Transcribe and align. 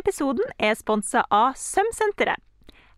Denne 0.00 0.08
episoden 0.08 0.52
er 0.56 0.76
sponsa 0.78 1.26
av 1.28 1.58
Sømsenteret. 1.60 2.40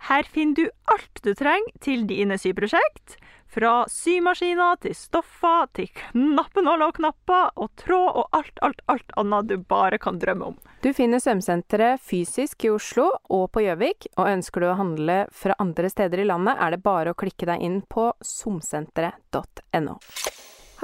Her 0.07 0.23
finner 0.23 0.55
du 0.55 0.69
alt 0.87 1.19
du 1.25 1.33
trenger 1.35 1.75
til 1.83 2.05
dine 2.07 2.37
syprosjekt. 2.39 3.17
Fra 3.51 3.89
symaskiner 3.91 4.79
til 4.85 4.95
stoffer 4.95 5.67
til 5.75 5.89
knappenåler 5.99 6.93
og 6.93 7.01
knapper 7.01 7.59
og 7.59 7.73
tråd 7.83 8.21
og 8.23 8.39
alt, 8.39 8.55
alt, 8.63 8.85
alt 8.87 9.11
annet 9.19 9.51
du 9.51 9.57
bare 9.59 9.99
kan 9.99 10.21
drømme 10.23 10.53
om. 10.53 10.61
Du 10.83 10.93
finner 10.95 11.19
Sømsenteret 11.19 11.99
fysisk 12.07 12.69
i 12.69 12.71
Oslo 12.71 13.09
og 13.35 13.51
på 13.51 13.65
Gjøvik, 13.67 14.07
og 14.15 14.31
ønsker 14.37 14.63
du 14.63 14.69
å 14.71 14.79
handle 14.79 15.19
fra 15.35 15.59
andre 15.59 15.91
steder 15.91 16.23
i 16.23 16.29
landet, 16.31 16.55
er 16.55 16.77
det 16.77 16.85
bare 16.87 17.17
å 17.17 17.19
klikke 17.19 17.51
deg 17.51 17.67
inn 17.67 17.83
på 17.83 18.13
somsenteret.no. 18.23 19.99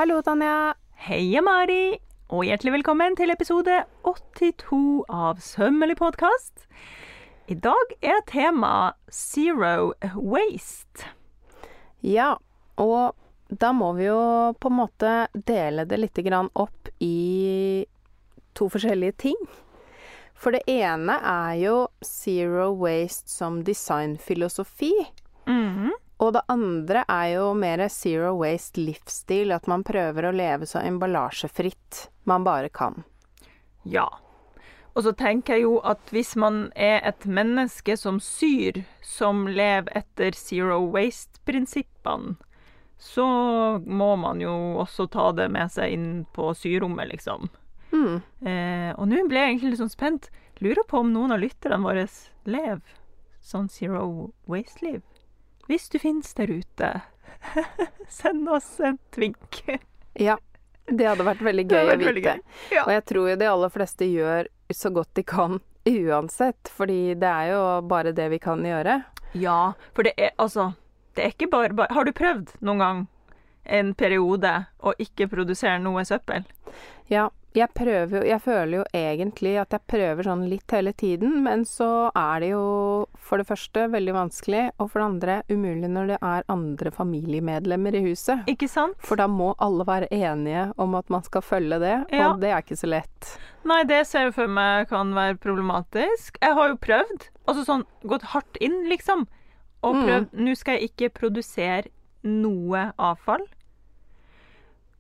Hallo, 0.00 0.20
Tanja. 0.26 0.74
Heia, 0.98 1.46
Mari, 1.46 1.94
og 2.28 2.42
hjertelig 2.44 2.74
velkommen 2.74 3.14
til 3.16 3.30
episode 3.32 3.72
82 4.04 5.06
av 5.08 5.38
Sømmelig 5.40 5.94
podkast. 5.96 6.66
I 7.48 7.56
dag 7.56 7.94
er 8.04 8.20
tema 8.28 8.72
zero 9.08 9.94
waste. 10.12 11.08
Ja, 12.04 12.34
og 12.76 13.16
da 13.48 13.70
må 13.72 13.94
vi 13.96 14.10
jo 14.10 14.18
på 14.60 14.68
en 14.68 14.76
måte 14.76 15.14
dele 15.32 15.86
det 15.88 16.02
litt 16.02 16.20
opp 16.52 16.90
i 17.00 17.86
to 18.52 18.68
forskjellige 18.68 19.16
ting. 19.24 19.40
For 20.36 20.52
det 20.52 20.68
ene 20.68 21.16
er 21.24 21.54
jo 21.62 21.76
zero 22.04 22.74
waste 22.76 23.32
som 23.32 23.62
designfilosofi. 23.64 24.92
Mhm. 25.46 25.96
Og 26.18 26.32
det 26.34 26.42
andre 26.50 27.04
er 27.06 27.26
jo 27.36 27.50
mer 27.54 27.84
zero 27.94 28.32
waste 28.40 28.80
livsstil, 28.82 29.52
at 29.54 29.68
man 29.70 29.84
prøver 29.86 30.26
å 30.26 30.34
leve 30.34 30.66
så 30.66 30.82
emballasjefritt 30.82 32.08
man 32.26 32.46
bare 32.46 32.72
kan. 32.74 33.04
Ja. 33.86 34.08
Og 34.98 35.04
så 35.06 35.12
tenker 35.14 35.54
jeg 35.54 35.68
jo 35.68 35.76
at 35.86 36.10
hvis 36.10 36.34
man 36.34 36.72
er 36.74 36.98
et 37.06 37.22
menneske 37.22 37.94
som 37.96 38.18
syr, 38.18 38.82
som 39.04 39.46
lever 39.46 39.94
etter 40.00 40.34
zero 40.34 40.80
waste-prinsippene, 40.90 42.34
så 42.98 43.28
må 43.86 44.16
man 44.18 44.42
jo 44.42 44.52
også 44.82 45.06
ta 45.06 45.30
det 45.38 45.46
med 45.54 45.70
seg 45.70 45.94
inn 45.94 46.08
på 46.34 46.50
syrommet, 46.58 47.12
liksom. 47.12 47.46
Mm. 47.92 48.16
Eh, 48.42 48.90
og 48.98 49.06
nå 49.06 49.22
ble 49.30 49.38
jeg 49.38 49.52
egentlig 49.52 49.70
litt 49.70 49.82
sånn 49.84 49.94
spent. 49.94 50.26
Lurer 50.58 50.82
på 50.82 51.04
om 51.04 51.12
noen 51.14 51.36
av 51.36 51.38
lytterne 51.38 51.78
våre 51.84 52.08
lever 52.50 52.98
sånn 53.38 53.70
zero 53.70 54.32
waste-liv. 54.50 55.04
Hvis 55.68 55.88
du 55.92 55.98
finnes 56.00 56.30
der 56.34 56.48
ute, 56.48 56.90
send 58.08 58.48
oss 58.48 58.80
en 58.80 58.98
tvink. 59.14 59.58
Ja, 60.16 60.38
det 60.88 61.04
hadde 61.04 61.26
vært 61.26 61.42
veldig 61.44 61.64
gøy 61.68 61.82
vært 61.90 62.04
å 62.08 62.14
vite. 62.16 62.36
Ja. 62.72 62.86
Og 62.86 62.92
jeg 62.94 63.04
tror 63.10 63.28
jo 63.28 63.36
de 63.36 63.50
aller 63.50 63.72
fleste 63.74 64.08
gjør 64.08 64.48
så 64.72 64.92
godt 64.96 65.12
de 65.18 65.24
kan 65.28 65.58
uansett, 65.88 66.72
fordi 66.72 67.14
det 67.20 67.28
er 67.28 67.52
jo 67.52 67.62
bare 67.88 68.14
det 68.16 68.30
vi 68.32 68.40
kan 68.40 68.64
gjøre. 68.64 69.02
Ja, 69.36 69.74
for 69.92 70.08
det 70.08 70.14
er 70.16 70.32
altså 70.40 70.70
Det 71.12 71.20
er 71.20 71.32
ikke 71.34 71.50
bare, 71.52 71.74
bare 71.76 71.92
Har 71.92 72.06
du 72.08 72.14
prøvd 72.16 72.54
noen 72.64 72.80
gang 72.80 73.00
en 73.68 73.90
periode 73.92 74.52
å 74.80 74.94
ikke 74.96 75.26
produsere 75.28 75.76
noe 75.84 76.00
søppel? 76.08 76.46
Ja, 77.12 77.26
jeg 77.56 77.68
prøver 77.74 78.10
jo 78.20 78.22
Jeg 78.28 78.40
føler 78.44 78.72
jo 78.78 78.84
egentlig 78.94 79.54
at 79.60 79.70
jeg 79.70 79.80
prøver 79.88 80.22
sånn 80.24 80.48
litt 80.48 80.70
hele 80.70 80.92
tiden, 80.92 81.42
men 81.42 81.64
så 81.64 82.10
er 82.16 82.40
det 82.40 82.50
jo 82.50 83.06
for 83.16 83.38
det 83.38 83.46
første 83.48 83.86
veldig 83.90 84.14
vanskelig, 84.14 84.70
og 84.78 84.90
for 84.90 85.00
det 85.00 85.08
andre 85.08 85.36
umulig 85.50 85.88
når 85.90 86.06
det 86.12 86.18
er 86.22 86.44
andre 86.48 86.90
familiemedlemmer 86.94 87.94
i 87.98 88.02
huset. 88.10 88.44
Ikke 88.46 88.68
sant? 88.68 88.94
For 89.00 89.16
da 89.16 89.26
må 89.28 89.54
alle 89.58 89.84
være 89.88 90.08
enige 90.14 90.72
om 90.78 90.94
at 90.94 91.08
man 91.10 91.22
skal 91.26 91.42
følge 91.42 91.78
det, 91.80 91.96
Ja. 92.12 92.30
og 92.32 92.40
det 92.40 92.50
er 92.52 92.62
ikke 92.62 92.76
så 92.78 92.88
lett. 92.88 93.38
Nei, 93.64 93.82
det 93.84 94.06
ser 94.06 94.28
jeg 94.28 94.34
for 94.34 94.46
meg 94.46 94.88
kan 94.88 95.12
være 95.14 95.38
problematisk. 95.38 96.38
Jeg 96.40 96.54
har 96.54 96.68
jo 96.68 96.76
prøvd. 96.76 97.28
Altså 97.48 97.64
sånn 97.64 97.84
gått 98.06 98.22
hardt 98.22 98.56
inn, 98.60 98.88
liksom. 98.88 99.26
Og 99.82 99.94
Mm. 99.94 100.04
prøvd 100.06 100.28
Nå 100.34 100.56
skal 100.56 100.78
jeg 100.78 100.90
ikke 100.90 101.10
produsere 101.14 101.86
noe 102.24 102.92
avfall. 102.98 103.44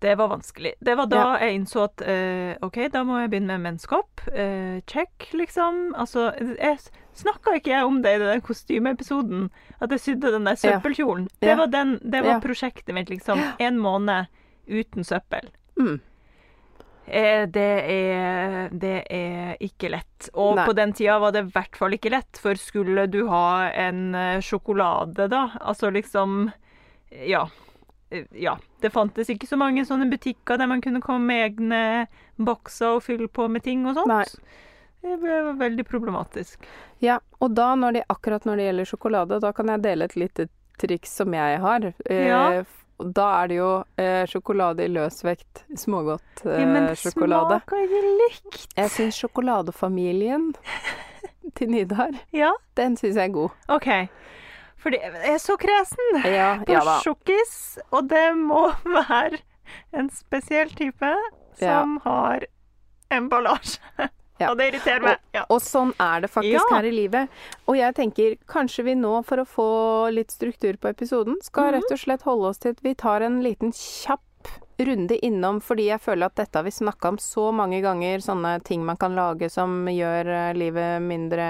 Det 0.00 0.12
var 0.18 0.28
vanskelig. 0.30 0.72
Det 0.80 0.94
var 0.96 1.06
da 1.10 1.22
jeg 1.42 1.54
innså 1.58 1.84
at 1.88 2.02
eh, 2.06 2.54
OK, 2.62 2.76
da 2.92 3.00
må 3.04 3.16
jeg 3.20 3.30
begynne 3.32 3.56
med 3.58 3.64
menskopp. 3.72 4.20
Eh, 4.30 4.78
check, 4.86 5.26
liksom. 5.34 5.92
Altså, 5.98 6.28
jeg 6.38 6.78
snakka 7.18 7.56
ikke 7.58 7.72
jeg 7.72 7.84
om 7.88 8.00
det 8.04 8.12
i 8.14 8.20
den 8.22 8.40
kostymeepisoden? 8.46 9.48
At 9.82 9.90
jeg 9.90 10.00
sydde 10.04 10.30
den 10.36 10.44
der 10.46 10.54
Ja. 10.54 10.78
søppelkjolen? 10.78 11.26
Det 11.42 11.56
var, 11.58 11.66
den, 11.66 11.96
det 12.04 12.22
var 12.22 12.36
Ja. 12.36 12.40
prosjektet 12.40 12.94
mitt, 12.94 13.10
liksom. 13.10 13.42
En 13.58 13.78
måned 13.82 14.26
uten 14.68 15.02
søppel. 15.04 15.50
Mm. 15.80 16.00
Eh, 17.08 17.46
Det 17.46 17.68
er, 17.90 18.68
det 18.70 18.96
er 19.10 19.56
ikke 19.64 19.90
lett. 19.90 20.28
Og 20.34 20.56
Nei. 20.56 20.66
på 20.66 20.74
den 20.76 20.92
tida 20.92 21.18
var 21.18 21.32
det 21.32 21.46
i 21.46 21.50
hvert 21.54 21.76
fall 21.76 21.90
ikke 21.96 22.10
lett, 22.12 22.36
for 22.38 22.54
skulle 22.54 23.06
du 23.10 23.26
ha 23.28 23.70
en 23.72 24.14
eh, 24.14 24.40
sjokolade, 24.40 25.28
da 25.28 25.48
Altså 25.60 25.90
liksom 25.90 26.52
Ja. 27.26 27.46
Eh, 28.10 28.24
Ja. 28.32 28.56
Det 28.80 28.90
fantes 28.92 29.28
ikke 29.28 29.46
så 29.46 29.56
mange 29.58 29.84
sånne 29.84 30.08
butikker 30.10 30.58
der 30.58 30.66
man 30.70 30.80
kunne 30.80 31.00
komme 31.02 31.26
med 31.26 31.50
egne 31.52 32.06
bokser 32.38 32.96
og 32.96 33.02
fylle 33.02 33.28
på 33.28 33.48
med 33.50 33.62
ting 33.62 33.86
og 33.86 33.94
sånt. 33.98 34.08
Nei. 34.08 34.24
Det 35.02 35.16
ble 35.22 35.54
veldig 35.58 35.84
problematisk. 35.86 36.58
Ja, 37.00 37.18
og 37.40 37.52
da 37.54 37.74
når 37.78 37.92
det, 37.92 38.04
akkurat 38.10 38.44
når 38.48 38.56
det 38.56 38.64
gjelder 38.68 38.88
sjokolade, 38.90 39.40
da 39.40 39.52
kan 39.52 39.68
jeg 39.70 39.82
dele 39.82 40.04
et 40.08 40.16
lite 40.18 40.48
triks 40.78 41.10
som 41.20 41.32
jeg 41.34 41.60
har. 41.60 41.92
Eh, 42.06 42.26
Ja. 42.26 42.64
Da 42.98 43.44
er 43.44 43.46
det 43.48 43.56
jo 43.60 43.84
eh, 43.96 44.24
sjokolade 44.26 44.82
i 44.82 44.88
løsvekt, 44.90 45.60
smågodt 45.78 46.40
eh, 46.46 46.58
Ja, 46.60 46.66
men 46.66 46.88
det 46.88 46.96
sjokolade. 46.98 47.60
smaker 47.62 47.84
ikke 47.84 48.00
likt. 48.24 48.64
Jeg 48.74 48.90
syns 48.90 49.14
sjokoladefamilien 49.22 50.48
til 51.54 51.70
Nidar, 51.70 52.10
Ja, 52.34 52.50
den 52.74 52.96
syns 52.96 53.14
jeg 53.14 53.30
er 53.30 53.32
god. 53.36 53.50
OK. 53.68 53.86
For 54.78 54.90
det 54.94 55.00
er 55.02 55.38
så 55.42 55.56
kresen. 55.58 56.20
Ja, 56.24 56.58
på 56.64 56.72
ja 56.72 56.82
sjokkis, 57.02 57.78
og 57.92 58.08
det 58.08 58.36
må 58.38 58.68
være 58.98 59.40
en 59.92 60.08
spesiell 60.14 60.70
type 60.78 61.10
som 61.58 61.98
har 62.04 62.46
emballasje. 63.10 63.80
Ja. 64.38 64.52
Og 64.52 64.58
det 64.60 64.68
irriterer 64.70 65.02
meg. 65.02 65.16
Ja. 65.34 65.42
Og 65.50 65.58
sånn 65.64 65.90
er 65.98 66.20
det 66.22 66.28
faktisk 66.30 66.54
Ja. 66.70 66.76
her 66.76 66.86
i 66.86 66.92
livet. 66.94 67.28
Og 67.66 67.74
jeg 67.74 67.94
tenker 67.96 68.36
kanskje 68.46 68.84
vi 68.86 68.94
nå, 68.94 69.24
for 69.26 69.42
å 69.42 69.46
få 69.48 69.66
litt 70.14 70.30
struktur 70.30 70.78
på 70.78 70.92
episoden, 70.94 71.34
skal 71.42 71.72
Mhm. 71.72 71.74
rett 71.74 71.90
og 71.90 71.98
slett 71.98 72.22
holde 72.22 72.46
oss 72.52 72.58
til 72.58 72.70
at 72.70 72.80
vi 72.84 72.94
tar 72.94 73.20
en 73.26 73.42
liten 73.42 73.72
kjapp 73.74 74.22
runde 74.78 75.16
innom, 75.26 75.56
fordi 75.60 75.88
jeg 75.88 75.98
føler 76.00 76.26
at 76.30 76.36
dette 76.38 76.54
har 76.54 76.62
vi 76.62 76.70
snakka 76.70 77.08
om 77.08 77.16
så 77.18 77.48
mange 77.52 77.80
ganger, 77.82 78.20
sånne 78.22 78.52
ting 78.62 78.84
man 78.86 78.96
kan 78.96 79.16
lage 79.18 79.48
som 79.50 79.88
gjør 79.90 80.28
eh, 80.30 80.52
livet 80.54 81.02
mindre 81.02 81.48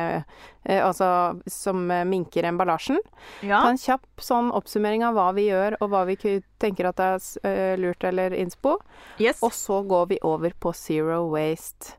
eh, 0.64 0.80
Altså 0.80 1.10
som 1.46 1.90
eh, 1.92 2.04
minker 2.08 2.48
emballasjen. 2.48 2.96
Ta 3.42 3.46
Ja. 3.46 3.60
en 3.68 3.76
kjapp 3.76 4.06
sånn 4.24 4.48
oppsummering 4.56 5.04
av 5.04 5.14
hva 5.14 5.26
vi 5.36 5.44
gjør, 5.50 5.76
og 5.80 5.90
hva 5.92 6.06
vi 6.08 6.16
tenker 6.58 6.88
at 6.88 7.00
er 7.04 7.20
eh, 7.44 7.76
lurt 7.76 8.04
eller 8.04 8.32
innspo. 8.32 8.78
Yes. 9.20 9.42
Og 9.44 9.52
så 9.52 9.82
går 9.86 10.06
vi 10.14 10.18
over 10.24 10.50
på 10.58 10.72
zero 10.74 11.26
waste 11.28 11.92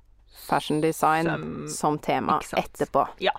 fashion 0.47 0.81
design 0.81 1.25
Som- 1.29 1.67
som 1.69 1.99
tema 1.99 2.39
etterpå. 2.57 3.05
Ja. 3.19 3.31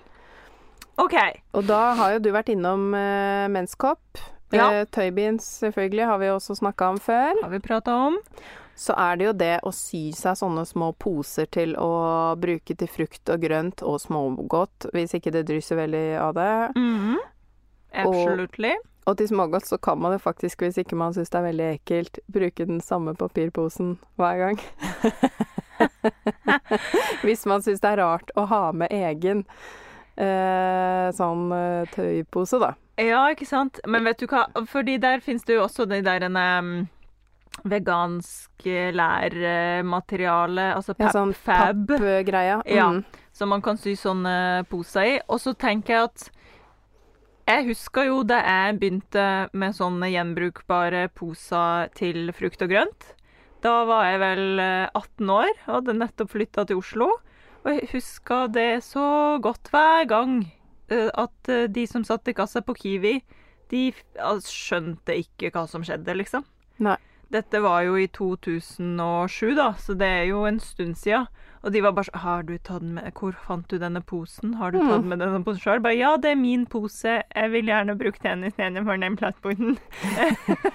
OK. 1.00 1.14
Og 1.54 1.64
da 1.66 1.94
har 1.96 2.12
jo 2.12 2.18
du 2.20 2.30
vært 2.30 2.50
innom 2.52 2.92
uh, 2.94 3.48
menskopp. 3.48 4.18
Ja. 4.56 4.70
Eh, 4.72 4.86
tøybeans 4.90 5.46
selvfølgelig 5.62 6.08
har 6.10 6.18
vi 6.18 6.32
også 6.32 6.56
snakka 6.58 6.90
om 6.94 6.98
før. 7.02 7.38
Har 7.42 7.52
vi 7.52 7.62
prata 7.62 7.94
om? 8.08 8.18
Så 8.80 8.94
er 8.96 9.16
det 9.20 9.26
jo 9.26 9.32
det 9.36 9.54
å 9.68 9.72
sy 9.76 10.08
seg 10.16 10.38
sånne 10.40 10.64
små 10.64 10.92
poser 10.96 11.50
til 11.52 11.74
å 11.76 11.90
bruke 12.40 12.76
til 12.80 12.88
frukt 12.88 13.28
og 13.28 13.42
grønt 13.42 13.82
og 13.84 13.98
smågodt, 14.00 14.88
hvis 14.94 15.18
ikke 15.18 15.34
det 15.34 15.44
drysser 15.50 15.76
veldig 15.82 16.06
av 16.18 16.32
det. 16.38 16.54
Mhm. 16.78 17.18
Absolutely. 18.00 18.76
Og 19.08 19.16
til 19.18 19.28
smågodt 19.28 19.66
så 19.66 19.76
kan 19.82 19.98
man 19.98 20.14
jo 20.14 20.20
faktisk, 20.22 20.62
hvis 20.62 20.78
ikke 20.78 20.96
man 20.96 21.14
syns 21.16 21.32
det 21.32 21.38
er 21.40 21.46
veldig 21.48 21.68
ekkelt, 21.74 22.20
bruke 22.30 22.66
den 22.68 22.80
samme 22.84 23.14
papirposen 23.18 23.96
hver 24.20 24.38
gang. 24.38 24.60
hvis 27.26 27.46
man 27.48 27.64
syns 27.64 27.82
det 27.82 27.90
er 27.90 28.02
rart 28.02 28.30
å 28.38 28.44
ha 28.50 28.62
med 28.76 28.92
egen 28.94 29.42
eh, 30.20 31.08
sånn 31.16 31.50
eh, 31.56 31.90
tøypose, 31.94 32.60
da. 32.62 32.74
Ja, 33.00 33.22
ikke 33.32 33.46
sant. 33.48 33.80
Men 33.88 34.04
vet 34.04 34.20
du 34.20 34.26
hva, 34.28 34.44
fordi 34.68 34.98
der 35.00 35.22
finnes 35.24 35.44
det 35.48 35.56
jo 35.56 35.64
også 35.64 35.86
de 35.88 36.02
der 36.04 36.26
um, 36.28 36.88
vegansk 37.64 38.66
lærmateriale, 38.96 40.74
altså 40.76 40.94
Ja, 40.98 41.10
sånn 41.14 41.32
fab. 41.34 41.86
pappgreia. 41.88 42.60
Ja. 42.66 42.90
Mm. 42.92 43.04
som 43.32 43.48
man 43.48 43.62
kan 43.62 43.78
sy 43.78 43.94
sånne 43.96 44.66
poser 44.68 45.06
i. 45.06 45.20
Og 45.30 45.38
så 45.40 45.54
tenker 45.56 45.94
jeg 45.94 46.02
at 46.10 46.30
jeg 47.48 47.66
husker 47.70 48.04
jo 48.06 48.22
da 48.22 48.40
jeg 48.44 48.76
begynte 48.78 49.24
med 49.56 49.74
sånne 49.74 50.10
gjenbrukbare 50.12 51.08
poser 51.16 51.88
til 51.96 52.30
frukt 52.36 52.60
og 52.62 52.68
grønt. 52.68 53.14
Da 53.64 53.84
var 53.88 54.04
jeg 54.10 54.20
vel 54.20 54.60
eh, 54.60 54.88
18 54.94 55.30
år 55.30 55.50
og 55.66 55.74
hadde 55.74 55.96
nettopp 55.98 56.30
flytta 56.34 56.64
til 56.68 56.76
Oslo. 56.80 57.08
Og 57.64 57.68
jeg 57.72 57.88
husker 57.92 58.48
det 58.52 58.82
så 58.84 59.38
godt 59.42 59.68
hver 59.72 60.06
gang 60.08 60.36
eh, 60.44 60.59
at 60.90 61.50
eh, 61.52 61.68
de 61.70 61.86
som 61.86 62.04
satt 62.06 62.28
i 62.28 62.34
kassa 62.36 62.62
på 62.66 62.74
Kiwi, 62.78 63.20
de 63.70 63.84
skjønte 64.42 65.14
ikke 65.20 65.52
hva 65.54 65.66
som 65.70 65.84
skjedde, 65.86 66.16
liksom. 66.18 66.46
Nei. 66.82 66.98
Dette 67.30 67.60
var 67.62 67.84
jo 67.86 67.94
i 67.94 68.08
2007, 68.10 69.52
da, 69.54 69.68
så 69.78 69.94
det 69.94 70.08
er 70.10 70.24
jo 70.32 70.42
en 70.48 70.58
stund 70.62 70.98
sia. 70.98 71.28
Og 71.62 71.72
de 71.72 71.80
var 71.84 71.92
bare 71.92 72.04
sånn 72.08 72.20
Har 72.22 72.42
du 72.48 72.54
tatt 72.58 72.82
med 72.82 73.12
Hvor 73.14 73.34
fant 73.46 73.68
du 73.68 73.76
denne 73.78 74.00
posen? 74.00 74.54
Har 74.56 74.70
du 74.72 74.78
Mm. 74.80 74.88
tatt 74.88 75.04
med 75.04 75.18
denne 75.20 75.44
posen 75.44 75.60
sjøl? 75.60 75.82
Bare 75.82 75.96
ja, 75.98 76.16
det 76.16 76.30
er 76.32 76.36
min 76.40 76.64
pose. 76.66 77.22
Jeg 77.36 77.50
vil 77.52 77.66
gjerne 77.66 77.98
bruke 77.98 78.18
den 78.22 78.44
istedenfor 78.48 78.98
den 79.00 79.16
plastposen. 79.16 79.76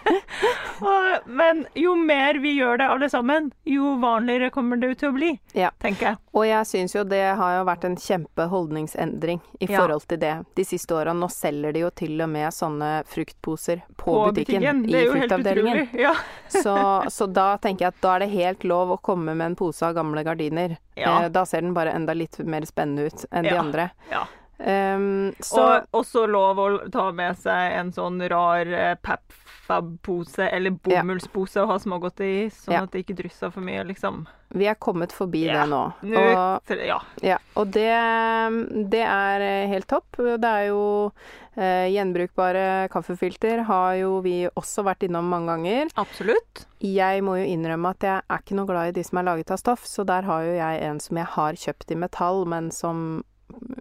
Men 1.25 1.65
jo 1.75 1.95
mer 1.95 2.37
vi 2.43 2.51
gjør 2.59 2.77
det 2.81 2.87
alle 2.91 3.07
sammen, 3.09 3.51
jo 3.65 3.95
vanligere 4.01 4.51
kommer 4.53 4.77
det 4.81 4.93
til 4.99 5.09
å 5.09 5.15
bli, 5.15 5.31
Ja. 5.53 5.69
tenker 5.81 6.05
jeg. 6.11 6.17
Og 6.35 6.45
jeg 6.45 6.65
syns 6.67 6.93
jo 6.95 7.03
det 7.07 7.21
har 7.37 7.57
jo 7.59 7.65
vært 7.65 7.85
en 7.85 7.95
kjempe 7.95 8.47
holdningsendring 8.51 9.39
i 9.61 9.65
Ja. 9.69 9.79
forhold 9.79 10.05
til 10.07 10.17
det 10.19 10.45
de 10.55 10.63
siste 10.63 10.91
åra. 10.93 11.13
Nå 11.15 11.29
selger 11.31 11.71
de 11.73 11.79
jo 11.79 11.89
til 11.89 12.21
og 12.21 12.29
med 12.29 12.51
sånne 12.51 13.05
fruktposer 13.05 13.81
på, 13.97 14.33
butikken, 14.33 14.83
Det 14.85 14.93
er 14.93 15.01
i 15.01 15.05
jo 15.05 15.13
helt 15.13 15.31
fruktavdelingen. 15.31 15.87
utrolig. 15.87 15.99
Ja. 16.01 16.13
Så, 16.49 16.75
så 17.09 17.31
da 17.31 17.57
tenker 17.57 17.79
jeg 17.85 17.87
at 17.87 18.01
da 18.01 18.15
er 18.15 18.19
det 18.19 18.29
helt 18.31 18.63
lov 18.63 18.89
å 18.91 19.01
komme 19.01 19.35
med 19.35 19.45
en 19.45 19.55
pose 19.55 19.81
av 19.83 19.95
gamle 19.95 20.23
gardiner. 20.23 20.74
Ja. 20.95 21.23
Eh, 21.23 21.29
Da 21.29 21.45
ser 21.45 21.61
den 21.61 21.73
bare 21.73 21.91
enda 21.91 22.13
litt 22.13 22.39
mer 22.45 22.61
spennende 22.65 23.05
ut 23.11 23.25
enn 23.31 23.43
de 23.43 23.57
andre. 23.57 23.91
ja. 24.11 24.25
Um, 24.57 25.33
så 25.43 25.81
Og 25.91 26.05
også 26.05 26.21
lov 26.31 26.55
å 26.57 26.67
ta 26.89 27.11
med 27.11 27.35
seg 27.35 27.73
en 27.75 27.89
sånn 27.91 28.21
rar 28.31 28.65
eh, 28.65 28.95
Papfab-pose 29.03 30.47
eller 30.49 30.71
Ja. 30.87 31.01
bomullspose 31.01 31.59
å 31.61 31.67
ha 31.67 31.75
smågodt 31.77 32.21
i, 32.21 32.47
sånn 32.49 32.73
Ja. 32.73 32.83
at 32.83 32.91
det 32.91 33.05
ikke 33.05 33.17
drysser 33.17 33.51
for 33.51 33.59
mye, 33.59 33.83
liksom. 33.83 34.25
vi 34.55 34.65
er 34.67 34.75
kommet 34.75 35.11
forbi 35.11 35.45
Ja. 35.47 35.65
det 35.65 35.69
nå. 35.71 35.93
Og, 36.03 36.77
ja. 36.85 37.01
ja, 37.21 37.37
og 37.57 37.71
det, 37.71 38.89
det 38.89 39.01
er 39.03 39.41
eh, 39.41 39.67
helt 39.67 39.87
topp. 39.87 40.05
Det 40.15 40.43
er 40.45 40.67
jo 40.67 41.11
eh, 41.57 41.89
gjenbrukbare 41.93 42.87
kaffefilter 42.93 43.65
har 43.69 43.95
jo 43.99 44.19
vi 44.25 44.45
også 44.47 44.85
vært 44.87 45.05
innom 45.07 45.27
mange 45.31 45.53
ganger. 45.53 45.93
Absolutt. 45.99 46.65
Jeg 46.83 47.23
må 47.25 47.37
jo 47.39 47.47
innrømme 47.49 47.93
at 47.95 48.05
jeg 48.05 48.23
er 48.23 48.43
ikke 48.43 48.57
noe 48.59 48.69
glad 48.69 48.91
i 48.91 48.97
de 48.97 49.05
som 49.07 49.21
er 49.21 49.29
laget 49.29 49.53
av 49.55 49.61
stoff, 49.61 49.85
så 49.89 50.05
der 50.07 50.27
har 50.27 50.45
jo 50.45 50.57
jeg 50.57 50.83
en 50.89 51.01
som 51.03 51.21
jeg 51.21 51.31
har 51.35 51.61
kjøpt 51.65 51.95
i 51.95 51.99
metall, 52.05 52.43
men 52.49 52.71
som 52.75 53.23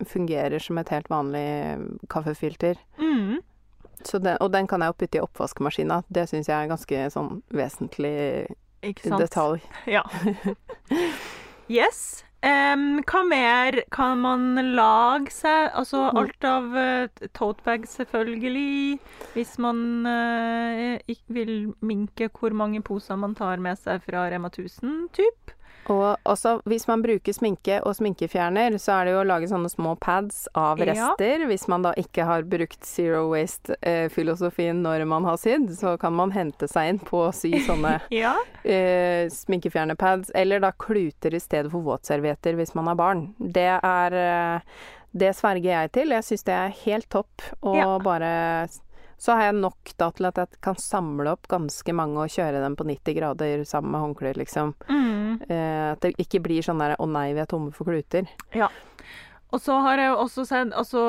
fungerer 0.06 0.60
som 0.62 0.78
et 0.78 0.90
helt 0.92 1.08
vanlig 1.10 1.46
kaffefilter. 2.12 2.78
Mm. 2.98 3.40
Så 4.04 4.18
den, 4.20 4.36
og 4.40 4.52
den 4.52 4.66
kan 4.68 4.82
jeg 4.84 4.92
jo 4.92 4.98
putte 5.00 5.18
i 5.18 5.24
oppvaskmaskina. 5.24 6.02
Det 6.12 6.26
syns 6.28 6.50
jeg 6.50 6.56
er 6.58 6.70
ganske 6.70 7.06
sånn 7.14 7.40
vesentlig 7.54 8.18
detalj. 8.84 9.64
Ja. 9.88 10.04
Yes. 11.64 12.24
Em, 12.44 12.98
hva 13.08 13.22
mer 13.24 13.78
kan 13.94 14.18
man 14.20 14.58
lage 14.76 15.32
seg? 15.32 15.70
Altså 15.72 16.02
Mm. 16.10 16.18
alt 16.20 16.44
av 16.44 16.64
uh, 16.76 17.28
totebag, 17.32 17.86
selvfølgelig. 17.88 18.98
Hvis 19.32 19.56
man 19.58 20.04
uh, 20.04 20.98
vil 21.32 21.72
minke 21.80 22.28
hvor 22.28 22.52
mange 22.52 22.82
poser 22.84 23.16
man 23.16 23.34
tar 23.34 23.56
med 23.64 23.78
seg 23.80 24.02
fra 24.04 24.26
Rema 24.28 24.50
1000, 24.52 25.08
typ. 25.16 25.54
Og 25.92 26.16
også 26.24 26.62
hvis 26.64 26.86
man 26.88 27.02
bruker 27.04 27.32
sminke 27.36 27.80
og 27.84 27.94
sminkefjerner, 27.98 28.78
så 28.80 28.94
er 29.00 29.04
det 29.04 29.12
jo 29.14 29.20
å 29.20 29.26
lage 29.28 29.48
sånne 29.50 29.68
små 29.68 29.92
pads 30.00 30.46
av 30.56 30.78
Ja. 30.80 30.86
rester. 30.92 31.44
Hvis 31.46 31.66
man 31.68 31.82
da 31.82 31.92
ikke 32.00 32.24
har 32.24 32.42
brukt 32.42 32.84
zero 32.88 33.26
waste-filosofien 33.30 34.80
når 34.84 35.04
man 35.06 35.24
har 35.28 35.36
sydd, 35.36 35.68
så 35.76 35.96
kan 36.00 36.14
man 36.16 36.32
hente 36.32 36.68
seg 36.70 36.88
inn 36.94 36.98
på 37.04 37.26
å 37.28 37.32
sy 37.34 37.52
sånne 37.66 37.98
Ja. 38.14 38.34
eh, 38.64 39.28
sminkefjernerpads, 39.28 40.30
eller 40.34 40.60
da 40.64 40.72
kluter 40.72 41.34
i 41.34 41.40
stedet 41.42 41.70
for 41.72 41.84
våtservietter 41.84 42.56
hvis 42.58 42.74
man 42.74 42.86
har 42.90 42.98
barn. 43.00 43.26
Det 43.38 43.68
er 43.82 44.12
eh, 44.20 44.60
Det 45.14 45.30
sverger 45.36 45.70
jeg 45.70 45.92
til. 45.94 46.10
Jeg 46.10 46.24
syns 46.26 46.42
det 46.48 46.54
er 46.58 46.72
helt 46.84 47.06
topp. 47.08 47.42
å 47.62 47.76
Ja. 47.76 47.98
bare 48.02 48.66
Så 49.18 49.36
har 49.36 49.48
jeg 49.48 49.60
nok 49.60 49.94
da 50.00 50.10
til 50.14 50.28
at 50.30 50.40
jeg 50.40 50.60
kan 50.64 50.78
samle 50.80 51.34
opp 51.36 51.48
ganske 51.50 51.94
mange 51.96 52.24
og 52.24 52.32
kjøre 52.32 52.62
dem 52.64 52.76
på 52.78 52.86
90 52.88 53.18
grader 53.18 53.64
sammen 53.68 53.94
med 53.94 54.04
håndklær, 54.04 54.40
liksom. 54.40 54.74
Mm. 54.88 55.44
Eh, 55.48 55.92
at 55.92 56.02
det 56.04 56.14
ikke 56.18 56.42
blir 56.44 56.64
sånn 56.64 56.82
der 56.82 56.96
'å 56.96 57.08
nei, 57.08 57.32
vi 57.32 57.40
er 57.40 57.50
tomme 57.50 57.72
for 57.72 57.84
kluter'. 57.84 58.28
Ja. 58.54 58.70
Og 59.54 59.60
så 59.62 59.76
har 59.84 60.00
jeg 60.00 60.10
jo 60.10 60.18
også 60.18 60.44
sett 60.48 60.72
Altså, 60.74 61.00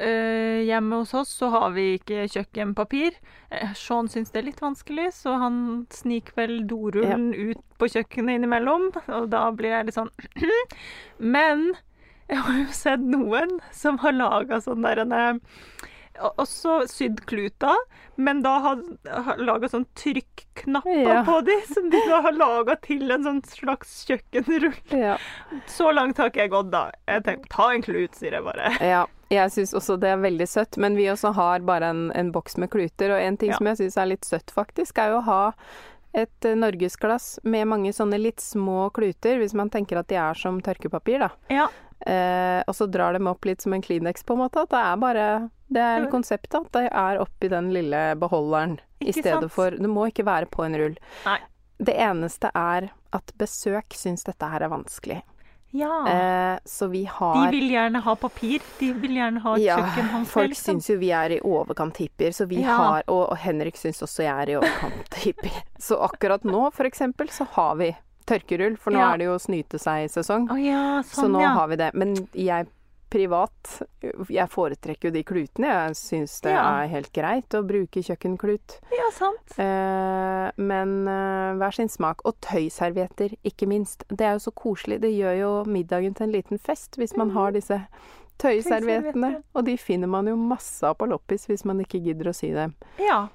eh, 0.00 0.64
hjemme 0.64 1.02
hos 1.02 1.12
oss 1.14 1.28
så 1.28 1.50
har 1.52 1.72
vi 1.74 1.98
ikke 1.98 2.24
kjøkkenpapir. 2.24 3.18
Eh, 3.50 3.74
Sean 3.76 4.08
syns 4.08 4.32
det 4.32 4.40
er 4.40 4.48
litt 4.48 4.62
vanskelig, 4.64 5.12
så 5.12 5.36
han 5.38 5.86
sniker 5.92 6.32
vel 6.36 6.66
dorullen 6.66 7.34
ut 7.34 7.60
på 7.78 7.90
kjøkkenet 7.92 8.38
innimellom. 8.38 8.88
Og 9.08 9.28
da 9.28 9.50
blir 9.52 9.76
jeg 9.76 9.86
litt 9.86 9.98
sånn 9.98 10.10
Men 11.36 11.74
jeg 12.30 12.40
har 12.46 12.58
jo 12.62 12.72
sett 12.72 13.04
noen 13.04 13.58
som 13.76 13.98
har 14.00 14.16
laga 14.16 14.62
sånn 14.64 14.86
der 14.86 15.02
en 15.04 15.12
eh, 15.12 15.34
også 16.20 16.82
sydd 16.90 17.22
kluter, 17.26 17.76
men 18.16 18.42
da 18.44 18.58
har, 18.60 18.82
har 19.08 19.36
laga 19.40 19.68
sånn 19.72 19.86
trykknapper 19.98 21.02
Ja. 21.08 21.22
på 21.24 21.38
de, 21.46 21.56
som 21.74 21.88
de 21.90 22.00
da 22.08 22.20
har 22.26 22.32
laga 22.36 22.76
til 22.84 23.10
en 23.10 23.24
sånn 23.24 23.40
slags 23.48 24.04
kjøkkenrull. 24.08 24.72
Ja. 24.92 25.16
Så 25.66 25.92
langt 25.94 26.18
har 26.18 26.30
ikke 26.30 26.44
jeg 26.46 26.50
gått, 26.52 26.70
da. 26.74 26.84
Jeg 27.08 27.24
tenker, 27.24 27.48
ta 27.54 27.70
en 27.72 27.82
klut, 27.82 28.14
sier 28.18 28.32
jeg 28.38 28.44
bare. 28.44 28.74
ja. 28.80 29.06
Jeg 29.32 29.48
syns 29.48 29.70
også 29.72 29.94
det 29.96 30.10
er 30.12 30.18
veldig 30.20 30.44
søtt, 30.44 30.76
men 30.76 30.92
vi 30.92 31.06
også 31.08 31.30
har 31.32 31.62
bare 31.64 31.86
en, 31.88 32.02
en 32.12 32.28
boks 32.34 32.58
med 32.60 32.68
kluter. 32.68 33.14
Og 33.14 33.20
en 33.24 33.38
ting 33.40 33.48
Ja. 33.48 33.56
som 33.56 33.66
jeg 33.70 33.78
syns 33.78 33.96
er 33.96 34.10
litt 34.10 34.26
søtt, 34.28 34.52
faktisk, 34.52 34.98
er 35.00 35.08
jo 35.14 35.22
å 35.22 35.24
ha 35.24 35.54
et 36.12 36.44
eh, 36.44 36.52
norgesglass 36.54 37.38
med 37.48 37.64
mange 37.70 37.94
sånne 37.96 38.18
litt 38.20 38.44
små 38.44 38.90
kluter, 38.92 39.38
hvis 39.40 39.54
man 39.56 39.70
tenker 39.72 39.96
at 40.02 40.10
de 40.12 40.18
er 40.20 40.36
som 40.36 40.60
tørkepapir, 40.60 41.24
da. 41.24 41.30
Ja. 41.48 41.70
Eh, 42.06 42.62
og 42.66 42.74
så 42.74 42.86
drar 42.90 43.12
dem 43.16 43.26
opp 43.30 43.44
litt 43.44 43.62
som 43.62 43.72
en 43.76 43.82
Kleenex, 43.82 44.24
på 44.26 44.34
en 44.36 44.42
måte. 44.44 44.62
At 44.66 44.70
det 44.74 44.82
er 44.82 44.96
bare 45.02 45.26
Det 45.72 45.80
er 45.82 46.06
konseptet 46.12 46.54
at 46.60 46.72
det 46.72 46.86
er 46.92 47.18
oppi 47.22 47.48
den 47.48 47.70
lille 47.72 48.14
beholderen 48.20 48.78
i 49.00 49.12
stedet 49.12 49.40
sant? 49.48 49.52
for 49.52 49.70
Det 49.70 49.88
må 49.90 50.08
ikke 50.10 50.24
være 50.26 50.46
på 50.52 50.64
en 50.66 50.76
rull. 50.78 50.96
Nei. 51.26 51.38
Det 51.82 51.94
eneste 51.98 52.50
er 52.54 52.90
at 53.12 53.32
besøk 53.40 53.94
syns 53.96 54.22
dette 54.24 54.46
her 54.48 54.62
er 54.62 54.68
vanskelig. 54.70 55.22
Ja. 55.72 56.04
Eh, 56.06 56.58
så 56.68 56.86
vi 56.92 57.04
har 57.08 57.46
De 57.50 57.56
vil 57.56 57.70
gjerne 57.72 58.02
ha 58.04 58.14
papir. 58.20 58.60
De 58.78 58.90
vil 58.92 59.14
gjerne 59.16 59.40
ha 59.40 59.54
et 59.56 59.62
ja, 59.64 59.78
kjøkkenhåndkle. 59.80 60.28
folk 60.34 60.52
liksom. 60.52 60.74
syns 60.76 60.90
jo 60.92 60.98
vi 61.00 61.10
er 61.16 61.32
i 61.32 61.40
overkant 61.40 61.96
hippier, 61.96 62.30
så 62.36 62.44
vi 62.46 62.60
Ja. 62.60 62.76
har 62.76 63.02
Og, 63.08 63.30
og 63.32 63.36
Henrik 63.40 63.76
syns 63.80 64.02
også 64.04 64.22
jeg 64.26 64.36
er 64.36 64.50
i 64.52 64.56
overkant 64.60 65.14
hippie. 65.24 65.62
Så 65.80 65.96
akkurat 65.96 66.44
nå, 66.44 66.66
for 66.76 66.84
eksempel, 66.84 67.28
så 67.32 67.46
har 67.56 67.74
vi 67.80 67.96
tørkerull, 68.26 68.76
for 68.78 68.92
nå 68.94 68.98
Ja. 68.98 69.12
er 69.14 69.18
det 69.18 69.26
jo 69.30 69.38
snyte 69.38 69.78
seg-sesong. 69.78 70.50
Oh, 70.50 70.60
ja, 70.60 71.02
Så 71.02 71.22
sånn, 71.24 71.32
nå 71.32 71.40
ja. 71.42 71.54
har 71.54 71.68
vi 71.68 71.76
det. 71.76 71.90
Men 71.94 72.14
jeg 72.32 72.66
privat, 73.12 73.82
jeg 74.32 74.48
foretrekker 74.48 75.10
jo 75.10 75.10
de 75.12 75.22
klutene. 75.22 75.68
Jeg 75.68 75.96
syns 75.98 76.40
det 76.40 76.52
er 76.56 76.86
helt 76.88 77.10
greit 77.12 77.52
å 77.52 77.60
bruke 77.66 78.00
kjøkkenklut. 78.00 78.78
Ja, 78.90 79.10
sant. 79.12 79.52
Eh, 79.60 80.50
men 80.56 80.94
eh, 81.06 81.52
hver 81.60 81.74
sin 81.76 81.88
smak. 81.92 82.24
Og 82.24 82.38
tøyservietter, 82.40 83.34
ikke 83.44 83.68
minst. 83.68 84.04
Det 84.08 84.24
er 84.24 84.32
jo 84.38 84.46
så 84.48 84.52
koselig. 84.56 85.00
Det 85.04 85.12
gjør 85.12 85.36
jo 85.42 85.50
middagen 85.68 86.14
til 86.16 86.24
en 86.30 86.32
liten 86.32 86.58
fest 86.58 86.96
hvis 86.96 87.12
man 87.20 87.30
har 87.36 87.52
disse 87.52 87.82
tøyserviettene. 88.40 89.42
Og 89.54 89.64
de 89.68 89.76
finner 89.76 90.08
man 90.08 90.26
jo 90.26 90.36
masse 90.40 90.82
av 90.86 90.96
på 90.96 91.08
loppis 91.10 91.46
hvis 91.50 91.64
man 91.68 91.80
ikke 91.84 92.00
gidder 92.02 92.32
å 92.32 92.34
sy 92.36 92.52
dem. 92.56 92.74
Ja. 92.98 93.26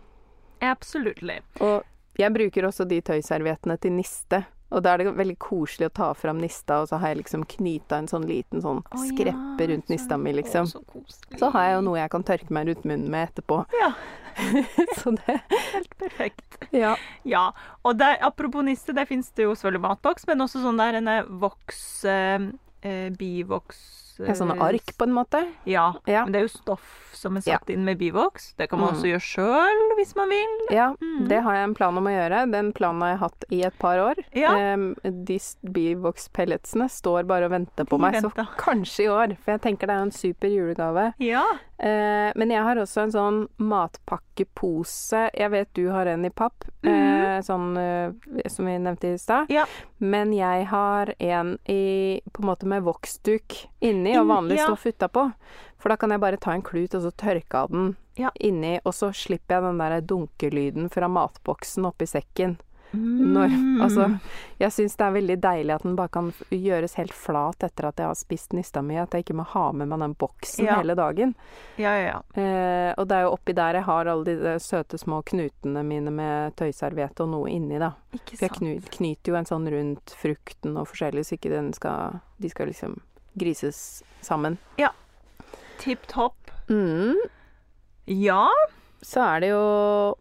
Absolutely. 0.62 1.38
Og 1.62 1.84
jeg 2.18 2.34
bruker 2.34 2.66
også 2.66 2.88
de 2.90 2.98
tøyserviettene 3.06 3.78
til 3.80 3.94
niste. 3.94 4.42
Og 4.72 4.84
da 4.84 4.94
er 4.94 4.98
det 5.04 5.14
veldig 5.16 5.38
koselig 5.40 5.88
å 5.88 5.94
ta 5.96 6.10
fram 6.14 6.42
nista, 6.44 6.82
og 6.84 6.90
så 6.90 6.98
har 7.00 7.14
jeg 7.14 7.22
liksom 7.22 7.46
knyta 7.48 8.02
en 8.02 8.08
sånn 8.12 8.26
liten 8.28 8.62
sånn 8.62 8.82
ja, 8.84 9.00
skreppe 9.06 9.68
rundt 9.72 9.88
så- 9.88 9.94
nista 9.94 10.18
mi, 10.20 10.34
liksom. 10.34 10.68
Å, 10.68 11.04
så. 11.08 11.38
Så 11.40 11.52
har 11.54 11.64
jeg 11.70 11.76
jo 11.78 11.82
noe 11.88 12.00
jeg 12.02 12.12
kan 12.12 12.24
tørke 12.24 12.52
meg 12.52 12.68
rundt 12.68 12.84
munnen 12.84 13.10
med 13.10 13.30
etterpå. 13.30 13.62
Ja, 13.80 13.94
Så 15.02 15.12
det 15.18 15.40
helt 15.74 15.98
perfekt. 15.98 16.58
Ja. 16.72 16.96
Ja. 17.26 17.52
Og 17.84 17.98
der, 17.98 18.18
apropos 18.22 18.64
niste, 18.64 18.94
der 18.94 19.06
finnes 19.10 19.32
det 19.34 19.48
jo 19.48 19.56
selvfølgelig 19.56 19.82
matboks, 19.88 20.28
men 20.28 20.44
også 20.46 20.62
sånn 20.62 20.78
der 20.78 21.00
en 21.00 21.10
voks 21.42 21.80
eh, 22.06 22.46
eh, 22.84 23.10
Bivoks 23.18 24.07
ja 24.20 24.36
sånne 24.38 24.58
ark, 24.64 24.96
på 24.98 25.08
en 25.08 25.16
måte. 25.16 25.44
Ja. 25.70 25.92
Ja. 26.10 26.26
Men 26.26 26.36
det 26.36 26.42
er 26.42 26.48
jo 26.48 26.56
stoff 26.56 27.08
som 27.18 27.38
er 27.38 27.46
satt 27.46 27.70
inn 27.74 27.86
med 27.86 27.98
bivoks. 27.98 28.52
Det 28.58 28.68
kan 28.70 28.82
man 28.82 28.94
også 28.94 29.10
gjøre 29.10 29.26
sjøl 29.26 29.84
hvis 29.98 30.14
man 30.18 30.32
vil. 30.32 30.56
Ja, 30.74 30.92
mm. 31.02 31.28
det 31.32 31.42
har 31.46 31.58
jeg 31.58 31.70
en 31.70 31.76
plan 31.78 31.98
om 31.98 32.10
å 32.10 32.14
gjøre. 32.14 32.44
Den 32.54 32.72
planen 32.78 33.06
har 33.06 33.14
jeg 33.14 33.22
hatt 33.24 33.48
i 33.50 33.62
et 33.68 33.80
par 33.82 34.02
år. 34.04 34.22
Ja. 34.38 34.54
Em, 34.58 34.92
de 35.04 35.40
Bivox-pelletsene 35.78 36.90
står 36.92 37.26
bare 37.30 37.50
og 37.50 37.56
venter 37.56 37.88
på 37.90 38.00
meg, 38.02 38.20
så 38.22 38.32
kanskje 38.60 39.08
i 39.08 39.10
år. 39.14 39.38
For 39.42 39.56
jeg 39.56 39.66
tenker 39.66 39.90
det 39.90 39.98
er 39.98 40.06
en 40.06 40.14
super 40.14 40.54
julegave. 40.54 41.10
Ja. 41.24 41.46
Uh, 41.78 42.34
men 42.34 42.50
jeg 42.50 42.66
har 42.66 42.80
også 42.82 43.04
en 43.04 43.14
sånn 43.14 43.40
matpakkepose. 43.62 45.28
Jeg 45.38 45.54
vet 45.54 45.70
du 45.78 45.88
har 45.94 46.10
en 46.10 46.26
i 46.26 46.32
papp, 46.34 46.66
mm. 46.82 46.90
uh, 46.90 47.38
sånn 47.46 47.68
uh, 47.78 48.48
som 48.50 48.70
vi 48.70 48.78
nevnte 48.82 49.14
i 49.14 49.20
stad. 49.22 49.52
Ja. 49.54 49.68
Men 49.98 50.34
jeg 50.34 50.66
har 50.72 51.14
en 51.18 51.56
i, 51.70 52.18
på 52.34 52.44
en 52.44 52.50
måte 52.50 52.70
med 52.70 52.86
voksduk 52.86 53.60
inni 53.86 54.07
og 54.16 54.24
Inn- 54.26 54.32
vanlig 54.36 54.58
ja. 54.58 54.66
stoff 54.70 54.86
utapå. 54.86 55.34
For 55.78 55.90
da 55.90 55.96
kan 55.98 56.10
jeg 56.16 56.20
bare 56.24 56.38
ta 56.38 56.52
en 56.56 56.62
klut 56.66 56.96
og 56.96 57.02
så 57.04 57.12
tørke 57.12 57.56
av 57.56 57.70
den 57.72 57.96
Ja. 58.18 58.32
inni, 58.40 58.80
og 58.86 58.94
så 58.94 59.12
slipper 59.14 59.56
jeg 59.60 59.64
den 59.64 59.78
der 59.78 60.02
dunkelyden 60.02 60.90
fra 60.92 61.08
matboksen 61.08 61.86
oppi 61.86 62.06
sekken. 62.08 62.58
Når, 62.94 63.50
Mm. 63.52 63.82
altså, 63.84 64.20
jeg 64.62 64.72
syns 64.72 64.96
det 64.96 65.04
er 65.06 65.12
veldig 65.12 65.36
deilig 65.42 65.74
at 65.76 65.84
den 65.84 65.96
bare 65.98 66.08
kan 66.08 66.32
gjøres 66.50 66.94
helt 66.96 67.12
flat 67.12 67.58
etter 67.62 67.86
at 67.90 67.98
jeg 67.98 68.08
har 68.08 68.16
spist 68.16 68.54
nista 68.54 68.82
mi. 68.82 68.96
At 68.96 69.12
jeg 69.12 69.26
ikke 69.26 69.36
må 69.36 69.44
ha 69.46 69.72
med 69.74 69.90
meg 69.90 70.00
den 70.00 70.14
boksen 70.16 70.66
Ja. 70.66 70.76
hele 70.80 70.96
dagen. 70.96 71.36
Ja, 71.78 71.92
ja, 72.00 72.06
ja. 72.08 72.42
Eh, 72.42 72.94
og 72.98 73.08
det 73.10 73.18
er 73.18 73.22
jo 73.24 73.34
oppi 73.36 73.54
der 73.54 73.74
jeg 73.74 73.84
har 73.84 74.06
alle 74.08 74.24
de 74.24 74.38
søte 74.60 74.98
små 74.98 75.22
knutene 75.22 75.84
mine 75.86 76.10
med 76.10 76.56
tøyserviett 76.56 77.20
og 77.20 77.28
noe 77.30 77.50
inni, 77.50 77.78
da. 77.78 77.92
For 78.26 78.48
jeg 78.48 78.82
knyter 78.90 79.28
jo 79.28 79.36
en 79.36 79.46
sånn 79.46 79.70
rundt 79.70 80.06
frukten 80.16 80.78
og 80.78 80.88
forskjellig, 80.88 81.26
så 81.28 81.38
ikke 81.38 81.50
den 81.52 81.74
skal 81.74 82.22
De 82.40 82.50
skal 82.50 82.68
liksom 82.68 83.02
grises 83.38 84.04
sammen. 84.26 84.58
Tipp 85.78 86.08
topp. 86.10 86.52
Mm. 86.70 87.16
Ja. 88.10 88.48
Så 89.06 89.22
er 89.22 89.44
det 89.44 89.50
jo 89.54 90.16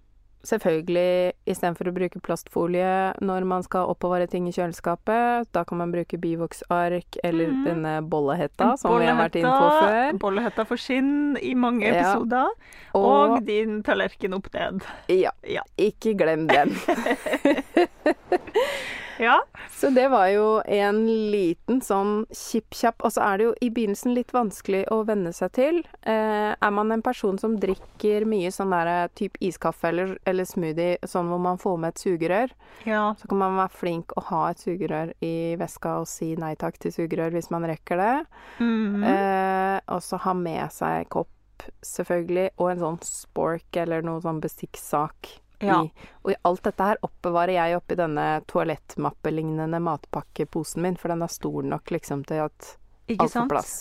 selvfølgelig 0.46 1.32
istedenfor 1.50 1.88
å 1.90 1.94
bruke 1.96 2.20
plastfolie 2.22 2.90
når 3.24 3.46
man 3.48 3.64
skal 3.66 3.88
oppbevare 3.90 4.28
ting 4.30 4.46
i 4.46 4.52
kjøleskapet, 4.54 5.48
da 5.54 5.64
kan 5.66 5.80
man 5.80 5.90
bruke 5.94 6.18
bivoksark 6.22 7.18
eller 7.26 7.50
mm. 7.50 7.64
denne 7.66 7.94
bollehetta 8.06 8.72
som 8.78 8.94
vi 9.00 9.08
har 9.08 9.18
vært 9.18 9.40
inne 9.40 9.50
på 9.50 9.70
før. 9.80 10.20
Bollehetta 10.22 10.66
for 10.68 10.78
skinn 10.80 11.36
i 11.42 11.54
mange 11.58 11.86
Ja. 11.88 11.96
episoder. 12.12 12.52
Og, 12.94 13.06
Og 13.36 13.44
din 13.48 13.80
tallerken 13.86 14.36
opp 14.38 14.52
ned. 14.54 14.86
ja, 15.08 15.32
Ja. 15.42 15.62
ikke 15.76 16.14
glem 16.18 16.46
den. 16.46 16.76
Ja. 19.18 19.44
Så 19.70 19.90
det 19.90 20.08
var 20.08 20.28
jo 20.28 20.46
en 20.64 20.98
liten 21.30 21.80
sånn 21.84 22.26
kjipp-kjapp 22.32 23.04
Og 23.04 23.14
så 23.14 23.22
er 23.24 23.38
det 23.38 23.46
jo 23.46 23.52
i 23.64 23.70
begynnelsen 23.72 24.14
litt 24.16 24.32
vanskelig 24.34 24.82
å 24.92 25.02
venne 25.08 25.32
seg 25.36 25.52
til. 25.56 25.78
Eh, 26.02 26.52
er 26.52 26.74
man 26.74 26.92
en 26.92 27.04
person 27.04 27.38
som 27.40 27.56
drikker 27.60 28.26
mye 28.28 28.50
sånn 28.52 28.74
der 28.74 29.08
type 29.16 29.40
iskaffe 29.44 29.90
eller, 29.90 30.16
eller 30.28 30.48
smoothie, 30.48 30.98
sånn 31.08 31.30
hvor 31.32 31.40
man 31.42 31.60
får 31.60 31.78
med 31.80 31.94
et 31.94 32.02
sugerør, 32.02 32.52
ja. 32.88 33.02
så 33.18 33.30
kan 33.30 33.40
man 33.40 33.58
være 33.60 33.74
flink 33.80 34.12
å 34.16 34.24
ha 34.30 34.42
et 34.50 34.62
sugerør 34.62 35.12
i 35.24 35.34
veska 35.60 35.96
og 36.02 36.10
si 36.10 36.32
nei 36.40 36.54
takk 36.60 36.78
til 36.82 36.94
sugerør 36.94 37.36
hvis 37.36 37.50
man 37.54 37.66
rekker 37.68 38.00
det. 38.00 38.12
Mhm. 38.60 39.06
Eh, 39.06 39.78
og 39.92 40.02
så 40.04 40.20
ha 40.26 40.36
med 40.36 40.72
seg 40.74 41.08
kopp, 41.12 41.32
selvfølgelig, 41.84 42.50
og 42.60 42.70
en 42.70 42.84
sånn 42.84 43.02
spork 43.06 43.80
eller 43.80 44.04
noe 44.04 44.20
sånn 44.24 44.42
bestikksak. 44.44 45.36
Ja. 45.60 45.82
I, 45.84 46.08
og 46.24 46.30
i 46.32 46.36
alt 46.44 46.62
dette 46.66 46.84
her 46.90 46.98
oppbevarer 47.06 47.54
jeg 47.56 47.76
oppi 47.78 47.96
denne 47.96 48.26
toalettmappelignende 48.50 49.80
matpakkeposen 49.80 50.82
min, 50.82 50.96
for 51.00 51.08
den 51.12 51.22
er 51.24 51.32
stor 51.32 51.62
nok 51.62 51.90
liksom 51.90 52.24
til 52.28 52.44
at 52.48 52.76
Ikke 53.08 53.22
alt 53.28 53.32
får 53.32 53.48
plass. 53.48 53.74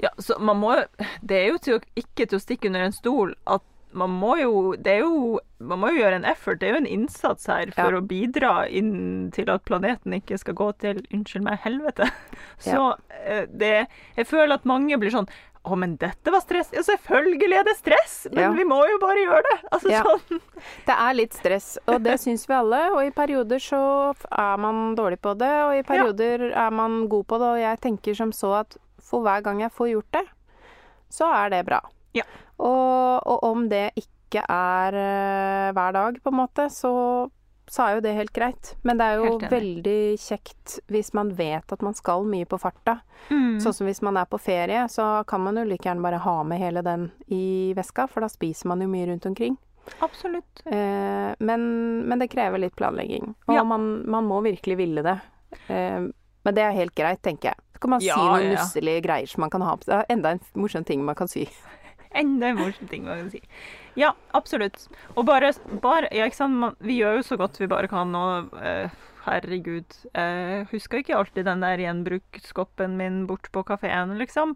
Ja, 0.00 0.10
så 0.18 0.38
man 0.40 0.56
må 0.56 0.74
Det 1.22 1.36
er 1.42 1.48
jo 1.52 1.58
til 1.58 1.74
å, 1.78 1.80
ikke 1.96 2.26
til 2.26 2.38
å 2.38 2.42
stikke 2.42 2.68
under 2.70 2.86
en 2.88 2.92
stol 2.96 3.34
at 3.46 3.62
man 3.96 4.10
må 4.10 4.34
jo 4.36 4.74
Det 4.76 4.92
er 4.92 4.98
jo 5.06 5.38
Man 5.60 5.78
må 5.80 5.88
jo 5.94 6.02
gjøre 6.02 6.16
en 6.18 6.24
effort. 6.28 6.58
Det 6.60 6.68
er 6.68 6.74
jo 6.74 6.80
en 6.82 6.86
innsats 6.90 7.46
her 7.48 7.70
for 7.72 7.94
Ja. 7.94 8.00
å 8.00 8.04
bidra 8.04 8.68
inn 8.68 9.30
til 9.32 9.48
at 9.48 9.64
planeten 9.64 10.12
ikke 10.12 10.36
skal 10.38 10.54
gå 10.54 10.66
til 10.82 11.00
Unnskyld 11.14 11.44
meg, 11.46 11.60
helvete. 11.64 12.10
Så 12.58 12.74
ja. 12.76 13.46
det 13.48 13.86
Jeg 14.16 14.26
føler 14.26 14.54
at 14.58 14.66
mange 14.68 14.98
blir 15.00 15.10
sånn 15.14 15.28
å, 15.66 15.76
men 15.78 15.96
dette 16.00 16.30
var 16.32 16.40
stress. 16.44 16.70
Ja, 16.74 16.82
selvfølgelig 16.86 17.56
er 17.58 17.64
det 17.66 17.74
stress, 17.78 18.14
men 18.32 18.42
Ja. 18.44 18.50
vi 18.54 18.64
må 18.68 18.78
jo 18.88 18.98
bare 19.02 19.22
gjøre 19.24 19.42
det. 19.48 19.56
Altså 19.72 19.90
Ja. 19.90 20.02
sånn. 20.06 20.40
Det 20.86 20.94
er 20.96 21.14
litt 21.18 21.34
stress, 21.34 21.78
og 21.88 22.02
det 22.06 22.16
syns 22.22 22.46
vi 22.48 22.54
alle. 22.54 22.80
Og 22.94 23.00
i 23.04 23.10
perioder 23.10 23.58
så 23.62 24.14
er 24.30 24.56
man 24.62 24.94
dårlig 24.96 25.18
på 25.20 25.36
det, 25.38 25.52
og 25.66 25.74
i 25.74 25.82
perioder 25.82 26.50
er 26.52 26.70
man 26.70 27.08
god 27.08 27.26
på 27.26 27.38
det. 27.42 27.50
Og 27.56 27.58
jeg 27.64 27.80
tenker 27.80 28.14
som 28.16 28.30
så 28.32 28.60
at 28.60 28.76
for 29.02 29.22
hver 29.22 29.42
gang 29.42 29.60
jeg 29.60 29.70
får 29.74 29.90
gjort 29.92 30.12
det, 30.12 30.24
så 31.10 31.28
er 31.32 31.50
det 31.50 31.64
bra. 31.66 31.80
Ja. 32.14 32.24
Og, 32.58 33.22
og 33.26 33.42
om 33.44 33.68
det 33.68 33.90
ikke 33.96 34.42
er 34.48 34.94
eh, 34.96 35.72
hver 35.76 35.92
dag, 35.92 36.16
på 36.22 36.32
en 36.32 36.38
måte, 36.40 36.66
så, 36.72 37.30
så 37.70 37.82
er 37.86 37.94
jo 37.96 38.00
det 38.04 38.14
helt 38.14 38.32
greit. 38.32 38.74
Men 38.86 38.98
det 39.00 39.06
er 39.06 39.16
jo 39.22 39.38
veldig 39.50 39.96
kjekt 40.22 40.78
hvis 40.92 41.12
man 41.14 41.32
vet 41.38 41.72
at 41.72 41.82
man 41.82 41.94
skal 41.98 42.24
mye 42.28 42.46
på 42.46 42.58
farta. 42.62 42.98
Mm. 43.30 43.58
Sånn 43.60 43.74
som 43.74 43.86
hvis 43.88 44.02
man 44.06 44.16
er 44.20 44.28
på 44.30 44.38
ferie, 44.38 44.84
så 44.92 45.24
kan 45.26 45.42
man 45.42 45.56
jo 45.58 45.64
like 45.66 45.82
gjerne 45.88 46.02
bare 46.04 46.20
ha 46.22 46.36
med 46.46 46.60
hele 46.62 46.82
den 46.86 47.08
i 47.32 47.72
veska, 47.76 48.06
for 48.08 48.20
da 48.22 48.28
spiser 48.30 48.68
man 48.70 48.80
jo 48.84 48.88
mye 48.92 49.06
rundt 49.10 49.26
omkring. 49.26 49.56
Absolutt. 50.02 50.62
Eh, 50.66 51.32
men, 51.38 51.66
men 52.08 52.18
det 52.22 52.28
krever 52.32 52.58
litt 52.58 52.76
planlegging. 52.76 53.34
Og 53.46 53.54
Ja. 53.54 53.62
man, 53.64 54.02
man 54.10 54.24
må 54.26 54.40
virkelig 54.42 54.76
ville 54.80 55.02
det. 55.06 55.18
Eh, 55.68 56.06
men 56.46 56.54
det 56.54 56.62
er 56.62 56.74
helt 56.74 56.94
greit, 56.94 57.22
tenker 57.22 57.52
jeg. 57.52 57.62
Så 57.76 57.80
kan 57.82 57.90
man 57.90 58.00
Ja, 58.02 58.14
si 58.14 58.20
noen 58.26 58.52
ja. 58.52 58.60
nusselige 58.60 59.02
greier 59.04 59.26
som 59.30 59.40
man 59.44 59.50
kan 59.50 59.62
ha 59.62 59.74
på 59.76 59.84
seg. 59.90 60.04
Enda 60.08 60.30
en 60.34 60.40
morsom 60.54 60.84
ting 60.86 61.04
man 61.04 61.14
kan 61.18 61.28
si. 61.28 61.44
Enda 62.16 62.46
en 62.52 62.56
morsom 62.62 62.88
ting 62.88 63.04
man 63.04 63.18
kan 63.26 63.30
si. 63.34 63.42
Ja, 63.96 64.12
absolutt. 64.36 64.88
Og 65.16 65.24
bare, 65.26 65.52
bare 65.82 66.08
ja, 66.12 66.26
ikke 66.28 66.36
sant? 66.42 66.54
Man, 66.60 66.74
Vi 66.84 66.98
gjør 67.00 67.16
jo 67.20 67.22
så 67.26 67.38
godt 67.40 67.56
vi 67.60 67.66
bare 67.70 67.88
kan, 67.88 68.12
og 68.14 68.52
eh, 68.60 68.90
herregud 69.26 69.96
Jeg 70.14 70.66
husker 70.70 71.00
ikke 71.00 71.16
alltid 71.16 71.44
den 71.48 71.64
der 71.64 71.80
gjenbrukskoppen 71.80 72.96
min 73.00 73.22
bort 73.26 73.48
på 73.52 73.64
kafeen, 73.66 74.16
liksom. 74.20 74.52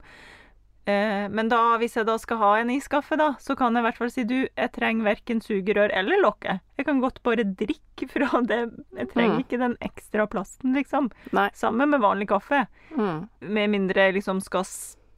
Eh, 0.89 1.27
men 1.29 1.49
da, 1.53 1.77
hvis 1.79 1.95
jeg 1.99 2.07
da 2.09 2.15
skal 2.19 2.39
ha 2.41 2.51
en 2.59 2.71
iskaffe, 2.73 3.17
da, 3.21 3.35
så 3.39 3.55
kan 3.59 3.75
jeg 3.77 3.83
i 3.85 3.87
hvert 3.89 3.99
fall 4.01 4.11
si 4.11 4.25
du, 4.25 4.37
jeg 4.49 4.73
trenger 4.73 5.05
verken 5.11 5.41
sugerør 5.45 5.93
eller 5.95 6.23
lokke. 6.25 6.59
Jeg 6.81 6.87
kan 6.89 7.01
godt 7.03 7.21
bare 7.23 7.45
drikke 7.45 8.09
fra 8.09 8.41
det. 8.49 8.63
Jeg 8.97 9.11
trenger 9.13 9.37
Mm. 9.37 9.43
ikke 9.45 9.59
den 9.61 9.77
ekstra 9.85 10.27
plasten, 10.27 10.73
liksom. 10.75 11.11
Nei. 11.37 11.49
Sammen 11.55 11.91
med 11.93 12.01
vanlig 12.01 12.29
kaffe. 12.33 12.67
Mm. 12.97 13.29
Med 13.41 13.71
mindre 13.71 14.09
jeg 14.09 14.15
liksom 14.21 14.41
skal 14.43 14.65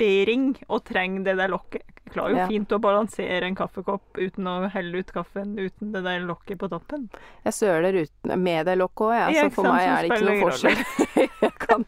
spering 0.03 0.53
og 0.69 0.83
trenger 0.85 1.25
det 1.25 1.37
der 1.39 1.51
lokket. 1.53 1.83
Jeg 2.03 2.13
klarer 2.17 2.31
jo 2.35 2.37
Ja. 2.37 2.47
fint 2.49 2.69
å 2.69 2.79
balansere 2.83 3.47
en 3.47 3.55
kaffekopp 3.55 4.19
uten 4.19 4.45
å 4.45 4.69
helle 4.71 4.99
ut 4.99 5.13
kaffen 5.13 5.55
uten 5.57 5.93
det 5.93 6.03
der 6.05 6.21
lokket 6.21 6.59
på 6.59 6.69
toppen. 6.69 7.09
Jeg 7.45 7.53
søler 7.55 8.03
uten, 8.03 8.43
med 8.43 8.67
det 8.67 8.77
lokket 8.77 9.07
òg, 9.07 9.33
jeg. 9.33 9.51
Så 9.51 9.53
for 9.55 9.63
meg 9.65 9.87
er 9.89 10.03
det 10.03 10.11
ikke 10.11 10.27
noe 10.27 10.51
forskjell. 10.51 10.83
jeg, 11.43 11.53
kan, 11.59 11.87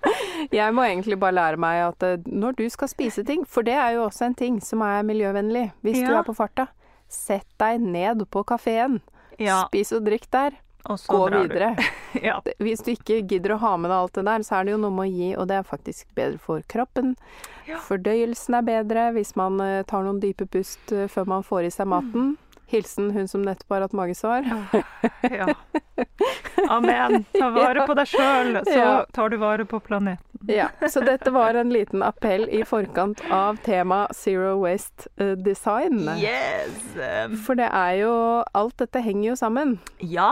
jeg 0.50 0.74
må 0.74 0.82
egentlig 0.86 1.18
bare 1.20 1.34
lære 1.34 1.58
meg 1.60 1.82
at 1.90 2.02
eh, 2.02 2.16
når 2.26 2.56
du 2.56 2.68
skal 2.70 2.88
spise 2.88 3.24
ting, 3.24 3.44
for 3.44 3.62
det 3.62 3.74
er 3.74 3.98
jo 3.98 4.06
også 4.06 4.26
en 4.30 4.34
ting 4.34 4.60
som 4.62 4.80
er 4.80 5.02
miljøvennlig 5.02 5.72
hvis 5.82 6.00
du 6.00 6.14
er 6.14 6.22
på 6.24 6.34
farta, 6.34 6.68
sett 7.08 7.46
deg 7.58 7.80
ned 7.82 8.24
på 8.30 8.44
kafeen. 8.44 9.00
Ja, 9.38 9.64
Spis 9.66 9.92
og 9.92 10.06
drikk 10.06 10.30
der. 10.30 10.54
Gå 10.84 11.28
videre. 11.30 11.76
Ja. 12.22 12.36
Hvis 12.62 12.78
du 12.86 12.92
ikke 12.92 13.16
gidder 13.26 13.56
å 13.56 13.58
ha 13.58 13.72
med 13.76 13.90
deg 13.90 13.96
alt 13.96 14.14
det 14.14 14.22
der, 14.28 14.42
så 14.46 14.60
er 14.60 14.68
det 14.68 14.74
jo 14.76 14.78
noe 14.84 14.94
med 14.94 15.08
å 15.08 15.10
gi, 15.10 15.30
og 15.34 15.48
det 15.50 15.56
er 15.58 15.64
faktisk 15.66 16.12
bedre 16.14 16.38
for 16.38 16.62
kroppen. 16.70 17.16
Ja. 17.66 17.80
Fordøyelsen 17.82 18.54
er 18.60 18.62
bedre 18.68 19.08
hvis 19.16 19.34
man 19.34 19.58
eh, 19.64 19.80
tar 19.90 20.06
noen 20.06 20.20
dype 20.22 20.46
pust 20.46 20.92
eh, 20.94 21.08
før 21.10 21.26
man 21.32 21.42
får 21.42 21.66
i 21.66 21.72
seg 21.74 21.90
maten. 21.90 22.36
Hilsen 22.70 23.10
hun 23.16 23.26
som 23.28 23.42
nettopp 23.44 23.74
har 23.74 23.82
hatt 23.88 23.96
magesår. 23.98 24.46
ja. 25.26 25.50
Amen. 26.70 27.24
Ta 27.34 27.50
vare 27.58 27.84
på 27.86 27.98
deg 27.98 28.08
sjøl, 28.14 28.60
så 28.70 28.86
tar 29.12 29.34
du 29.34 29.36
vare 29.42 29.66
på 29.68 29.82
planeten. 29.84 30.22
Ja, 30.46 30.68
så 30.90 31.00
dette 31.00 31.30
var 31.34 31.56
en 31.56 31.70
liten 31.72 32.02
appell 32.04 32.46
i 32.52 32.62
forkant 32.68 33.22
av 33.32 33.56
tema 33.64 34.04
Zero 34.14 34.58
Waste 34.62 35.08
eh, 35.18 35.34
Design. 35.40 36.04
Yes! 36.20 36.94
For 37.46 37.56
det 37.58 37.70
er 37.72 37.94
jo 38.02 38.12
Alt 38.52 38.76
dette 38.82 39.00
henger 39.02 39.30
jo 39.32 39.36
sammen. 39.40 39.78
Ja. 39.98 40.30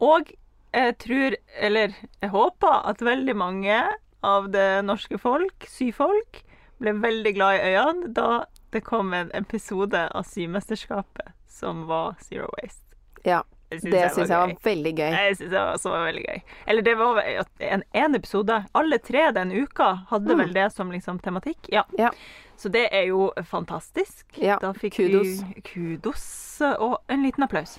Og 0.00 0.32
jeg 0.74 0.98
tror, 0.98 1.36
eller 1.60 1.94
jeg 2.22 2.30
håper, 2.30 2.82
at 2.90 3.00
veldig 3.00 3.36
mange 3.36 3.78
av 4.26 4.50
det 4.52 4.84
norske 4.84 5.18
folk, 5.18 5.66
syfolk, 5.70 6.42
ble 6.80 6.92
veldig 7.00 7.32
glad 7.34 7.56
i 7.56 7.70
øynene 7.72 8.12
da 8.12 8.44
det 8.74 8.82
kom 8.84 9.14
en 9.16 9.30
episode 9.34 9.96
av 10.12 10.26
Symesterskapet 10.28 11.30
som 11.48 11.86
var 11.88 12.16
Zero 12.20 12.50
Waste. 12.58 12.82
Ja, 13.24 13.40
synes 13.72 13.86
det 13.94 14.02
syns 14.12 14.28
jeg 14.28 14.38
var 14.42 14.52
veldig 14.66 14.92
gøy. 14.98 15.14
Jeg 15.16 15.36
synes 15.38 15.50
det 15.54 15.60
også 15.62 15.90
var 15.94 16.04
veldig 16.10 16.24
gøy. 16.26 16.42
Eller 16.66 16.82
det 16.82 16.96
var 17.00 17.22
en, 17.24 17.82
en 17.96 18.14
episode. 18.18 18.58
Alle 18.76 18.98
tre 18.98 19.30
den 19.32 19.52
uka 19.56 19.88
hadde 20.10 20.34
Mm. 20.34 20.38
vel 20.44 20.52
det 20.54 20.66
som 20.74 20.90
liksom 20.92 21.18
tematikk. 21.24 21.70
Ja. 21.72 21.84
Ja. 21.98 22.10
Så 22.56 22.68
det 22.68 22.88
er 22.92 23.08
jo 23.08 23.32
fantastisk. 23.44 24.26
Ja, 24.36 24.58
da 24.60 24.72
fikk 24.72 24.94
kudos. 25.00 25.40
vi 25.54 25.60
kudos 25.62 26.60
og 26.78 26.98
en 27.08 27.22
liten 27.24 27.42
applaus. 27.44 27.78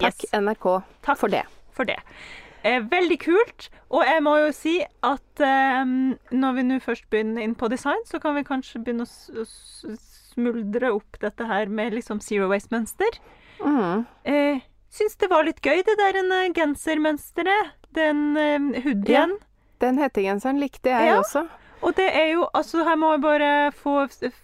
Takk, 0.00 0.24
Yes. 0.24 0.30
NRK, 0.32 0.82
Takk 1.02 1.18
for 1.20 1.28
det. 1.28 1.44
for 1.76 1.84
det. 1.84 1.98
Eh, 2.64 2.80
veldig 2.80 3.18
kult. 3.22 3.68
Og 3.90 4.04
jeg 4.04 4.22
må 4.22 4.34
jo 4.46 4.50
si 4.52 4.78
at 5.02 5.40
eh, 5.40 5.84
når 6.32 6.54
vi 6.58 6.62
nå 6.68 6.80
først 6.84 7.06
begynner 7.12 7.42
inn 7.44 7.54
på 7.56 7.68
design, 7.72 8.02
så 8.08 8.20
kan 8.20 8.34
vi 8.36 8.42
kanskje 8.44 8.82
begynne 8.84 9.06
å 9.06 9.46
smuldre 10.30 10.92
opp 10.94 11.18
dette 11.22 11.46
her 11.48 11.66
med 11.72 11.94
liksom 11.96 12.20
zero 12.24 12.48
waste-mønster. 12.52 13.16
Mm. 13.60 14.06
Eh, 14.24 14.60
syns 14.92 15.16
det 15.20 15.30
var 15.30 15.44
litt 15.48 15.60
gøy, 15.64 15.82
det 15.86 15.96
der 16.00 16.20
eh, 16.20 16.50
gensermønsteret. 16.56 17.72
Den 17.96 18.36
eh, 18.38 18.82
hoodien. 18.84 19.36
Den 19.80 19.98
hettegenseren 19.98 20.60
likte 20.60 20.92
jeg 20.92 21.08
Ja. 21.10 21.18
også. 21.22 21.46
Og 21.82 21.94
det 21.96 22.08
er 22.12 22.32
jo 22.34 22.42
Altså, 22.54 22.82
her 22.84 22.96
må 23.00 23.12
jeg 23.14 23.22
bare 23.24 23.50
få 23.72 23.94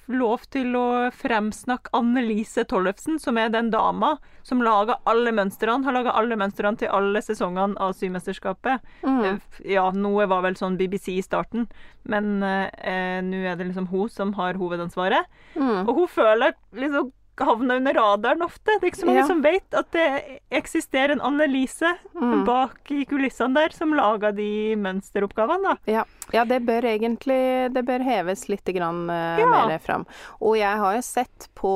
lov 0.09 0.45
til 0.53 0.73
å 0.79 0.87
fremsnakke 1.13 1.91
Annelise 1.97 2.65
Tollefsen, 2.69 3.19
som 3.21 3.37
er 3.41 3.51
den 3.53 3.69
dama 3.71 4.15
som 4.47 4.63
lager 4.63 4.97
alle 5.11 5.33
mønstrene. 5.35 5.85
Har 5.85 5.93
laga 5.97 6.15
alle 6.17 6.37
mønstrene 6.39 6.79
til 6.81 6.89
alle 6.95 7.21
sesongene 7.25 7.77
av 7.83 7.93
Symesterskapet. 7.99 8.81
Mm. 9.03 9.21
Eh, 9.25 9.39
Ja, 9.75 9.91
noe 9.91 10.27
var 10.31 10.43
vel 10.47 10.55
sånn 10.57 10.79
BBC 10.79 11.17
i 11.19 11.23
starten, 11.27 11.67
men 12.05 12.43
eh, 12.43 13.21
nå 13.27 13.43
er 13.45 13.57
det 13.59 13.67
liksom 13.73 13.89
hun 13.91 14.09
som 14.09 14.33
har 14.39 14.55
hovedansvaret. 14.55 15.27
Mm. 15.57 15.89
Og 15.89 15.95
hun 16.03 16.09
føler 16.09 16.55
liksom 16.73 17.13
havner 17.37 17.77
under 17.83 17.93
radaren 17.93 18.41
ofte. 18.47 18.79
Det 18.81 18.87
er 18.87 18.91
ikke 18.95 19.03
så 19.03 19.07
mange 19.11 19.19
Ja. 19.21 19.27
som 19.29 19.43
vet 19.45 19.75
at 19.77 19.91
det 19.93 20.41
eksisterer 20.51 21.13
en 21.13 21.21
Annelise 21.21 21.99
Mm. 22.17 22.47
bak 22.47 22.91
i 22.91 23.05
kulissene 23.05 23.53
der 23.55 23.69
som 23.77 23.93
lager 23.93 24.33
de 24.33 24.75
mønsteroppgavene, 24.77 25.63
da. 25.63 25.77
Ja. 25.87 26.05
Ja, 26.33 26.45
det 26.45 26.61
bør 26.67 26.85
egentlig 26.91 27.73
Det 27.75 27.83
bør 27.87 28.03
heves 28.07 28.49
litt 28.49 28.65
grann, 28.75 29.05
uh, 29.11 29.39
Ja. 29.39 29.67
mer 29.69 29.79
fram. 29.79 30.07
Og 30.41 30.57
jeg 30.59 30.79
har 30.79 30.95
jo 30.97 31.03
sett 31.03 31.49
på 31.55 31.73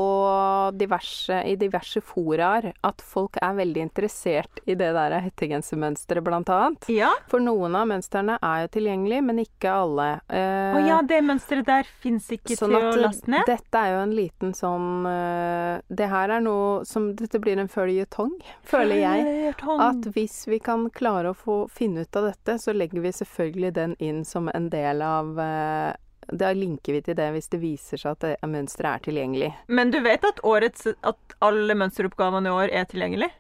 diverse, 0.76 1.42
i 1.46 1.56
diverse 1.56 2.00
foraer 2.00 2.72
at 2.86 3.02
folk 3.04 3.36
er 3.42 3.54
veldig 3.58 3.82
interessert 3.88 4.60
i 4.66 4.74
det 4.74 4.90
der 4.96 5.16
hettegensermønsteret, 5.20 6.24
blant 6.24 6.48
annet. 6.52 6.88
Ja. 6.92 7.10
For 7.30 7.42
noen 7.42 7.74
av 7.78 7.88
mønstrene 7.90 8.38
er 8.42 8.64
jo 8.64 8.72
tilgjengelige, 8.78 9.24
men 9.26 9.42
ikke 9.44 9.72
alle. 9.72 10.08
Uh, 10.30 10.78
Å 10.78 10.84
ja, 10.86 11.00
det 11.06 11.20
mønsteret 11.26 11.66
der 11.68 11.88
fins 12.02 12.28
ikke 12.30 12.56
Sånn 12.56 12.74
til 12.74 12.78
å 12.80 12.94
laste 13.00 13.30
ned? 13.30 13.44
dette 13.48 13.80
er 13.80 13.94
jo 13.94 14.00
en 14.04 14.14
liten 14.16 14.54
sånn 14.56 15.06
uh, 15.06 15.80
Det 15.88 16.08
her 16.10 16.30
er 16.36 16.42
noe 16.44 16.84
som 16.88 17.10
Dette 17.16 17.40
blir 17.42 17.58
en 17.60 17.68
føljetong, 17.70 18.32
føler 18.66 19.00
jeg. 19.02 19.54
At 19.80 20.06
hvis 20.14 20.42
vi 20.48 20.58
kan 20.62 20.88
klare 20.94 21.32
å 21.32 21.36
få 21.36 21.56
finne 21.72 22.04
ut 22.06 22.16
av 22.16 22.28
dette, 22.30 22.56
så 22.62 22.72
legger 22.76 23.02
vi 23.04 23.12
selvfølgelig 23.14 23.72
den 23.76 23.94
inn 23.98 24.22
som 24.24 24.39
en 24.48 24.68
del 24.70 25.02
av 25.02 25.38
eh, 25.38 25.92
Da 26.32 26.52
linker 26.54 26.92
vi 26.92 27.00
til 27.02 27.14
det 27.16 27.32
hvis 27.34 27.48
det 27.50 27.60
viser 27.60 27.96
seg 27.98 28.12
at 28.12 28.20
det, 28.20 28.36
mønsteret 28.46 29.00
er 29.00 29.04
tilgjengelig. 29.10 29.52
Men 29.68 29.90
du 29.90 30.00
vet 30.00 30.24
at, 30.24 30.38
årets, 30.46 30.86
at 31.02 31.16
alle 31.42 31.74
mønsteroppgavene 31.74 32.46
i 32.46 32.50
år 32.54 32.70
er 32.72 32.84
tilgjengelig? 32.84 33.30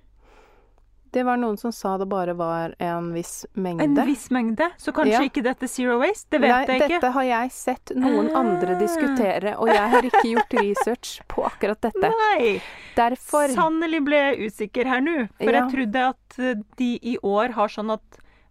Det 1.12 1.24
var 1.26 1.36
noen 1.42 1.56
som 1.58 1.72
sa 1.74 1.96
det 1.98 2.06
bare 2.06 2.34
var 2.38 2.74
en 2.78 3.08
viss 3.12 3.44
mengde. 3.58 3.82
En 3.82 4.06
viss 4.06 4.28
mengde? 4.30 4.68
Så 4.78 4.92
kanskje 4.94 5.12
Ja. 5.16 5.22
ikke 5.26 5.42
dette 5.42 5.64
er 5.66 5.68
zero 5.72 5.98
waste? 5.98 6.30
Det 6.30 6.40
vet 6.40 6.50
Nei, 6.50 6.66
jeg 6.66 6.80
ikke. 6.80 6.88
dette 7.00 7.10
har 7.16 7.24
jeg 7.24 7.50
sett 7.50 7.92
noen 7.96 8.28
andre 8.38 8.76
Ah. 8.76 8.78
diskutere, 8.78 9.56
og 9.58 9.68
jeg 9.68 9.90
har 9.90 10.02
ikke 10.02 10.22
gjort 10.34 10.54
research 10.60 11.20
på 11.28 11.42
akkurat 11.48 11.80
dette. 11.80 12.12
Nei. 12.14 12.62
Derfor 12.94 13.48
Sannelig 13.48 14.04
ble 14.06 14.16
jeg 14.22 14.38
usikker 14.52 14.86
her 14.86 15.00
nå. 15.00 15.28
For 15.38 15.50
Ja. 15.50 15.66
jeg 15.66 15.74
trodde 15.74 16.08
at 16.10 16.38
eh, 16.38 16.54
de 16.76 16.98
i 17.02 17.16
år 17.22 17.52
har 17.58 17.66
sånn 17.68 17.90
at 17.92 18.02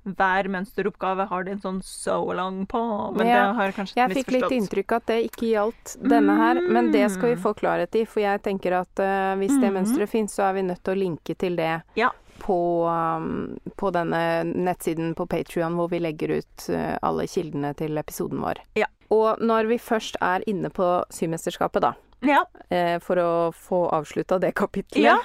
hver 0.04 0.48
mønsteroppgave 0.50 1.26
har 1.30 1.44
de 1.44 1.52
en 1.52 1.62
sånn 1.62 1.80
so 1.84 2.22
long 2.34 2.66
på. 2.66 2.80
Men 3.16 3.28
Ja, 3.28 3.48
det 3.50 3.56
har 3.56 3.66
jeg 3.66 3.76
kanskje 3.76 3.96
Jeg 3.96 4.10
fikk 4.16 4.32
litt 4.32 4.44
inntrykk 4.44 4.62
inntrykk 4.62 4.96
at 4.96 5.06
det 5.06 5.18
ikke 5.28 5.50
gjaldt 5.52 5.96
denne 6.02 6.36
her, 6.38 6.62
men 6.70 6.92
det 6.92 7.12
skal 7.12 7.30
vi 7.30 7.36
Mm. 7.36 7.42
få 7.44 7.54
klarhet 7.56 7.96
i. 7.96 8.06
For 8.06 8.22
jeg 8.22 8.42
tenker 8.42 8.74
at 8.80 9.00
uh, 9.00 9.36
hvis 9.38 9.60
det 9.60 9.70
mm. 9.70 9.74
mønsteret 9.74 10.10
fins, 10.10 10.34
så 10.34 10.50
er 10.50 10.54
vi 10.54 10.62
nødt 10.64 10.84
til 10.84 10.94
å 10.96 11.00
linke 11.00 11.36
til 11.38 11.56
det 11.56 11.82
Ja. 11.96 12.12
på, 12.40 12.88
um, 12.88 13.60
på 13.76 13.92
denne 13.92 14.44
nettsiden 14.46 15.16
på 15.16 15.28
Patrion 15.28 15.76
hvor 15.76 15.90
vi 15.90 16.00
legger 16.00 16.38
ut 16.40 16.70
uh, 16.70 16.98
alle 17.02 17.28
kildene 17.28 17.76
til 17.76 17.98
episoden 17.98 18.40
vår. 18.40 18.60
Ja. 18.76 18.88
Og 19.12 19.40
når 19.40 19.68
vi 19.68 19.78
først 19.78 20.16
er 20.22 20.44
inne 20.48 20.70
på 20.70 21.04
Symesterskapet, 21.10 21.82
da, 21.82 21.94
Ja. 22.22 22.46
uh, 22.72 23.00
for 23.00 23.16
å 23.16 23.52
få 23.54 23.90
avslutta 23.92 24.40
det 24.40 24.54
kapitlet 24.56 25.20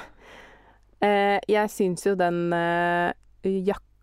Jeg 1.46 1.68
syns 1.68 2.06
jo 2.06 2.14
den 2.14 2.50
eh, 2.52 3.12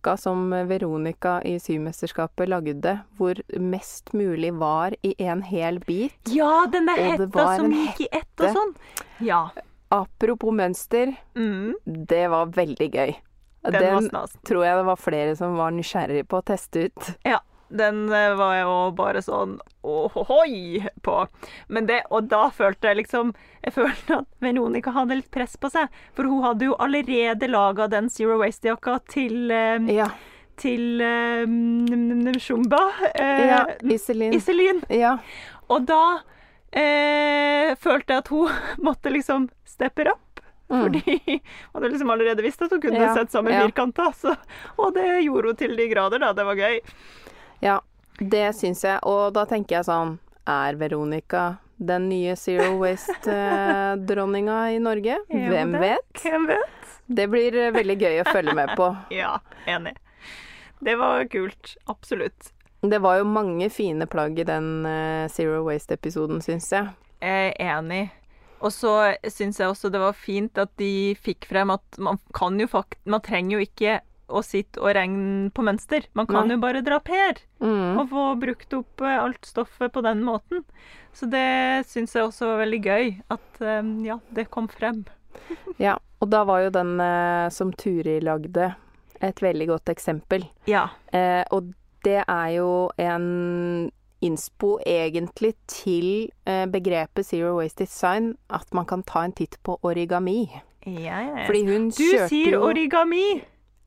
jakka 0.01 0.17
som 0.17 0.49
Veronica 0.49 1.41
i 1.43 1.59
Symesterskapet 1.59 2.49
lagde, 2.49 2.99
hvor 3.17 3.35
mest 3.59 4.13
mulig 4.13 4.53
var 4.53 4.95
i 5.03 5.15
en 5.19 5.41
hel 5.41 5.79
bit 5.79 6.13
ja, 6.27 6.65
denne 6.71 6.91
hetta 6.97 7.57
som 7.57 7.71
gikk 7.71 8.01
i 8.01 8.07
ett 8.11 8.39
og 8.41 8.55
sånn. 8.55 8.73
Ja. 9.19 9.49
Apropos 9.89 10.51
mønster, 10.53 11.15
Mm, 11.35 11.75
det 11.85 12.27
var 12.29 12.45
veldig 12.47 12.91
gøy. 12.91 13.15
den, 13.63 14.09
Den, 14.09 14.09
tror 14.43 14.65
jeg 14.65 14.77
det 14.77 14.85
var 14.85 14.95
flere 14.95 15.35
som 15.35 15.55
var 15.55 15.71
nysgjerrig 15.71 16.27
på 16.27 16.37
å 16.39 16.43
teste 16.43 16.87
ut. 16.87 17.15
Ja. 17.23 17.39
Den 17.71 18.03
eh, 18.11 18.33
var 18.35 18.55
jeg 18.57 18.65
jo 18.67 18.77
bare 18.97 19.21
sånn 19.23 19.53
åhoi 19.87 20.81
på. 21.05 21.15
Men 21.71 21.87
det, 21.89 22.01
og 22.13 22.27
da 22.29 22.49
følte 22.53 22.91
jeg 22.91 22.99
liksom 23.01 23.31
Jeg 23.63 23.73
følte 23.77 24.17
at 24.21 24.27
Veronica 24.43 24.91
hadde 24.95 25.17
litt 25.21 25.31
press 25.33 25.55
på 25.61 25.69
seg. 25.73 25.87
For 26.17 26.27
hun 26.29 26.43
hadde 26.45 26.67
jo 26.67 26.75
allerede 26.81 27.47
laga 27.49 27.87
den 27.91 28.09
Zero 28.13 28.37
Waste-jakka 28.41 28.99
til 29.11 29.51
eh, 29.55 29.89
Ja. 29.95 30.09
Til 30.61 30.99
mm, 31.01 32.35
Shumba. 32.37 32.81
eh, 33.15 33.45
ja 33.49 33.61
Iselin. 33.81 34.35
Iselin. 34.37 34.83
Ja. 34.93 35.15
Og 35.71 35.87
da 35.89 36.01
eh, 36.75 37.71
følte 37.81 38.13
jeg 38.13 38.25
at 38.25 38.29
hun 38.33 38.51
måtte 38.85 39.13
liksom 39.13 39.47
steppe 39.65 40.05
opp. 40.11 40.43
Mm. 40.71 40.83
Fordi 40.85 41.17
hun 41.25 41.39
hadde 41.73 41.89
liksom 41.91 42.13
allerede 42.13 42.43
visst 42.45 42.61
at 42.63 42.71
hun 42.71 42.81
kunne 42.83 42.99
Ja, 43.01 43.13
sett 43.15 43.31
sammen 43.33 43.53
ja. 43.55 43.65
firkanter. 43.65 44.13
Og 44.77 44.93
det 44.95 45.07
gjorde 45.25 45.51
hun 45.51 45.59
til 45.59 45.75
de 45.75 45.87
grader, 45.91 46.21
da. 46.23 46.31
Det 46.37 46.45
var 46.47 46.55
gøy. 46.55 46.77
Ja. 47.61 47.79
Det 48.21 48.51
syns 48.53 48.83
jeg. 48.85 48.99
Og 49.09 49.31
da 49.33 49.47
tenker 49.49 49.79
jeg 49.79 49.87
sånn 49.87 50.11
Er 50.45 50.75
Veronica 50.77 51.57
den 51.81 52.03
nye 52.11 52.35
Zero 52.37 52.75
Waste-dronninga 52.77 54.57
i 54.75 54.79
Norge? 54.79 55.15
Hvem 55.29 55.71
det- 55.71 55.81
vet? 55.81 56.21
Hvem 56.21 56.45
vet? 56.51 56.67
Det 57.11 57.25
blir 57.27 57.55
eh, 57.57 57.71
veldig 57.75 57.95
gøy 57.99 58.19
å 58.21 58.27
følge 58.29 58.53
med 58.55 58.75
på. 58.77 58.91
Ja, 59.21 59.39
enig. 59.67 59.95
Det 60.81 60.95
var 60.97 61.25
kult. 61.29 61.75
Absolutt. 61.91 62.51
Det 62.81 62.97
var 63.03 63.19
jo 63.19 63.25
mange 63.29 63.67
fine 63.69 64.05
plagg 64.09 64.39
i 64.41 64.45
den 64.47 64.85
eh, 64.85 65.25
Zero 65.29 65.63
Waste-episoden, 65.67 66.39
syns 66.45 66.69
jeg. 66.73 66.93
Jeg 67.21 67.51
er 67.57 67.75
enig. 67.79 68.03
Og 68.61 68.69
så 68.73 68.93
syns 69.25 69.57
jeg 69.59 69.69
også 69.73 69.89
det 69.93 69.99
var 70.01 70.13
fint 70.17 70.57
at 70.61 70.69
de 70.77 71.15
fikk 71.17 71.47
frem 71.49 71.73
at 71.73 71.97
man 71.97 72.21
kan 72.37 72.59
jo 72.61 72.67
fakt... 72.69 72.99
Man 73.09 73.21
trenger 73.25 73.57
jo 73.57 73.65
ikke 73.65 73.99
å 74.31 74.41
sitte 74.43 74.81
og 74.81 74.93
regne 74.95 75.51
på 75.53 75.63
mønster. 75.67 76.07
Man 76.17 76.27
kan 76.29 76.47
Nei. 76.47 76.55
jo 76.55 76.61
bare 76.63 76.81
drapere 76.85 77.39
Mm. 77.61 77.99
og 78.01 78.07
få 78.09 78.23
brukt 78.41 78.73
opp 78.73 79.01
eh, 79.05 79.19
alt 79.21 79.45
stoffet 79.45 79.91
på 79.93 80.01
den 80.01 80.23
måten. 80.25 80.63
Så 81.13 81.27
det 81.29 81.85
syns 81.91 82.13
jeg 82.15 82.23
også 82.25 82.47
var 82.53 82.63
veldig 82.65 82.81
gøy. 82.83 83.11
At 83.29 83.61
eh, 83.61 83.81
ja, 84.07 84.19
det 84.33 84.49
kom 84.49 84.67
frem. 84.71 85.03
Ja, 85.79 85.97
og 86.21 86.29
da 86.29 86.43
var 86.43 86.61
jo 86.65 86.69
den 86.75 86.95
eh, 86.99 87.49
som 87.53 87.71
Turi 87.73 88.19
lagde, 88.21 88.73
et 89.21 89.39
veldig 89.41 89.67
godt 89.69 89.89
eksempel. 89.93 90.43
Ja. 90.67 90.87
Eh, 91.13 91.43
og 91.51 91.71
det 92.03 92.23
er 92.27 92.49
jo 92.57 92.89
en 92.97 93.91
innspo 94.21 94.75
egentlig 94.85 95.55
til 95.69 96.29
begrepet 96.45 97.25
Zero 97.25 97.55
Waste 97.57 97.85
Design, 97.87 98.35
at 98.53 98.67
man 98.73 98.85
kan 98.85 99.01
ta 99.03 99.23
en 99.25 99.31
titt 99.33 99.57
på 99.65 99.79
origami. 99.81 100.49
ja. 100.85 101.45
Fordi 101.47 101.61
hun 101.65 101.89
Du 101.89 102.01
kjørte 102.03 102.27
sier 102.29 102.51
jo 102.55 102.61
origami. 102.67 103.41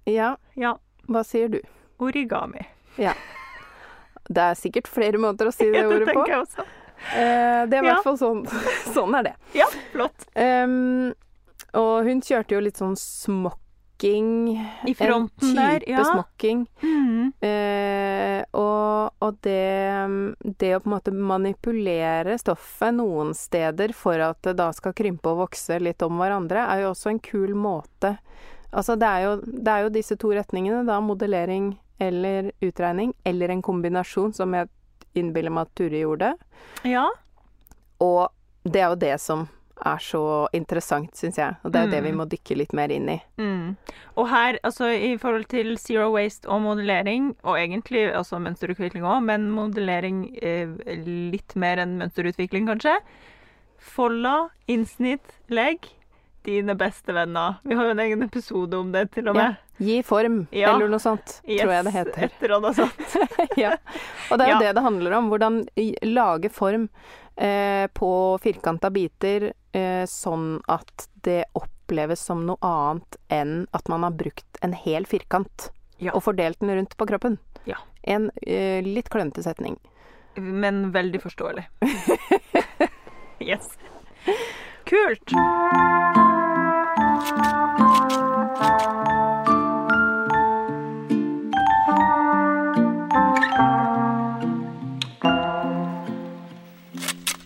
Ja, 0.07 0.37
Ja, 0.57 0.77
hva 1.09 1.25
sier 1.25 1.49
du? 1.49 1.61
origami. 1.99 2.67
Det 4.25 4.41
er 4.41 4.55
sikkert 4.59 4.89
flere 4.89 5.19
måter 5.21 5.49
å 5.49 5.53
si 5.55 5.67
det 5.71 5.79
Ja, 5.83 5.89
det 5.89 5.97
ordet 6.03 6.15
på. 6.15 6.25
jeg 6.29 6.41
også. 6.41 6.65
Eh, 7.15 7.67
det 7.69 7.77
er 7.79 7.83
i 7.83 7.87
Ja. 7.87 7.95
hvert 7.95 8.05
fall 8.07 8.19
sånn. 8.21 8.43
sånn 8.97 9.15
er 9.19 9.23
det. 9.31 9.35
Ja, 9.55 9.67
flott. 9.93 10.27
Um, 10.37 11.13
og 11.75 12.05
hun 12.07 12.21
kjørte 12.25 12.55
jo 12.57 12.61
litt 12.65 12.81
sånn 12.81 12.97
smokking. 12.97 14.31
I 14.89 14.95
fronten 14.99 15.51
en 15.51 15.57
der, 15.59 15.81
type 15.85 15.91
ja. 15.95 16.05
smokking. 16.11 16.65
Mm. 16.83 17.33
Eh, 17.41 18.45
og 18.53 19.13
og 19.25 19.39
det, 19.41 20.05
det 20.59 20.73
å 20.77 20.81
på 20.83 20.89
en 20.91 20.95
måte 20.97 21.13
manipulere 21.15 22.35
stoffet 22.41 22.93
noen 22.99 23.31
steder 23.37 23.95
for 23.97 24.21
at 24.21 24.41
det 24.45 24.57
da 24.59 24.67
skal 24.77 24.93
krympe 24.97 25.31
og 25.33 25.39
vokse 25.47 25.79
litt 25.81 26.03
om 26.05 26.19
hverandre, 26.21 26.61
er 26.69 26.83
jo 26.85 26.91
også 26.93 27.13
en 27.15 27.21
kul 27.25 27.55
måte. 27.57 28.17
Altså 28.75 28.97
det 28.99 29.07
er 29.09 29.25
jo, 29.29 29.35
det 29.47 29.71
er 29.71 29.83
jo 29.87 29.93
disse 29.95 30.17
to 30.21 30.33
retningene, 30.35 30.85
da. 30.89 31.01
Modellering 31.01 31.73
eller 32.03 32.51
utregning. 32.63 33.15
Eller 33.25 33.49
en 33.55 33.63
kombinasjon, 33.63 34.35
som 34.35 34.55
jeg 34.59 34.69
innbiller 35.15 35.53
meg 35.55 35.69
at 35.69 35.75
Turi 35.79 36.01
gjorde. 36.03 36.33
Ja. 36.85 37.07
Og 38.03 38.29
det 38.67 38.81
er 38.83 38.89
jo 38.91 38.97
det 39.05 39.19
som 39.23 39.47
er 39.85 39.99
så 40.03 40.21
interessant, 40.55 41.15
syns 41.19 41.37
jeg. 41.39 41.57
Og 41.67 41.73
det 41.75 41.81
er 41.81 41.87
jo 41.87 41.91
det 41.93 42.03
vi 42.05 42.11
Mm. 42.13 42.17
må 42.19 42.25
dykke 42.31 42.57
litt 42.57 42.73
mer 42.73 42.89
inn 42.95 43.09
i. 43.11 43.17
Mm. 43.39 43.77
Og 44.17 44.29
her, 44.31 44.59
altså 44.65 44.87
i 44.95 45.17
forhold 45.19 45.47
til 45.51 45.77
zero 45.79 46.13
waste 46.15 46.47
og 46.49 46.63
modellering, 46.63 47.35
og 47.43 47.57
egentlig 47.59 48.05
også 48.15 48.39
mønsterutvikling 48.41 49.03
òg, 49.05 49.23
men 49.23 49.51
modellering 49.51 50.39
eh, 50.43 50.69
litt 51.05 51.57
mer 51.57 51.79
enn 51.83 51.99
mønsterutvikling, 51.99 52.67
kanskje. 52.71 52.95
Folla, 53.79 54.49
innsnitt, 54.71 55.35
legg. 55.51 55.91
Dine 56.45 56.75
beste 56.77 57.13
venner. 57.17 57.55
Vi 57.65 57.75
har 57.75 57.87
jo 57.89 57.91
en 57.95 58.01
egen 58.05 58.23
episode 58.27 58.77
om 58.77 58.91
det, 58.93 59.07
til 59.15 59.29
og 59.31 59.37
med. 59.39 59.57
Gi 59.81 60.03
form, 60.05 60.43
Ja. 60.53 60.75
eller 60.75 60.89
noe 60.93 61.01
sånt, 61.01 61.39
tror 61.47 61.73
jeg 61.73 61.85
det 61.87 61.93
heter. 61.95 62.25
Et 62.29 62.43
eller 62.45 62.57
annet 62.59 62.77
sånt. 62.77 63.15
ja. 63.57 63.71
Og 64.31 64.39
det 64.39 64.45
er 64.47 64.51
jo 64.53 64.59
Ja. 64.59 64.61
det 64.67 64.75
det 64.77 64.83
handler 64.85 65.13
om. 65.19 65.31
Hvordan 65.33 65.63
lage 66.05 66.51
form 66.53 66.89
eh, 67.37 67.87
på 67.97 68.11
firkanta 68.45 68.91
biter 68.93 69.53
eh, 69.73 70.05
sånn 70.07 70.61
at 70.69 71.09
det 71.25 71.47
oppleves 71.57 72.21
som 72.21 72.45
noe 72.47 72.61
annet 72.63 73.17
enn 73.33 73.67
at 73.73 73.89
man 73.89 74.05
har 74.05 74.13
brukt 74.13 74.61
en 74.63 74.73
hel 74.77 75.05
firkant 75.09 75.71
Ja. 75.99 76.13
og 76.13 76.23
fordelt 76.29 76.61
den 76.61 76.71
rundt 76.77 76.97
på 76.97 77.07
kroppen. 77.09 77.39
Ja. 77.65 77.77
En 78.05 78.31
eh, 78.47 78.83
litt 78.85 79.09
klønete 79.09 79.43
setning. 79.43 79.79
Men 80.37 80.93
veldig 80.93 81.23
forståelig. 81.25 81.65
yes. 83.41 83.79
Kult. 84.85 85.33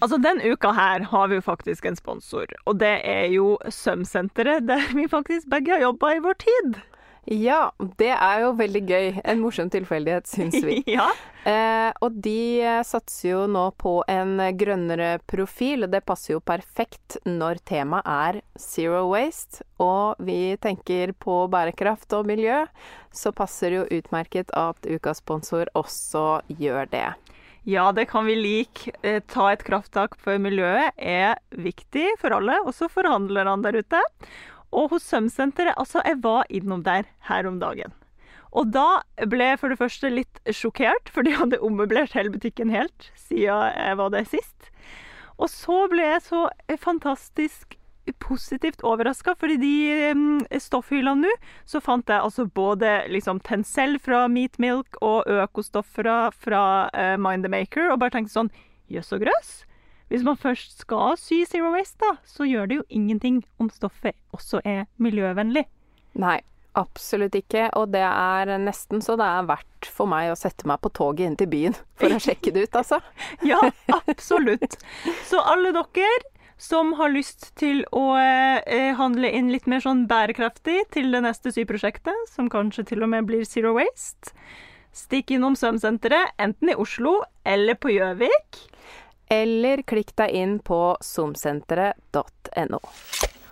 Altså, 0.09 0.17
Den 0.25 0.39
uka 0.53 0.71
her 0.73 1.05
har 1.05 1.27
vi 1.27 1.35
jo 1.35 1.41
faktisk 1.41 1.87
en 1.87 1.97
sponsor, 1.97 2.45
og 2.65 2.81
det 2.81 3.01
er 3.05 3.25
jo 3.35 3.59
Sømsenteret, 3.69 4.69
der 4.69 4.95
vi 4.95 5.09
faktisk 5.09 5.51
begge 5.51 5.73
har 5.73 5.81
jobba 5.81 6.07
i 6.17 6.23
vår 6.23 6.33
tid. 6.33 6.81
Ja, 7.29 7.73
det 8.01 8.15
er 8.15 8.41
jo 8.41 8.55
veldig 8.57 8.81
gøy. 8.89 9.09
En 9.29 9.43
morsom 9.43 9.69
tilfeldighet, 9.69 10.29
syns 10.31 10.57
vi. 10.65 10.79
ja. 10.97 11.11
Eh, 11.45 11.91
og 12.05 12.17
de 12.25 12.63
eh, 12.65 12.81
satser 12.87 13.35
jo 13.35 13.43
nå 13.51 13.67
på 13.77 13.99
en 14.09 14.41
grønnere 14.57 15.19
profil, 15.29 15.85
og 15.85 15.93
det 15.93 16.07
passer 16.09 16.35
jo 16.39 16.41
perfekt 16.41 17.19
når 17.29 17.61
temaet 17.69 18.09
er 18.09 18.41
zero 18.57 19.05
waste. 19.11 19.61
Og 19.77 20.17
vi 20.25 20.57
tenker 20.65 21.13
på 21.21 21.43
bærekraft 21.53 22.17
og 22.17 22.31
miljø, 22.33 22.65
så 23.13 23.35
passer 23.37 23.75
det 23.75 23.83
jo 23.83 24.01
utmerket 24.01 24.55
at 24.57 24.89
ukas 24.89 25.21
sponsor 25.21 25.69
også 25.77 26.41
gjør 26.57 26.89
det. 26.97 27.09
Ja, 27.69 27.91
det 27.93 28.07
kan 28.09 28.25
vi 28.25 28.39
like. 28.41 28.95
Eh, 29.03 29.21
ta 29.29 29.51
et 29.53 29.69
krafttak 29.69 30.17
for 30.17 30.41
miljøet 30.41 30.97
er 30.97 31.37
viktig 31.53 32.15
for 32.23 32.33
alle, 32.33 32.57
også 32.65 32.89
for 32.89 33.05
handlerne 33.05 33.61
der 33.67 33.83
ute. 33.83 34.01
Og 34.73 34.93
hos 34.93 35.07
Sømsenteret, 35.09 35.77
altså, 35.77 36.03
jeg 36.05 36.21
var 36.23 36.49
innom 36.51 36.85
der 36.85 37.09
her 37.29 37.49
om 37.49 37.59
dagen. 37.61 37.95
Og 38.57 38.71
da 38.73 39.03
ble 39.29 39.51
jeg 39.53 39.61
for 39.61 39.73
det 39.73 39.81
første 39.81 40.11
litt 40.13 40.41
sjokkert, 40.57 41.11
for 41.13 41.27
de 41.27 41.37
hadde 41.37 41.61
ommøblert 41.65 42.17
hele 42.17 42.33
butikken 42.33 42.73
helt 42.73 43.11
siden 43.19 43.75
jeg 43.77 43.99
var 44.01 44.15
der 44.15 44.29
sist. 44.29 44.71
Og 45.39 45.51
så 45.53 45.85
ble 45.93 46.07
jeg 46.07 46.25
så 46.25 46.47
fantastisk 46.81 47.77
positivt 48.25 48.81
overraska, 48.83 49.35
fordi 49.37 49.59
de 49.61 49.73
um, 50.17 50.41
stoffhyllene 50.49 51.29
nå, 51.29 51.33
så 51.69 51.81
fant 51.85 52.09
jeg 52.09 52.25
altså 52.25 52.47
både 52.47 53.03
liksom 53.13 53.43
Tencel 53.45 53.99
fra 54.01 54.25
Meat 54.33 54.57
Milk 54.63 54.97
og 55.05 55.29
økostoff 55.29 55.91
fra, 55.93 56.33
uh, 56.89 57.17
Mind 57.21 57.45
the 57.45 57.53
Maker, 57.53 57.93
og 57.93 58.01
bare 58.01 58.17
tenkte 58.17 58.33
sånn 58.33 58.53
Jøss 58.89 59.13
og 59.13 59.27
grøss. 59.27 59.53
Hvis 60.09 60.25
man 60.25 60.39
først 60.41 60.79
skal 60.85 61.19
sy 61.21 61.43
Zero 61.49 61.73
Waste, 61.75 62.01
da, 62.01 62.17
så 62.25 62.47
gjør 62.49 62.69
det 62.69 62.79
jo 62.79 62.87
ingenting 62.89 63.43
om 63.61 63.69
stoffet 63.73 64.17
også 64.33 64.63
er 64.65 64.87
miljøvennlig. 64.97 65.67
Nei, 66.19 66.39
absolutt 66.79 67.37
ikke. 67.37 67.69
Og 67.77 67.93
det 67.93 68.05
er 68.07 68.55
nesten 68.63 69.05
så 69.05 69.19
det 69.21 69.27
er 69.29 69.51
verdt 69.51 69.91
for 69.93 70.11
meg 70.11 70.33
å 70.33 70.39
sette 70.39 70.69
meg 70.69 70.81
på 70.85 70.93
toget 70.97 71.29
inn 71.29 71.39
til 71.39 71.51
byen 71.53 71.77
for 72.01 72.15
å 72.15 72.23
sjekke 72.23 72.55
det 72.55 72.69
ut, 72.69 72.81
altså. 72.81 73.03
ja, 73.51 73.61
absolutt. 74.01 74.79
Så 75.29 75.43
alle 75.45 75.75
dere 75.77 76.11
som 76.59 76.97
har 76.99 77.13
lyst 77.15 77.53
til 77.61 77.85
å 77.95 78.17
eh, 78.19 78.91
handle 78.99 79.31
inn 79.31 79.53
litt 79.53 79.69
mer 79.71 79.83
sånn 79.85 80.09
bærekraftig 80.11 80.89
til 80.95 81.13
det 81.15 81.21
neste 81.23 81.53
syprosjektet, 81.55 82.25
som 82.33 82.51
kanskje 82.51 82.89
til 82.89 83.05
og 83.07 83.13
med 83.13 83.29
blir 83.29 83.45
Zero 83.47 83.77
Waste, 83.77 84.33
stikk 84.91 85.31
innom 85.37 85.55
Sømsenteret, 85.55 86.35
enten 86.43 86.73
i 86.73 86.75
Oslo 86.75 87.21
eller 87.47 87.79
på 87.79 87.95
Gjøvik. 87.95 88.65
Eller 89.31 89.83
klikk 89.89 90.15
deg 90.17 90.33
inn 90.33 90.59
på 90.65 90.97
zoomsenteret.no. 91.05 92.81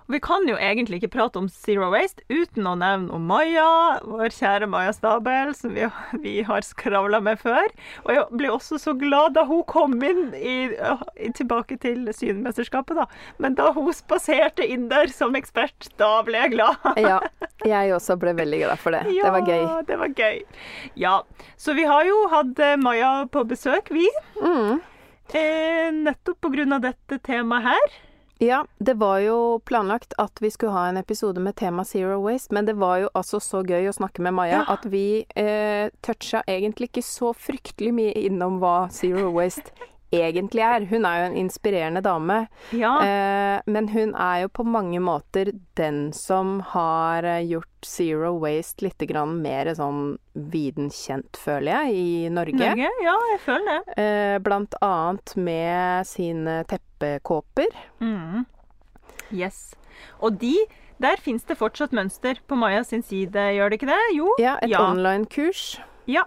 Vi 0.08 0.20
kan 0.22 0.44
jo 0.46 0.54
egentlig 0.54 1.00
ikke 1.00 1.16
prate 1.16 1.40
om 1.40 1.48
Zero 1.50 1.88
Waste 1.90 2.22
uten 2.30 2.66
å 2.70 2.76
nevne 2.78 3.10
om 3.16 3.24
Maja, 3.26 3.98
vår 4.06 4.30
kjære 4.36 4.68
Maja 4.70 4.92
Stabel, 4.94 5.50
som 5.58 5.74
vi, 5.74 5.88
vi 6.22 6.34
har 6.46 6.62
skravla 6.62 7.18
med 7.26 7.40
før. 7.42 7.66
Og 8.04 8.12
jeg 8.14 8.38
ble 8.38 8.52
også 8.54 8.78
så 8.78 8.94
glad 8.94 9.34
da 9.34 9.42
hun 9.50 9.64
kom 9.66 9.98
inn 10.06 10.30
i, 10.38 10.70
tilbake 11.34 11.80
til 11.82 12.06
Sydenmesterskapet, 12.14 13.02
da. 13.02 13.08
Men 13.42 13.58
da 13.58 13.72
hun 13.74 13.90
spaserte 13.96 14.62
inn 14.62 14.86
der 14.92 15.10
som 15.10 15.34
ekspert, 15.38 15.90
da 15.98 16.20
ble 16.26 16.44
jeg 16.44 16.54
glad. 16.54 16.86
ja, 17.08 17.18
jeg 17.66 17.94
også 17.98 18.14
ble 18.22 18.36
veldig 18.38 18.62
glad 18.62 18.84
for 18.86 18.94
det. 18.94 19.08
Ja, 19.10 19.26
det 19.26 19.34
var 19.40 19.50
gøy. 19.50 19.64
det 19.90 20.02
var 20.04 20.18
gøy. 20.22 20.42
Ja. 21.02 21.16
Så 21.58 21.74
vi 21.74 21.90
har 21.90 22.06
jo 22.06 22.28
hatt 22.30 22.62
eh, 22.62 22.78
Maja 22.78 23.16
på 23.26 23.42
besøk, 23.50 23.90
vi. 23.90 24.06
Mm. 24.38 24.78
Eh, 25.34 25.90
nettopp 25.92 26.40
pga. 26.40 26.78
dette 26.80 27.18
temaet 27.18 27.62
her. 27.62 27.96
Ja, 28.38 28.64
det 28.78 28.94
var 29.00 29.18
jo 29.24 29.58
planlagt 29.64 30.12
at 30.18 30.38
vi 30.40 30.50
skulle 30.50 30.72
ha 30.72 30.88
en 30.88 30.96
episode 31.00 31.40
med 31.40 31.56
tema 31.56 31.84
Zero 31.84 32.18
Waste, 32.20 32.52
men 32.52 32.66
det 32.66 32.74
var 32.76 32.98
jo 32.98 33.08
altså 33.14 33.40
så 33.40 33.62
gøy 33.64 33.88
å 33.88 33.94
snakke 33.96 34.20
med 34.20 34.34
Maja 34.34 34.58
Ja. 34.60 34.64
at 34.74 34.84
vi 34.84 35.24
eh, 35.34 35.88
toucha 36.02 36.42
egentlig 36.46 36.90
ikke 36.90 37.02
så 37.02 37.32
fryktelig 37.32 37.94
mye 37.94 38.12
innom 38.12 38.58
hva 38.60 38.90
Zero 38.92 39.30
Waste 39.32 39.72
egentlig 40.12 40.62
er. 40.62 40.84
Hun 40.90 41.04
er 41.04 41.18
jo 41.20 41.24
en 41.30 41.36
inspirerende 41.46 42.02
dame, 42.02 42.48
Ja. 42.72 42.92
eh, 43.02 43.60
men 43.66 43.88
hun 43.88 44.14
er 44.14 44.42
jo 44.42 44.48
på 44.48 44.64
mange 44.66 45.00
måter 45.00 45.52
den 45.76 46.12
som 46.12 46.60
har 46.60 47.24
eh, 47.24 47.42
gjort 47.46 47.66
Zero 47.84 48.38
Waste 48.38 48.82
litt 48.82 48.98
grann 49.08 49.40
mer 49.42 49.66
sånn 49.74 50.18
viden 50.34 50.90
kjent, 50.90 51.36
føler 51.36 51.86
jeg, 51.86 51.94
i 51.94 52.28
Norge. 52.28 52.54
Norge? 52.58 52.90
Ja, 53.02 53.16
jeg 53.32 53.40
føler 53.44 53.82
det. 53.86 53.98
Eh, 53.98 54.38
blant 54.38 54.74
annet 54.82 55.36
med 55.36 56.06
sine 56.06 56.64
teppekåper. 56.70 57.68
Mm. 58.00 58.44
Yes. 59.32 59.74
Og 60.20 60.38
de 60.38 60.56
Der 60.98 61.16
fins 61.20 61.42
det 61.44 61.58
fortsatt 61.58 61.92
mønster 61.92 62.38
på 62.48 62.56
Maja 62.56 62.82
sin 62.82 63.02
side, 63.04 63.34
gjør 63.52 63.68
det 63.68 63.76
ikke 63.82 63.90
det? 63.90 64.16
Jo. 64.16 64.30
Ja, 64.40 64.54
et 64.62 64.70
Ja. 64.70 64.78
online-kurs. 64.80 65.78
Ja. 66.08 66.22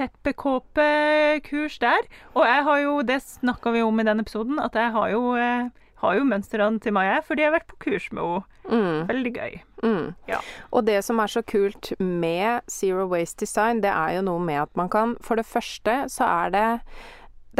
Teppekåpekurs 0.00 1.78
der. 1.82 2.08
Og 2.34 2.46
jeg 2.48 2.64
har 2.64 2.80
jo, 2.84 2.96
det 3.06 3.20
snakka 3.22 3.74
vi 3.74 3.82
om 3.84 4.00
i 4.00 4.06
den 4.08 4.20
episoden, 4.24 4.58
at 4.62 4.74
jeg 4.74 4.92
har 4.96 5.12
jo, 5.12 5.34
eh, 5.36 5.68
har 6.00 6.14
jo 6.16 6.24
mønstrene 6.24 6.80
til 6.80 6.96
fordi 6.96 7.42
jeg 7.42 7.50
har 7.52 7.58
vært 7.58 7.68
på 7.68 7.76
kurs 7.84 8.08
med 8.12 8.22
henne. 8.22 8.44
Mm, 8.70 9.08
Veldig 9.08 9.32
gøy. 9.34 9.60
mm. 9.82 10.14
Ja. 10.28 10.38
Og 10.70 10.86
det 10.86 11.02
som 11.04 11.18
er 11.18 11.26
så 11.26 11.42
kult 11.42 11.92
med 11.98 12.60
Zero 12.70 13.06
Waste 13.08 13.40
Design, 13.44 13.80
det 13.82 13.90
er 13.90 14.16
jo 14.16 14.22
noe 14.22 14.38
med 14.40 14.62
at 14.62 14.76
man 14.76 14.88
kan 14.88 15.16
For 15.20 15.34
det 15.34 15.46
første 15.46 16.08
så 16.08 16.24
er 16.24 16.50
det 16.50 16.80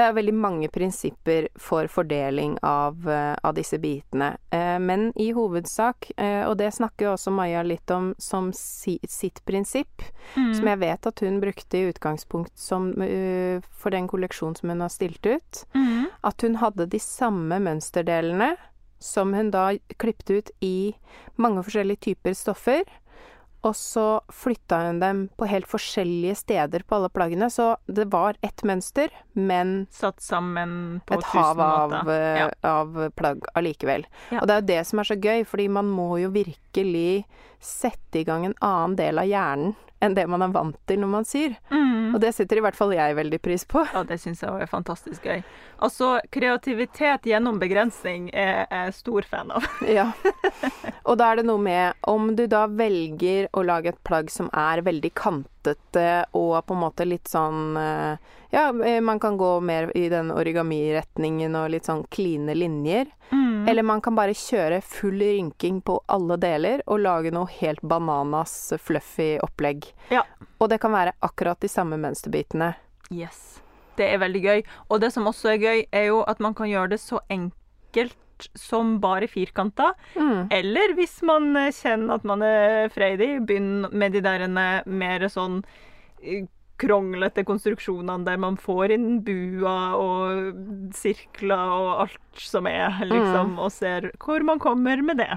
det 0.00 0.06
er 0.08 0.14
veldig 0.16 0.32
mange 0.34 0.68
prinsipper 0.72 1.48
for 1.60 1.88
fordeling 1.92 2.54
av, 2.64 3.02
eh, 3.08 3.34
av 3.44 3.54
disse 3.58 3.76
bitene. 3.82 4.30
Eh, 4.50 4.78
men 4.80 5.10
i 5.20 5.30
hovedsak, 5.36 6.10
eh, 6.16 6.46
og 6.48 6.56
det 6.56 6.70
snakker 6.72 7.04
jo 7.04 7.12
også 7.12 7.32
Maja 7.36 7.60
litt 7.66 7.90
om 7.92 8.14
som 8.18 8.48
si, 8.56 8.98
sitt 9.06 9.42
prinsipp, 9.44 10.02
Mm. 10.36 10.54
som 10.54 10.66
jeg 10.66 10.78
vet 10.78 11.06
at 11.06 11.20
hun 11.20 11.40
brukte 11.40 11.74
i 11.74 11.92
utgangspunkt 11.92 12.56
som, 12.56 12.92
for 13.70 13.90
den 13.90 14.06
kolleksjonen 14.08 14.56
som 14.56 14.70
hun 14.70 14.80
har 14.80 14.88
stilt 14.88 15.26
ut, 15.26 15.64
Mm. 15.74 16.06
at 16.24 16.40
hun 16.42 16.54
hadde 16.56 16.88
de 16.88 16.98
samme 16.98 17.58
mønsterdelene 17.60 18.56
som 19.00 19.34
hun 19.34 19.50
da 19.50 19.72
klippte 19.98 20.38
ut 20.38 20.50
i 20.62 20.94
mange 21.36 21.62
forskjellige 21.64 22.00
typer 22.00 22.32
stoffer. 22.34 22.84
Og 23.62 23.74
så 23.76 24.04
flytta 24.32 24.78
hun 24.86 25.00
dem 25.02 25.18
på 25.36 25.46
helt 25.50 25.66
forskjellige 25.68 26.36
steder 26.40 26.84
på 26.88 26.96
alle 26.96 27.10
plaggene. 27.12 27.50
Så 27.52 27.74
det 27.92 28.06
var 28.12 28.38
ett 28.42 28.62
mønster, 28.64 29.10
men 29.34 29.86
Satt 29.92 30.22
sammen 30.24 31.02
på 31.06 31.18
et 31.18 31.24
hav 31.34 31.60
av, 31.60 32.08
eh, 32.08 32.38
Ja. 32.40 32.48
av 32.64 32.96
plagg 33.16 33.44
allikevel. 33.54 34.06
Ja. 34.30 34.40
Og 34.40 34.46
det 34.48 34.54
er 34.56 34.60
jo 34.62 34.66
det 34.72 34.86
som 34.86 34.98
er 35.00 35.04
så 35.04 35.20
gøy, 35.20 35.44
fordi 35.44 35.68
man 35.68 35.84
må 35.92 36.18
jo 36.22 36.30
virkelig 36.30 37.24
sette 37.60 38.22
i 38.22 38.26
gang 38.26 38.46
en 38.48 38.58
annen 38.64 38.96
del 38.98 39.20
av 39.22 39.28
hjernen 39.28 39.76
enn 40.00 40.14
det 40.16 40.24
man 40.32 40.42
er 40.44 40.52
vant 40.54 40.78
til 40.88 41.00
når 41.02 41.10
man 41.12 41.26
syr. 41.28 41.54
Mm. 41.68 42.14
Og 42.14 42.20
det 42.22 42.32
setter 42.34 42.58
i 42.58 42.62
hvert 42.64 42.76
fall 42.76 42.94
jeg 42.96 43.16
veldig 43.18 43.40
pris 43.44 43.66
på. 43.68 43.82
Ja, 43.92 44.02
det 44.08 44.16
syns 44.22 44.40
jeg 44.42 44.64
er 44.64 44.70
fantastisk 44.70 45.26
gøy. 45.28 45.42
Altså, 45.84 46.14
kreativitet 46.32 47.28
gjennom 47.28 47.60
begrensning 47.60 48.30
er 48.32 48.64
jeg 48.64 48.96
stor 48.96 49.28
fan 49.28 49.52
av. 49.54 49.68
Ja. 49.90 50.10
Og 51.08 51.16
da 51.18 51.30
er 51.30 51.40
det 51.40 51.46
noe 51.48 51.60
med 51.60 51.98
om 52.08 52.30
du 52.36 52.44
da 52.50 52.66
velger 52.70 53.48
å 53.56 53.64
lage 53.66 53.92
et 53.92 54.02
plagg 54.06 54.30
som 54.32 54.48
er 54.56 54.84
veldig 54.86 55.10
kantete 55.18 56.08
og 56.36 56.54
på 56.66 56.76
en 56.76 56.82
måte 56.84 57.06
litt 57.08 57.28
sånn 57.28 57.76
eh, 57.80 58.36
Ja, 58.54 58.68
eh, 58.70 59.00
man 59.04 59.20
kan 59.20 59.36
gå 59.40 59.50
mer 59.64 59.90
i 59.98 60.06
den 60.12 60.30
origami-retningen 60.32 61.58
og 61.58 61.72
litt 61.74 61.90
sånn 61.90 62.04
kline 62.12 62.54
linjer. 62.56 63.10
Mm. 63.30 63.39
Eller 63.68 63.82
man 63.86 64.00
kan 64.04 64.16
bare 64.16 64.36
kjøre 64.36 64.80
full 64.84 65.20
rynking 65.20 65.80
på 65.86 65.98
alle 66.12 66.36
deler 66.40 66.84
og 66.86 67.02
lage 67.04 67.32
noe 67.34 67.50
helt 67.60 67.82
bananas 67.82 68.72
fluffy 68.80 69.34
opplegg. 69.44 69.90
Ja. 70.12 70.24
Og 70.58 70.70
det 70.72 70.80
kan 70.82 70.94
være 70.94 71.16
akkurat 71.24 71.60
de 71.60 71.70
samme 71.72 71.98
mønsterbitene. 72.00 72.74
Yes. 73.10 73.60
Det 73.98 74.06
er 74.08 74.20
veldig 74.22 74.42
gøy. 74.44 74.62
Og 74.88 75.00
det 75.02 75.12
som 75.12 75.28
også 75.28 75.54
er 75.54 75.62
gøy, 75.62 75.84
er 75.92 76.10
jo 76.10 76.22
at 76.28 76.40
man 76.40 76.54
kan 76.56 76.70
gjøre 76.70 76.94
det 76.94 77.00
så 77.02 77.20
enkelt 77.28 78.16
som 78.54 78.98
bare 79.00 79.28
firkanta. 79.28 79.92
Mm. 80.14 80.48
Eller 80.50 80.94
hvis 80.96 81.18
man 81.26 81.50
eh, 81.58 81.72
kjenner 81.74 82.16
at 82.16 82.24
man 82.28 82.44
er 82.46 82.88
freidig, 82.94 83.34
begynn 83.48 83.90
med 83.92 84.16
de 84.16 84.24
der 84.24 84.46
mer 84.48 85.28
sånn 85.28 85.60
eh, 86.22 86.46
kronglete 86.80 87.44
konstruksjonene 87.46 88.24
der 88.26 88.40
man 88.40 88.56
får 88.60 88.94
inn 88.96 89.20
bua 89.26 89.74
og 90.00 90.94
sirkler 90.96 91.74
og 91.76 91.90
alt 92.06 92.40
som 92.40 92.66
er, 92.70 93.02
liksom, 93.04 93.56
og 93.60 93.68
ser 93.74 94.08
hvor 94.22 94.42
man 94.46 94.62
kommer 94.62 95.02
med 95.04 95.20
det. 95.20 95.30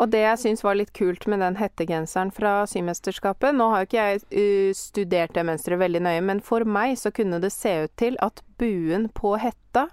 Og 0.00 0.10
det 0.14 0.24
jeg 0.24 0.42
syns 0.44 0.64
var 0.64 0.78
litt 0.80 0.94
kult 0.96 1.26
med 1.28 1.42
den 1.44 1.58
hettegenseren 1.60 2.32
fra 2.34 2.62
Symesterskapet 2.70 3.56
Nå 3.56 3.68
har 3.72 3.84
jo 3.84 3.88
ikke 3.90 4.08
jeg 4.08 4.74
studert 4.78 5.34
det 5.36 5.44
mønsteret 5.48 5.82
veldig 5.82 6.02
nøye, 6.06 6.24
men 6.24 6.42
for 6.44 6.64
meg 6.64 6.96
så 7.00 7.12
kunne 7.14 7.40
det 7.42 7.52
se 7.54 7.74
ut 7.84 7.94
til 8.00 8.18
at 8.24 8.42
buen 8.58 9.08
på 9.14 9.36
hetta 9.42 9.88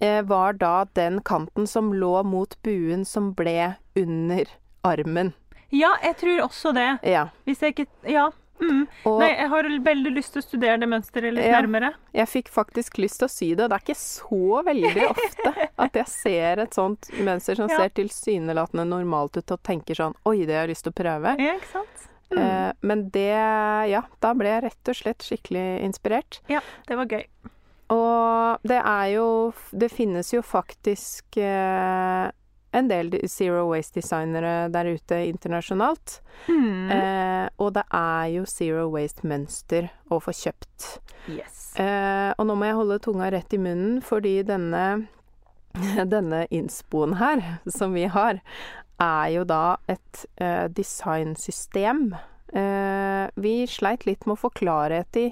var 0.00 0.54
da 0.56 0.86
den 0.96 1.20
kanten 1.20 1.66
som 1.68 1.92
lå 1.92 2.22
mot 2.24 2.54
buen 2.64 3.04
som 3.04 3.34
ble 3.36 3.74
under 3.98 4.48
armen. 4.86 5.34
Ja, 5.70 5.92
jeg 6.02 6.16
tror 6.22 6.46
også 6.48 6.72
det. 6.74 6.88
Ja. 7.06 7.28
Hvis 7.46 7.60
jeg 7.62 7.74
ikke 7.76 7.86
Ja. 8.08 8.30
Mm. 8.60 8.82
Og 9.08 9.18
Nei, 9.22 9.28
jeg 9.38 9.48
har 9.48 9.68
veldig 9.86 10.10
lyst 10.14 10.32
til 10.34 10.42
å 10.42 10.44
studere 10.44 10.78
det 10.82 10.88
mønsteret 10.88 11.32
litt 11.34 11.44
Ja. 11.46 11.60
nærmere. 11.62 11.94
jeg 12.12 12.28
fikk 12.28 12.48
faktisk 12.52 12.98
lyst 12.98 13.18
til 13.20 13.26
å 13.26 13.30
sy 13.30 13.54
det, 13.54 13.64
og 13.64 13.70
det 13.70 13.78
er 13.78 13.84
ikke 13.86 13.96
så 13.96 14.62
veldig 14.66 15.06
ofte 15.14 15.68
at 15.78 15.92
jeg 15.94 16.06
ser 16.06 16.58
et 16.66 16.74
sånt 16.74 17.08
mønster 17.24 17.56
som 17.56 17.68
Ja. 17.70 17.76
ser 17.78 17.88
tilsynelatende 17.96 18.84
normalt 18.86 19.36
ut, 19.36 19.50
og 19.50 19.62
tenker 19.62 19.94
sånn 19.94 20.14
Oi, 20.26 20.44
det 20.44 20.54
har 20.54 20.66
jeg 20.66 20.74
lyst 20.76 20.84
til 20.84 20.92
å 20.92 20.98
prøve. 21.02 21.36
Ja, 21.40 21.54
ikke 21.56 21.72
sant? 21.72 22.06
Mm. 22.30 22.38
Eh, 22.38 22.72
men 22.82 23.08
det 23.10 23.90
Ja, 23.90 24.02
da 24.20 24.34
ble 24.34 24.46
jeg 24.52 24.62
rett 24.68 24.88
og 24.92 24.94
slett 24.94 25.18
skikkelig 25.24 25.82
inspirert. 25.82 26.40
Ja, 26.48 26.60
det 26.86 26.96
var 26.96 27.06
gøy. 27.06 27.24
Og 27.90 28.60
det 28.62 28.78
er 28.84 29.06
jo 29.16 29.52
Det 29.76 29.90
finnes 29.90 30.30
jo 30.32 30.42
faktisk 30.42 31.36
eh, 31.38 32.30
en 32.72 32.88
del 32.90 33.12
zero 33.28 33.66
waste-designere 33.70 34.68
der 34.72 34.90
ute 34.94 35.18
internasjonalt. 35.26 36.20
Mm. 36.46 36.90
Eh, 36.94 37.46
og 37.58 37.74
det 37.74 37.84
er 37.96 38.26
jo 38.34 38.44
zero 38.48 38.86
waste-mønster 38.94 39.90
å 40.10 40.20
få 40.22 40.34
kjøpt. 40.36 40.90
Yes. 41.30 41.72
Eh, 41.80 42.30
og 42.36 42.46
nå 42.46 42.56
må 42.58 42.70
jeg 42.70 42.78
holde 42.78 43.00
tunga 43.02 43.30
rett 43.34 43.56
i 43.56 43.60
munnen, 43.62 43.98
fordi 44.04 44.40
denne, 44.46 44.84
denne 46.14 46.44
innspoen 46.50 47.18
her, 47.20 47.42
som 47.66 47.96
vi 47.98 48.06
har, 48.10 48.42
er 49.00 49.28
jo 49.34 49.44
da 49.48 49.64
et 49.90 50.24
eh, 50.36 50.66
designsystem. 50.76 52.10
Eh, 52.52 53.26
vi 53.34 53.54
sleit 53.70 54.06
litt 54.06 54.26
med 54.26 54.36
å 54.36 54.42
få 54.46 54.54
klarhet 54.54 55.16
i 55.18 55.30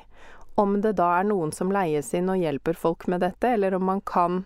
om 0.59 0.81
det 0.83 0.96
da 0.98 1.12
er 1.20 1.27
noen 1.29 1.53
som 1.55 1.70
leies 1.70 2.11
inn 2.18 2.31
og 2.33 2.40
hjelper 2.42 2.74
folk 2.74 3.07
med 3.07 3.22
dette, 3.22 3.55
eller 3.55 3.77
om 3.79 3.85
man 3.92 4.01
kan 4.03 4.42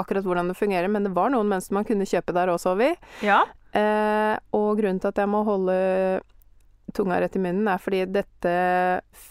akkurat 0.00 0.26
hvordan 0.26 0.50
det 0.50 0.58
fungerer. 0.58 0.90
Men 0.90 1.08
det 1.08 1.14
var 1.16 1.32
noen 1.32 1.50
mønster 1.50 1.76
man 1.76 1.86
kunne 1.88 2.08
kjøpe 2.08 2.34
der 2.36 2.52
også, 2.52 2.74
vi. 2.78 2.92
Ja. 3.26 3.42
Eh, 3.74 4.36
og 4.54 4.78
grunnen 4.78 5.00
til 5.02 5.10
at 5.10 5.20
jeg 5.22 5.30
må 5.30 5.42
holde 5.46 5.76
tunga 6.94 7.18
rett 7.22 7.36
i 7.36 7.42
munnen, 7.42 7.66
er 7.68 7.82
fordi 7.82 8.04
dette 8.14 8.54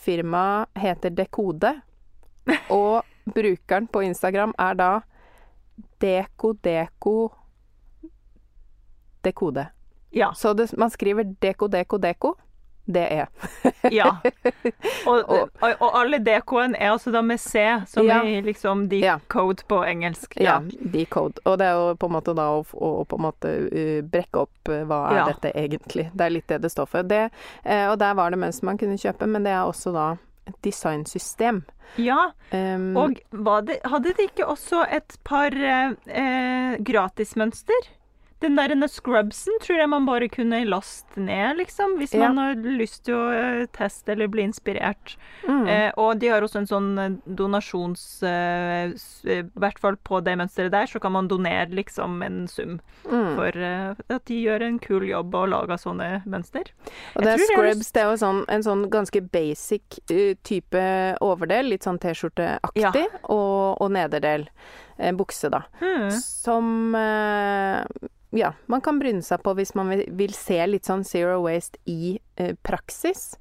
firmaet 0.04 0.84
heter 0.84 1.14
Dekode. 1.16 1.76
Og 2.76 3.04
brukeren 3.24 3.88
på 3.88 4.04
Instagram 4.04 4.52
er 4.60 4.76
da 4.76 4.90
Dekodeko 6.04 7.32
Dekode. 9.24 9.70
Ja. 10.12 10.34
Så 10.36 10.54
det, 10.54 10.74
man 10.78 10.92
skriver 10.92 11.24
dekodeko 11.24 11.68
Deko, 11.72 11.98
Deko. 11.98 12.34
Det 12.86 13.04
er. 13.12 13.28
ja. 13.92 14.10
Og, 15.08 15.30
Og- 15.30 15.50
og, 15.62 15.90
alle 15.96 16.18
DK-en 16.20 16.76
er 16.76 16.92
altså 16.92 17.12
da 17.14 17.22
med 17.22 17.40
C, 17.40 17.62
som 17.88 18.06
Ja. 18.08 18.18
er 18.24 18.42
liksom 18.44 18.88
Ja. 18.92 19.18
decode 19.18 19.64
på 19.68 19.84
engelsk. 19.88 20.36
Ja, 20.42 20.60
decode. 20.94 21.40
Og 21.46 21.58
det 21.60 21.68
er 21.68 21.74
jo 21.80 21.96
på 21.96 22.06
en 22.10 22.14
måte 22.18 22.36
da 22.36 22.50
å, 22.58 22.66
å 22.74 23.06
på 23.08 23.16
en 23.20 23.24
måte 23.24 23.54
uh, 23.72 24.02
brekke 24.04 24.44
opp 24.44 24.70
uh, 24.70 24.84
hva 24.84 25.00
er 25.12 25.16
Ja. 25.22 25.26
dette 25.32 25.54
egentlig. 25.56 26.10
Det 26.14 26.26
er 26.26 26.30
litt 26.36 26.48
det 26.48 26.62
det 26.62 26.72
står 26.72 26.86
for. 26.92 27.04
Det, 27.04 27.30
eh, 27.64 27.88
og 27.92 27.98
der 28.00 28.14
var 28.16 28.30
det 28.32 28.40
mens 28.40 28.62
man 28.64 28.78
kunne 28.78 28.98
kjøpe, 29.00 29.28
men 29.28 29.44
det 29.44 29.52
er 29.56 29.64
også 29.64 29.94
da 29.94 30.18
et 30.48 30.56
designsystem. 30.62 31.64
ja. 31.98 32.32
Um, 32.52 32.98
Og 32.98 33.16
det, 33.66 33.80
hadde 33.86 34.14
de 34.14 34.24
ikke 34.28 34.46
også 34.46 34.84
et 34.92 35.18
par 35.24 35.52
eh, 35.56 35.94
eh, 36.08 36.78
gratismønster? 36.84 37.88
Den 38.44 38.58
der 38.60 38.76
scrubsen 38.92 39.56
tror 39.64 39.80
jeg 39.80 39.90
man 39.90 40.08
bare 40.08 40.28
kunne 40.32 40.60
laste 40.68 41.22
ned, 41.22 41.58
liksom, 41.62 41.96
hvis 42.00 42.14
Ja. 42.14 42.28
man 42.28 42.38
har 42.42 42.56
lyst 42.56 43.06
til 43.08 43.16
å 43.16 43.32
eh, 43.32 43.66
teste 43.72 44.12
eller 44.14 44.28
bli 44.28 44.44
inspirert. 44.44 45.16
mm, 45.48 45.64
Eh, 45.68 45.92
og 45.98 46.20
de 46.20 46.28
har 46.28 46.42
også 46.44 46.60
en 46.60 46.68
sånn 46.68 46.90
eh, 47.00 47.16
donasjons... 47.26 48.24
Eh, 48.24 48.92
eh, 48.92 49.40
I 49.40 49.60
hvert 49.60 49.80
fall 49.80 49.96
på 50.04 50.20
det 50.24 50.36
mønsteret 50.38 50.72
der, 50.74 50.86
så 50.92 51.00
kan 51.00 51.14
man 51.16 51.28
donere 51.32 51.72
liksom 51.72 52.22
en 52.26 52.48
sum 52.48 52.80
mm. 53.08 53.36
for 53.38 53.56
eh, 53.56 53.96
at 54.10 54.26
de 54.28 54.42
gjør 54.44 54.66
en 54.68 54.80
kul 54.84 55.08
jobb 55.08 55.36
og 55.40 55.50
lager 55.54 55.80
sånne 55.80 56.10
mønster. 56.26 56.74
Og 57.16 57.24
det 57.24 57.34
er 57.36 57.44
scrubs, 57.48 57.92
det 57.96 58.04
er 58.04 58.12
jo 58.12 58.20
sånn, 58.22 58.44
en 58.52 58.64
sånn 58.66 58.88
ganske 58.94 59.22
basic 59.34 60.00
uh, 60.12 60.34
type 60.44 60.84
overdel, 61.24 61.72
litt 61.72 61.88
sånn 61.88 62.00
T-skjorteaktig, 62.04 63.08
og, 63.32 63.80
og 63.80 63.92
nederdel, 63.96 64.48
bukse 65.18 65.50
da. 65.54 65.64
Mm. 65.82 66.10
Som 66.18 66.96
eh, 66.96 68.10
ja, 68.34 68.54
man 68.66 68.82
kan 68.82 69.00
bryne 69.00 69.22
seg 69.22 69.44
på 69.46 69.54
hvis 69.58 69.76
man 69.78 69.92
vil, 69.94 70.04
vil 70.18 70.34
se 70.34 70.58
litt 70.68 70.90
sånn 70.90 71.06
zero 71.06 71.42
waste 71.46 71.80
i 71.90 72.18
eh, 72.36 72.56
praksis. 72.66 73.38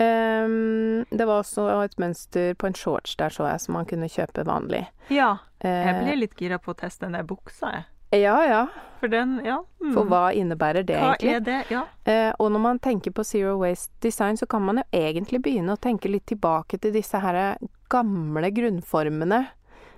Um, 0.00 1.02
det 1.10 1.26
var 1.28 1.42
også 1.42 1.66
et 1.84 1.98
mønster 2.00 2.54
på 2.56 2.70
en 2.70 2.76
shorts 2.78 3.18
der, 3.20 3.34
så 3.34 3.50
jeg, 3.50 3.60
som 3.60 3.74
man 3.76 3.88
kunne 3.90 4.08
kjøpe 4.08 4.46
vanlig. 4.48 4.86
Ja. 5.12 5.34
Jeg 5.60 5.98
blir 5.98 6.16
litt 6.22 6.38
gira 6.40 6.56
på 6.56 6.72
å 6.72 6.78
teste 6.78 7.04
den 7.04 7.18
der 7.18 7.26
buksa, 7.28 7.74
jeg. 7.74 8.22
ja, 8.22 8.36
ja. 8.48 8.62
For 9.00 9.12
den, 9.12 9.38
ja. 9.44 9.58
mm. 9.80 9.92
For 9.92 10.08
hva 10.08 10.22
innebærer 10.36 10.84
det, 10.88 10.96
Hva 10.96 11.14
egentlig? 11.18 11.34
er 11.36 11.44
det? 11.44 11.58
Ja. 11.72 11.82
Eh, 12.08 12.32
og 12.38 12.50
når 12.52 12.62
man 12.64 12.80
tenker 12.80 13.12
på 13.16 13.24
zero 13.24 13.58
waste 13.60 13.92
design, 14.04 14.40
så 14.40 14.48
kan 14.48 14.64
man 14.64 14.80
jo 14.80 14.86
egentlig 14.92 15.40
begynne 15.44 15.76
å 15.76 15.80
tenke 15.80 16.08
litt 16.08 16.26
tilbake 16.28 16.80
til 16.80 16.92
disse 16.96 17.20
her 17.20 17.58
gamle 17.92 18.50
grunnformene. 18.56 19.42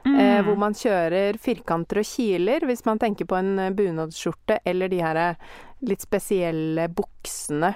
Mm. 0.05 0.19
Eh, 0.19 0.43
hvor 0.43 0.57
man 0.59 0.75
kjører 0.75 1.37
firkanter 1.39 1.99
og 2.01 2.05
kiler, 2.09 2.65
hvis 2.67 2.81
man 2.89 2.99
tenker 2.99 3.25
på 3.31 3.37
en 3.39 3.53
eh, 3.63 3.69
bunadsskjorte, 3.71 4.57
eller 4.67 4.89
de 4.91 4.99
her 4.99 5.17
eh, 5.21 5.37
litt 5.87 6.03
spesielle 6.03 6.89
buksene 6.91 7.71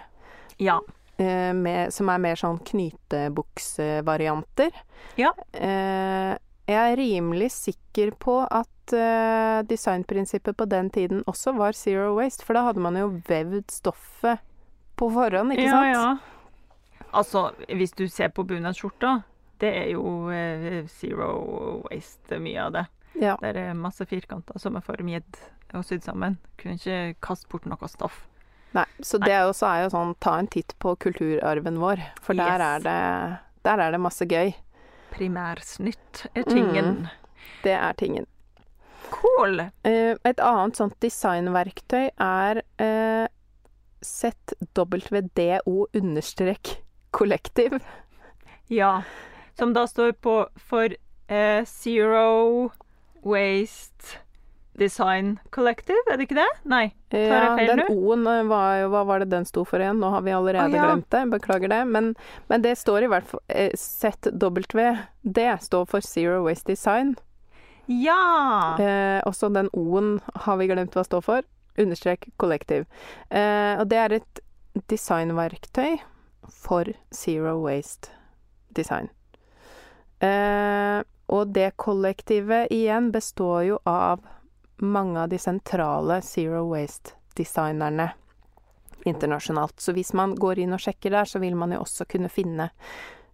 Ja. 0.59 0.81
eh, 1.19 1.53
med, 1.55 1.93
som 1.95 2.09
er 2.11 2.19
mer 2.19 2.35
sånn 2.41 2.59
knytebuksevarianter. 2.67 4.71
Ja. 5.21 5.31
Eh, 5.53 6.35
jeg 6.67 6.93
er 6.93 6.97
rimelig 6.99 7.51
sikker 7.55 8.11
på 8.19 8.41
at 8.51 8.67
designprinsippet 9.67 10.55
på 10.57 10.65
den 10.71 10.91
tiden 10.95 11.25
også 11.27 11.53
var 11.59 11.73
zero 11.75 12.13
waste, 12.15 12.45
for 12.47 12.55
da 12.55 12.63
hadde 12.69 12.81
man 12.83 12.95
jo 12.99 13.09
vevd 13.27 13.71
stoffet 13.75 14.39
på 14.99 15.09
forhånd, 15.11 15.53
ikke 15.57 15.67
ja, 15.67 15.73
sant? 15.75 15.91
Ja. 15.91 16.17
Altså, 17.13 17.51
hvis 17.67 17.93
du 17.99 18.07
ser 18.07 18.29
på 18.35 18.45
bunadsskjorta, 18.47 19.17
det 19.63 19.73
er 19.83 19.91
jo 19.95 20.29
eh, 20.33 20.85
zero 20.91 21.29
waste, 21.87 22.39
mye 22.43 22.63
av 22.67 22.73
det. 22.77 22.85
Ja. 23.17 23.37
Der 23.41 23.57
er 23.57 23.77
masse 23.79 24.05
firkanter 24.09 24.59
som 24.61 24.77
er 24.77 24.85
formgitt 24.85 25.39
og 25.75 25.85
sydd 25.89 26.05
sammen. 26.05 26.37
Kunne 26.61 26.77
ikke 26.77 27.17
kaste 27.25 27.49
bort 27.53 27.67
noe 27.69 27.89
stoff. 27.89 28.25
Nei, 28.77 28.85
så 29.01 29.17
det 29.23 29.33
er 29.33 29.47
jo, 29.47 29.55
er 29.65 29.87
jo 29.87 29.93
sånn 29.95 30.15
ta 30.21 30.35
en 30.37 30.49
titt 30.53 30.75
på 30.83 30.93
kulturarven 31.01 31.79
vår, 31.81 32.03
for 32.21 32.37
der, 32.37 32.61
Yes. 32.61 32.67
er 32.67 32.85
det, 32.85 33.39
der 33.65 33.83
er 33.87 33.95
det 33.95 34.01
masse 34.05 34.27
gøy. 34.29 34.53
Primærsnytt 35.15 36.27
er 36.37 36.45
tingen. 36.45 37.07
Det 37.65 37.73
er 37.73 37.97
tingen. 37.97 38.27
Cool! 39.15 39.61
Eh, 39.87 40.17
et 40.27 40.41
annet 40.43 40.77
sånt 40.77 40.99
designverktøy 41.01 42.11
er 42.21 42.61
eh, 42.83 43.29
ZWDO 44.05 45.87
understrek 45.97 46.75
kollektiv. 47.17 47.79
Ja. 48.69 49.03
Som 49.59 49.73
da 49.77 49.87
står 49.89 50.13
på 50.21 50.37
for 50.69 50.93
eh, 50.93 51.65
Zero 51.65 52.71
Waste 53.25 54.23
Design 54.77 55.39
Collective, 55.51 56.03
er 56.13 56.19
det 56.21 56.27
ikke 56.29 56.37
det? 56.37 56.49
Nei. 56.69 56.91
Tar 57.09 57.23
jeg 57.23 57.31
Ja, 57.33 57.55
feil 57.57 57.71
den 57.73 57.81
nå? 57.81 57.87
O-en, 57.97 58.27
eh, 58.29 58.85
hva 58.93 59.05
var 59.09 59.25
det 59.25 59.31
den 59.33 59.49
sto 59.49 59.65
for 59.65 59.81
igjen? 59.81 60.03
Nå 60.03 60.11
har 60.13 60.27
vi 60.27 60.35
allerede 60.37 60.69
ah, 60.69 60.77
ja. 60.77 60.89
glemt 60.91 61.09
det, 61.15 61.23
beklager 61.33 61.73
det. 61.73 61.83
Men, 61.89 62.13
men 62.53 62.65
det 62.65 62.77
står 62.77 63.07
i 63.07 63.13
hvert 63.13 63.31
fall 63.31 63.41
eh, 63.49 63.73
det 65.23 65.53
står 65.65 65.89
for 65.89 66.05
Zero 66.05 66.43
Waste 66.45 66.69
Design. 66.69 67.17
Ja! 67.87 68.77
Eh, 68.81 69.23
også 69.27 69.49
den 69.49 69.71
O-en 69.73 70.21
har 70.35 70.57
vi 70.59 70.67
glemt 70.67 70.97
hva 70.97 71.05
står 71.07 71.23
for. 71.23 71.47
Understrek 71.79 72.29
kollektiv. 72.41 72.87
Eh, 73.31 73.79
og 73.79 73.89
det 73.91 73.99
er 74.01 74.19
et 74.19 74.41
designverktøy 74.91 75.99
for 76.51 76.91
zero 77.15 77.57
waste 77.63 78.11
design. 78.77 79.09
Eh, 80.21 81.03
og 81.27 81.53
det 81.53 81.73
kollektivet 81.77 82.71
igjen 82.71 83.11
består 83.13 83.63
jo 83.67 83.81
av 83.85 84.23
mange 84.77 85.21
av 85.21 85.29
de 85.29 85.39
sentrale 85.39 86.21
zero 86.23 86.63
waste-designerne 86.71 88.11
internasjonalt. 89.07 89.81
Så 89.81 89.93
hvis 89.93 90.13
man 90.13 90.35
går 90.35 90.59
inn 90.63 90.75
og 90.77 90.83
sjekker 90.83 91.15
der, 91.15 91.29
så 91.29 91.41
vil 91.43 91.57
man 91.59 91.75
jo 91.75 91.83
også 91.85 92.07
kunne 92.11 92.31
finne 92.33 92.71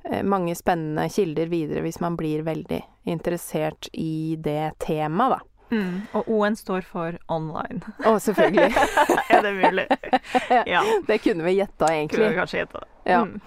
eh, 0.05 0.23
mange 0.25 0.55
spennende 0.59 1.09
kilder 1.13 1.49
videre 1.53 1.85
hvis 1.85 2.01
man 2.01 2.17
blir 2.17 2.45
veldig 2.47 2.83
interessert 3.09 3.89
i 3.93 4.37
det 4.41 4.75
temaet, 4.85 5.39
da. 5.39 5.49
Mm. 5.73 6.03
Og 6.19 6.27
O-en 6.29 6.57
står 6.57 6.83
for 6.85 7.17
online. 7.33 7.81
Å, 8.05 8.19
selvfølgelig. 8.21 8.75
er 9.33 9.47
det 9.47 9.53
mulig? 9.57 9.87
Ja. 10.69 10.83
Det 11.09 11.17
kunne 11.25 11.47
vi 11.47 11.55
gjetta, 11.57 11.87
Kunne 11.87 11.97
egentlig. 12.03 12.29
kanskje 12.37 12.59
gjetta 12.61 12.83
det. 12.83 12.91
Ja. 13.09 13.23
Mm. 13.25 13.41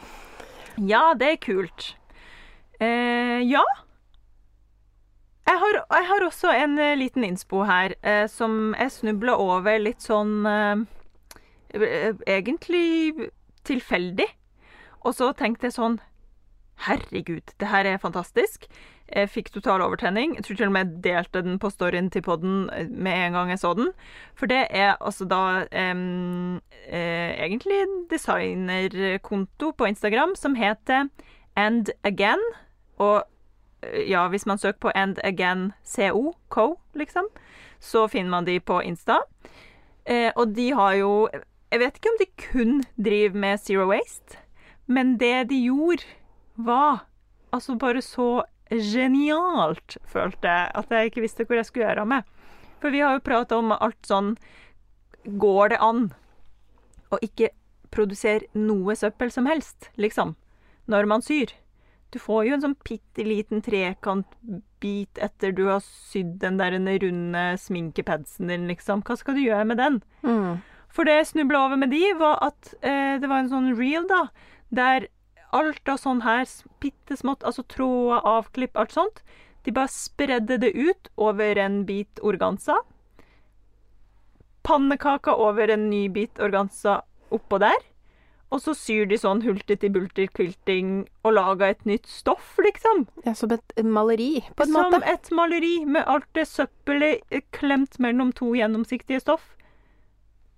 ja, 0.90 1.04
det 1.20 1.30
er 1.36 1.38
kult. 1.44 1.92
Eh, 2.80 3.42
ja. 3.48 3.64
Jeg 5.46 5.60
har, 5.62 5.78
jeg 5.98 6.08
har 6.10 6.26
også 6.26 6.52
en 6.58 6.80
eh, 6.82 6.96
liten 6.98 7.24
innspo 7.24 7.64
her 7.70 7.94
eh, 8.02 8.26
som 8.32 8.74
jeg 8.80 8.92
snubla 8.92 9.38
over 9.38 9.78
litt 9.80 10.02
sånn 10.02 10.42
eh, 10.50 10.82
eh, 11.78 12.18
Egentlig 12.26 13.30
tilfeldig. 13.66 14.28
Og 15.06 15.14
så 15.14 15.32
tenkte 15.38 15.70
jeg 15.70 15.78
sånn 15.78 16.00
Herregud, 16.86 17.54
det 17.62 17.70
her 17.72 17.88
er 17.88 18.02
fantastisk. 18.02 18.66
Jeg 19.06 19.30
fikk 19.30 19.52
total 19.54 19.84
overtenning. 19.86 20.34
Jeg 20.36 20.44
tror 20.48 20.58
til 20.58 20.68
og 20.68 20.74
med 20.76 20.90
jeg 20.90 21.04
delte 21.06 21.44
den 21.46 21.60
på 21.62 21.70
storyen 21.72 22.10
til 22.12 22.26
podden 22.26 22.66
eh, 22.74 22.90
med 22.90 23.28
en 23.28 23.38
gang 23.38 23.54
jeg 23.54 23.62
så 23.62 23.72
den. 23.78 23.94
For 24.36 24.50
det 24.50 24.66
er 24.74 24.98
altså 24.98 25.28
da 25.30 25.44
em, 25.72 26.58
eh, 26.90 27.38
egentlig 27.46 27.80
en 27.86 27.96
designerkonto 28.12 29.72
på 29.78 29.88
Instagram 29.94 30.36
som 30.36 30.58
heter 30.58 31.08
And 31.56 31.94
Again. 32.04 32.42
Og 32.98 33.24
eh, 33.84 34.06
ja, 34.10 34.28
hvis 34.32 34.46
man 34.46 34.58
søker 34.62 34.80
på 34.88 34.92
And 34.96 35.20
Again 35.24 35.74
CO, 35.84 36.34
Co, 36.50 36.80
liksom, 36.94 37.28
så 37.80 38.08
finner 38.08 38.30
man 38.30 38.46
de 38.46 38.60
på 38.60 38.80
Insta. 38.82 39.22
Eh, 40.06 40.32
og 40.36 40.56
de 40.56 40.72
har 40.74 40.94
jo 40.94 41.30
Jeg 41.72 41.80
vet 41.82 41.96
ikke 41.98 42.10
om 42.10 42.20
de 42.20 42.26
kun 42.40 42.84
driver 42.96 43.38
med 43.40 43.60
Zero 43.60 43.88
Waste, 43.90 44.38
men 44.88 45.18
det 45.20 45.50
de 45.50 45.58
gjorde, 45.66 46.06
var 46.56 47.08
altså 47.52 47.76
bare 47.76 48.02
så 48.02 48.44
genialt, 48.70 49.98
følte 50.06 50.48
jeg, 50.48 50.72
at 50.76 50.92
jeg 50.92 51.10
ikke 51.10 51.22
visste 51.26 51.44
hvor 51.44 51.60
jeg 51.60 51.66
skulle 51.66 51.88
gjøre 51.88 52.06
av 52.06 52.08
meg. 52.08 52.24
For 52.80 52.94
vi 52.94 53.02
har 53.04 53.18
jo 53.18 53.26
prata 53.26 53.58
om 53.58 53.74
alt 53.76 54.08
sånn 54.08 54.36
Går 55.26 55.74
det 55.74 55.82
an 55.82 56.12
å 57.10 57.18
ikke 57.26 57.50
produsere 57.90 58.46
noe 58.54 58.94
søppel 58.96 59.32
som 59.34 59.48
helst, 59.50 59.90
liksom, 59.98 60.36
når 60.86 61.08
man 61.10 61.26
syr? 61.26 61.50
Du 62.16 62.20
får 62.24 62.46
jo 62.48 62.56
en 62.56 62.62
sånn 62.64 62.78
bitte 62.88 63.26
liten 63.28 63.60
trekantbit 63.60 65.20
etter 65.20 65.52
du 65.52 65.66
har 65.68 65.82
sydd 65.84 66.38
den 66.40 66.62
der 66.62 66.78
runde 66.80 67.42
sminkepadsen 67.60 68.48
din, 68.48 68.70
liksom. 68.72 69.02
Hva 69.04 69.18
skal 69.20 69.36
du 69.36 69.42
gjøre 69.44 69.66
med 69.68 69.82
den? 69.82 69.98
Mm. 70.24 70.62
For 70.96 71.04
det 71.04 71.18
jeg 71.18 71.28
snubla 71.34 71.66
over 71.66 71.82
med 71.82 71.92
de, 71.92 72.00
var 72.16 72.40
at 72.48 72.72
eh, 72.80 73.18
det 73.20 73.28
var 73.28 73.44
en 73.44 73.52
sånn 73.52 73.68
reel, 73.76 74.08
da, 74.08 74.30
der 74.72 75.10
alt 75.52 75.92
av 75.92 76.00
sånn 76.00 76.24
her 76.24 76.48
bitte 76.80 77.18
smått, 77.20 77.44
altså 77.44 77.66
tråder, 77.68 78.24
avklipp, 78.24 78.80
alt 78.80 78.96
sånt, 78.96 79.20
de 79.68 79.76
bare 79.76 79.92
spredde 79.92 80.56
det 80.64 80.72
ut 80.72 81.12
over 81.20 81.60
en 81.60 81.82
bit 81.84 82.24
organza. 82.24 82.78
Pannekaka 84.64 85.36
over 85.36 85.76
en 85.76 85.90
ny 85.92 86.06
bit 86.16 86.40
organza 86.40 87.02
oppå 87.36 87.60
der. 87.60 87.84
Og 88.54 88.62
så 88.62 88.76
syr 88.78 89.08
de 89.10 89.18
sånn 89.18 89.42
hulter-til-bulter-quilting 89.42 90.92
og 91.26 91.34
lager 91.34 91.74
et 91.74 91.86
nytt 91.90 92.06
stoff, 92.08 92.54
liksom. 92.62 93.08
Ja, 93.26 93.34
som 93.34 93.52
et 93.56 93.74
maleri, 93.84 94.46
på 94.56 94.68
en 94.68 94.72
Som 94.72 94.94
måte. 94.94 95.02
et 95.10 95.32
maleri 95.32 95.86
med 95.86 96.06
alt 96.06 96.28
det 96.38 96.46
søppelet 96.48 97.26
eh, 97.32 97.42
klemt 97.52 98.00
mellom 98.00 98.32
to 98.32 98.54
gjennomsiktige 98.56 99.20
stoff. 99.20 99.56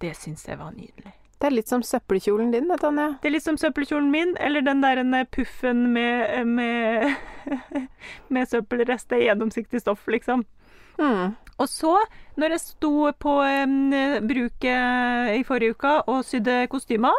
Det 0.01 0.13
syns 0.17 0.45
jeg 0.47 0.59
var 0.59 0.75
nydelig. 0.75 1.15
Det 1.37 1.47
er 1.47 1.53
litt 1.53 1.69
som 1.69 1.83
søppelkjolen 1.85 2.51
din, 2.51 2.67
det, 2.69 2.79
Tanja. 2.81 3.11
Det 3.21 3.29
er 3.29 3.35
litt 3.35 3.45
som 3.45 3.57
søppelkjolen 3.61 4.09
min, 4.11 4.35
eller 4.41 4.61
den 4.65 4.81
der 4.81 5.25
puffen 5.29 5.93
med, 5.93 6.47
med, 6.47 7.13
med 8.33 8.49
søppelrester 8.49 9.21
i 9.21 9.27
gjennomsiktig 9.29 9.81
stoff, 9.81 10.07
liksom. 10.09 10.45
Mm. 10.97 11.35
Og 11.57 11.69
så, 11.69 11.93
når 12.37 12.55
jeg 12.55 12.63
sto 12.63 13.11
på 13.21 13.35
um, 13.41 13.93
bruket 14.29 15.37
i 15.37 15.43
forrige 15.45 15.77
uke 15.77 15.93
og 16.09 16.25
sydde 16.25 16.65
kostymer, 16.73 17.13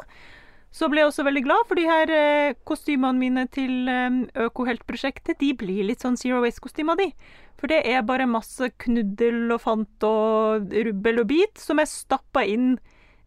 så 0.79 0.87
ble 0.91 1.03
jeg 1.03 1.11
også 1.11 1.25
veldig 1.27 1.43
glad, 1.43 1.65
for 1.67 1.79
de 1.79 1.87
her 1.89 2.11
eh, 2.15 2.57
kostymene 2.69 3.19
mine 3.19 3.45
til 3.51 3.89
em, 3.91 4.21
Økohelt-prosjektet, 4.47 5.41
de 5.41 5.51
blir 5.59 5.83
litt 5.89 6.05
sånn 6.05 6.19
Zero 6.21 6.39
Waste-kostymer, 6.45 6.99
de. 7.01 7.09
For 7.59 7.71
det 7.71 7.81
er 7.91 8.07
bare 8.07 8.29
masse 8.31 8.71
knuddel 8.85 9.51
og 9.51 9.65
fant 9.65 10.07
og 10.07 10.71
rubbel 10.87 11.25
og 11.25 11.31
bit 11.33 11.59
som 11.59 11.83
er 11.83 11.91
stappa 11.91 12.45
inn 12.47 12.77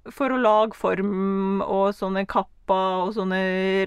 for 0.10 0.32
å 0.32 0.40
lage 0.40 0.80
form 0.80 1.60
og 1.66 1.92
sånne 1.94 2.24
kapper 2.30 3.10
og 3.10 3.12
sånne 3.18 3.42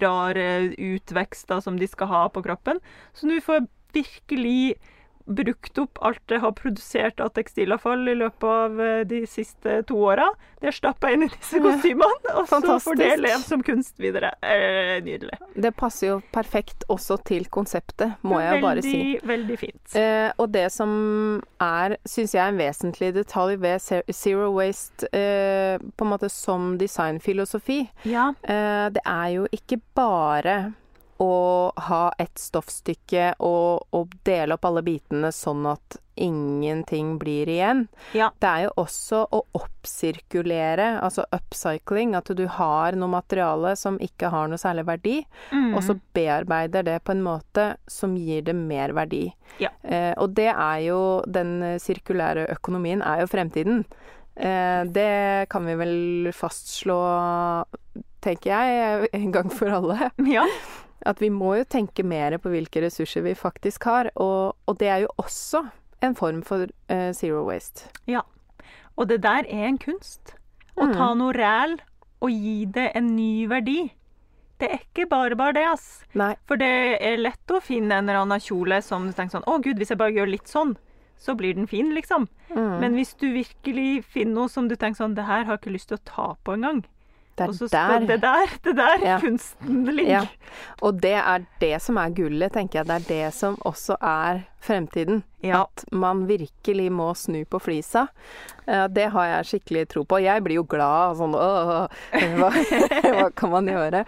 rare 0.05 0.48
utvekster 0.77 1.64
som 1.64 1.81
de 1.81 1.88
skal 1.88 2.11
ha 2.12 2.27
på 2.29 2.44
kroppen. 2.44 2.83
Så 3.16 3.31
nå 3.31 3.40
får 3.42 3.62
jeg 3.62 3.70
virkelig 3.96 4.59
brukt 5.24 5.78
opp 5.80 5.98
alt 6.04 6.20
det 6.28 6.38
har 6.42 6.52
produsert 6.52 7.20
av 7.24 7.30
tekstilavfall 7.37 8.08
i 8.12 8.14
løpet 8.18 8.44
av 8.44 8.80
eh, 8.84 9.04
de 9.08 9.22
siste 9.30 9.78
to 9.88 9.96
åra. 10.10 10.26
Det 10.60 10.68
er 10.68 10.76
stappa 10.76 11.10
inn 11.12 11.24
i 11.26 11.28
disse 11.32 11.60
kostymene, 11.64 12.34
og 12.40 12.48
så 12.48 12.76
får 12.80 12.98
det 13.00 13.08
levd 13.20 13.44
som 13.48 13.62
kunst 13.64 13.98
videre. 14.00 14.30
Eh, 14.44 14.98
nydelig. 15.04 15.38
Det 15.56 15.72
passer 15.76 16.10
jo 16.10 16.18
perfekt 16.32 16.84
også 16.92 17.18
til 17.24 17.48
konseptet, 17.52 18.14
må 18.24 18.40
jeg 18.40 18.60
jo 18.60 18.66
bare 18.66 18.84
si. 18.84 18.92
Veldig, 18.94 19.28
veldig 19.32 19.58
fint. 19.60 19.96
Eh, 20.00 20.30
og 20.40 20.52
det 20.54 20.66
som 20.72 20.94
er, 21.64 21.96
syns 22.08 22.37
jeg, 22.37 22.44
en 22.54 22.60
vesentlig 22.60 23.12
detalj 23.16 23.58
ved 23.64 23.80
Zero 24.12 24.50
Waste 24.58 25.08
eh, 25.12 25.76
på 25.80 26.04
en 26.06 26.12
måte 26.14 26.28
som 26.32 26.74
designfilosofi, 26.80 27.82
Ja. 28.08 28.30
eh, 28.42 28.88
det 28.92 29.02
er 29.04 29.28
jo 29.38 29.48
ikke 29.52 29.80
bare 29.96 30.74
å 31.22 31.72
ha 31.88 32.05
et 32.18 32.35
stoffstykke 32.40 33.35
og, 33.38 33.85
og 33.94 34.14
dele 34.27 34.57
opp 34.57 34.64
alle 34.66 34.83
bitene 34.83 35.31
sånn 35.35 35.66
at 35.70 35.98
ingenting 36.16 37.16
blir 37.18 37.48
igjen. 37.50 37.85
Ja. 38.14 38.29
Det 38.38 38.46
er 38.50 38.64
jo 38.68 38.72
også 38.85 39.24
å 39.35 39.40
oppsirkulere, 39.59 41.00
altså 41.03 41.24
upcycling, 41.35 42.14
at 42.18 42.31
du 42.38 42.44
har 42.50 42.94
noe 42.98 43.11
materiale 43.11 43.74
som 43.79 43.98
ikke 44.03 44.31
har 44.31 44.48
noe 44.50 44.59
særlig 44.61 44.85
verdi, 44.90 45.16
Mm. 45.50 45.74
og 45.77 45.83
så 45.83 45.96
bearbeider 46.14 46.83
det 46.87 46.98
på 47.05 47.12
en 47.12 47.22
måte 47.22 47.77
som 47.90 48.14
gir 48.16 48.42
det 48.42 48.55
mer 48.55 48.92
verdi. 48.94 49.33
Ja. 49.59 49.70
Eh, 49.83 50.14
og 50.18 50.35
det 50.35 50.50
er 50.55 50.79
jo 50.87 51.22
Den 51.31 51.79
sirkulære 51.79 52.48
økonomien 52.50 53.03
er 53.03 53.20
jo 53.22 53.27
fremtiden. 53.31 53.85
Eh, 54.37 54.83
det 54.85 55.48
kan 55.50 55.64
vi 55.66 55.74
vel 55.79 56.33
fastslå, 56.33 57.64
tenker 58.24 58.50
jeg, 58.50 59.09
en 59.12 59.31
gang 59.33 59.50
for 59.50 59.68
alle. 59.70 60.11
ja. 60.27 60.46
At 61.05 61.21
vi 61.21 61.29
må 61.29 61.55
jo 61.59 61.64
tenke 61.69 62.05
mer 62.05 62.38
på 62.40 62.49
hvilke 62.53 62.81
ressurser 62.87 63.23
vi 63.27 63.35
faktisk 63.37 63.85
har. 63.85 64.11
Og, 64.17 64.55
og 64.67 64.79
det 64.81 64.88
er 64.88 65.03
jo 65.05 65.09
også 65.21 65.64
en 66.05 66.14
form 66.17 66.43
for 66.43 66.64
uh, 66.90 67.11
zero 67.12 67.45
waste. 67.49 67.88
Ja. 68.09 68.23
Og 68.97 69.09
det 69.11 69.23
der 69.25 69.45
er 69.49 69.69
en 69.69 69.79
kunst. 69.79 70.35
Å 70.77 70.87
Mm. 70.88 70.95
ta 70.97 71.14
noe 71.14 71.33
ræl 71.37 71.77
og 72.25 72.31
gi 72.31 72.64
det 72.67 72.88
en 72.97 73.12
ny 73.17 73.47
verdi. 73.47 73.93
Det 74.59 74.69
er 74.71 74.79
ikke 74.81 75.09
bare 75.11 75.37
bare 75.37 75.53
det, 75.55 75.64
ass. 75.67 76.05
Nei. 76.14 76.33
For 76.47 76.57
det 76.57 76.71
er 77.03 77.17
lett 77.19 77.51
å 77.51 77.61
finne 77.62 77.99
en 77.99 78.09
eller 78.09 78.21
annen 78.23 78.40
kjole 78.40 78.81
som 78.83 79.07
du 79.07 79.12
tenker 79.12 79.37
sånn 79.38 79.47
Å, 79.51 79.59
gud, 79.62 79.77
hvis 79.79 79.90
jeg 79.90 79.99
bare 79.99 80.14
gjør 80.14 80.31
litt 80.31 80.47
sånn, 80.51 80.77
så 81.19 81.35
blir 81.37 81.55
den 81.55 81.67
fin, 81.71 81.93
liksom. 81.95 82.29
Mm. 82.55 82.81
Men 82.81 82.95
hvis 82.95 83.14
du 83.19 83.29
virkelig 83.35 84.05
finner 84.05 84.35
noe 84.35 84.49
som 84.51 84.69
du 84.69 84.75
tenker 84.77 84.99
sånn 85.03 85.14
Det 85.14 85.25
her 85.27 85.45
har 85.45 85.57
jeg 85.57 85.61
ikke 85.62 85.75
lyst 85.75 85.88
til 85.90 85.99
å 85.99 86.05
ta 86.05 86.27
på 86.45 86.55
engang. 86.57 86.85
Det 87.37 87.49
Og 87.49 87.55
så 87.55 87.66
er 87.66 87.99
der. 88.01 88.07
det 88.07 88.20
der, 88.23 88.47
det 88.62 88.77
der 88.77 89.05
Ja. 89.05 89.18
kunsten 89.20 89.85
ligger. 89.87 90.11
Ja. 90.11 90.27
Og 90.83 91.01
det 91.03 91.14
er 91.18 91.47
det 91.61 91.83
som 91.83 91.97
er 91.99 92.11
gullet, 92.14 92.53
tenker 92.53 92.79
jeg. 92.81 92.87
Det 92.87 92.94
er 92.94 93.09
det 93.27 93.35
som 93.35 93.57
også 93.66 93.97
er 94.01 94.44
fremtiden. 94.64 95.23
Ja. 95.44 95.62
At 95.64 95.85
man 95.92 96.27
virkelig 96.27 96.87
må 96.92 97.11
snu 97.16 97.44
på 97.44 97.59
flisa. 97.61 98.07
Eh, 98.66 98.87
Det 98.88 99.11
har 99.12 99.27
jeg 99.27 99.44
skikkelig 99.51 99.88
tro 99.88 100.05
på. 100.05 100.23
Jeg 100.23 100.42
blir 100.44 100.55
jo 100.57 100.64
glad 100.64 101.16
sånn 101.18 101.35
Åh, 101.35 101.88
hva, 102.38 102.51
hva 103.18 103.31
kan 103.37 103.51
man 103.51 103.66
gjøre? 103.66 104.05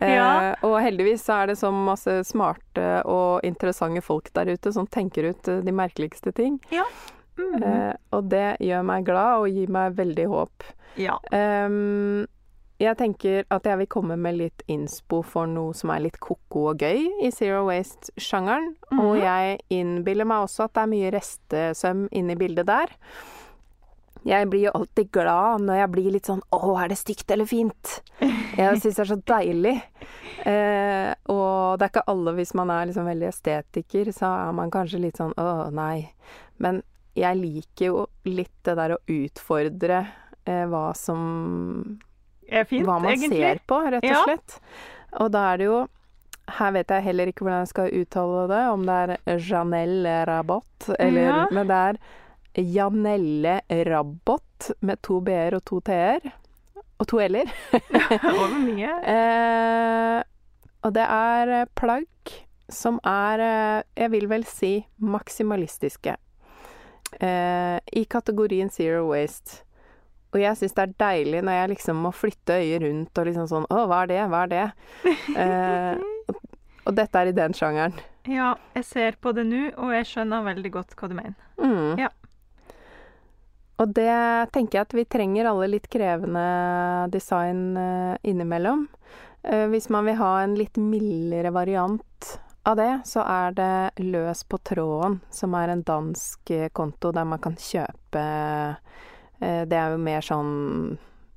Eh, 0.00 0.14
Ja. 0.14 0.54
Og 0.62 0.80
heldigvis 0.82 1.24
så 1.24 1.42
er 1.42 1.46
det 1.46 1.56
så 1.58 1.70
masse 1.72 2.20
smarte 2.28 3.02
og 3.06 3.40
interessante 3.44 4.02
folk 4.02 4.32
der 4.34 4.50
ute 4.52 4.72
som 4.72 4.86
tenker 4.86 5.30
ut 5.30 5.48
eh, 5.48 5.60
de 5.64 5.72
merkeligste 5.72 6.32
ting. 6.34 6.60
Ja. 6.70 6.84
Mm. 7.38 7.96
Og 8.14 8.28
det 8.30 8.56
gjør 8.62 8.84
meg 8.86 9.04
glad 9.08 9.40
og 9.42 9.48
gir 9.50 9.66
meg 9.74 9.96
veldig 9.96 10.26
håp. 10.30 10.62
ja. 10.96 11.16
Ehm, 11.32 12.26
jeg 12.80 12.96
tenker 12.98 13.44
at 13.54 13.64
jeg 13.64 13.78
vil 13.78 13.86
komme 13.86 14.16
med 14.18 14.36
litt 14.36 14.62
innspo 14.68 15.22
for 15.24 15.46
noe 15.46 15.72
som 15.74 15.90
er 15.94 16.00
litt 16.06 16.18
ko-ko 16.20 16.70
og 16.72 16.78
gøy 16.82 17.04
i 17.22 17.30
Zero 17.30 17.64
Waste-sjangeren. 17.68 18.74
Og 18.92 19.16
Mhm. 19.16 19.22
jeg 19.22 19.60
innbiller 19.70 20.24
meg 20.26 20.44
også 20.48 20.64
at 20.64 20.74
det 20.74 20.82
er 20.82 20.92
mye 20.92 21.12
restesøm 21.14 22.08
inne 22.12 22.32
i 22.32 22.40
bildet 22.40 22.66
der. 22.66 22.86
Jeg 24.24 24.48
blir 24.48 24.64
jo 24.64 24.70
alltid 24.74 25.10
glad 25.12 25.60
når 25.60 25.76
jeg 25.82 25.90
blir 25.92 26.10
litt 26.12 26.24
sånn 26.30 26.40
Å, 26.50 26.82
er 26.82 26.88
det 26.88 26.96
stygt 26.96 27.30
eller 27.30 27.44
fint? 27.44 28.00
Jeg 28.56 28.80
syns 28.80 28.96
det 28.96 29.02
er 29.02 29.10
så 29.10 29.20
deilig. 29.22 29.82
Eh, 30.46 31.14
og 31.28 31.78
det 31.78 31.84
er 31.84 31.90
ikke 31.92 32.04
alle, 32.08 32.32
hvis 32.38 32.54
man 32.54 32.70
er 32.70 32.86
liksom 32.86 33.04
veldig 33.04 33.28
estetiker, 33.28 34.10
så 34.16 34.30
er 34.48 34.52
man 34.56 34.70
kanskje 34.70 35.00
litt 35.02 35.16
sånn 35.20 35.34
Å, 35.36 35.70
nei. 35.74 36.08
Men 36.58 36.82
jeg 37.14 37.36
liker 37.36 37.86
jo 37.86 38.06
litt 38.24 38.54
det 38.64 38.76
der 38.78 38.96
å 38.96 39.02
utfordre 39.06 40.06
eh, 40.46 40.64
hva 40.66 40.94
som 40.96 41.98
Er 42.48 42.64
fint, 42.64 42.86
hva 42.86 42.98
man 43.00 43.10
egentlig. 43.12 43.38
ser 43.40 43.60
på, 43.66 43.78
rett 43.90 44.04
og 44.04 44.10
Ja. 44.10 44.22
slett. 44.24 44.58
Og 45.20 45.30
da 45.32 45.52
er 45.52 45.56
det 45.58 45.64
jo 45.66 45.88
Her 46.58 46.72
vet 46.72 46.88
jeg 46.92 47.02
heller 47.02 47.26
ikke 47.30 47.40
hvordan 47.46 47.60
jeg 47.64 47.68
skal 47.68 47.90
uttale 48.02 48.48
det, 48.50 48.62
om 48.68 48.82
det 48.84 49.18
er 49.26 49.38
Janelle 49.38 50.26
Rabot, 50.28 50.90
eller 50.98 51.22
Ja. 51.22 51.46
Men 51.50 51.66
det 51.66 51.76
er 51.76 51.98
Janelle 52.62 53.60
Rabot 53.88 54.70
med 54.82 55.00
to 55.02 55.20
b-er 55.20 55.54
og 55.56 55.64
to 55.64 55.80
t-er. 55.80 56.20
Og 57.00 57.06
to 57.08 57.18
l-er. 57.18 57.48
Over 58.34 58.58
mye. 58.60 58.92
Eh, 59.14 60.22
og 60.84 60.92
det 60.92 61.06
er 61.08 61.48
eh, 61.62 61.64
plagg 61.74 62.06
som 62.68 63.00
er, 63.04 63.40
eh, 63.40 63.82
jeg 63.96 64.10
vil 64.12 64.28
vel 64.28 64.44
si, 64.44 64.86
maksimalistiske. 65.00 66.14
Eh, 67.20 67.78
I 67.96 68.04
kategorien 68.04 68.68
Zero 68.70 69.06
Waste. 69.10 69.62
Og 70.34 70.42
jeg 70.42 70.58
syns 70.58 70.74
det 70.74 70.82
er 70.82 70.96
deilig 70.98 71.44
når 71.46 71.58
jeg 71.60 71.70
liksom 71.76 72.00
må 72.02 72.10
flytte 72.14 72.58
øyet 72.58 72.82
rundt 72.82 73.20
og 73.20 73.28
liksom 73.28 73.46
sånn 73.52 73.68
Å, 73.70 73.84
hva 73.86 74.00
er 74.02 74.10
det? 74.10 74.20
Hva 74.32 74.42
er 74.46 74.52
det? 74.54 74.66
Eh, 75.44 76.02
og, 76.28 76.42
og 76.84 76.96
dette 76.98 77.20
er 77.20 77.30
i 77.30 77.36
den 77.36 77.54
sjangeren. 77.56 77.96
Ja, 78.28 78.54
jeg 78.76 78.86
ser 78.88 79.16
på 79.20 79.32
det 79.36 79.44
nå, 79.48 79.66
og 79.76 79.92
jeg 79.92 80.08
skjønner 80.08 80.44
veldig 80.46 80.70
godt 80.72 80.94
hva 80.96 81.08
du 81.10 81.16
mener. 81.16 81.34
Mm. 81.60 82.00
Ja. 82.00 82.10
Og 83.82 83.90
det 83.96 84.14
tenker 84.54 84.78
jeg 84.78 84.86
at 84.86 84.96
vi 84.96 85.04
trenger 85.10 85.50
alle 85.50 85.68
litt 85.72 85.88
krevende 85.92 86.44
design 87.12 87.76
eh, 87.76 88.14
innimellom. 88.30 88.86
Eh, 89.42 89.66
hvis 89.72 89.90
man 89.92 90.06
vil 90.08 90.20
ha 90.20 90.32
en 90.44 90.54
litt 90.58 90.78
mildere 90.80 91.52
variant 91.54 92.30
av 92.64 92.78
det, 92.78 92.92
så 93.04 93.24
er 93.28 93.56
det 93.58 94.04
Løs 94.06 94.44
på 94.48 94.60
tråden, 94.64 95.18
som 95.30 95.56
er 95.58 95.74
en 95.74 95.84
dansk 95.84 96.54
eh, 96.54 96.70
konto 96.72 97.12
der 97.12 97.26
man 97.28 97.42
kan 97.44 97.58
kjøpe 97.60 98.24
Det 99.68 99.76
er 99.76 99.90
jo 99.92 99.98
mer 100.00 100.20
sånn 100.24 100.52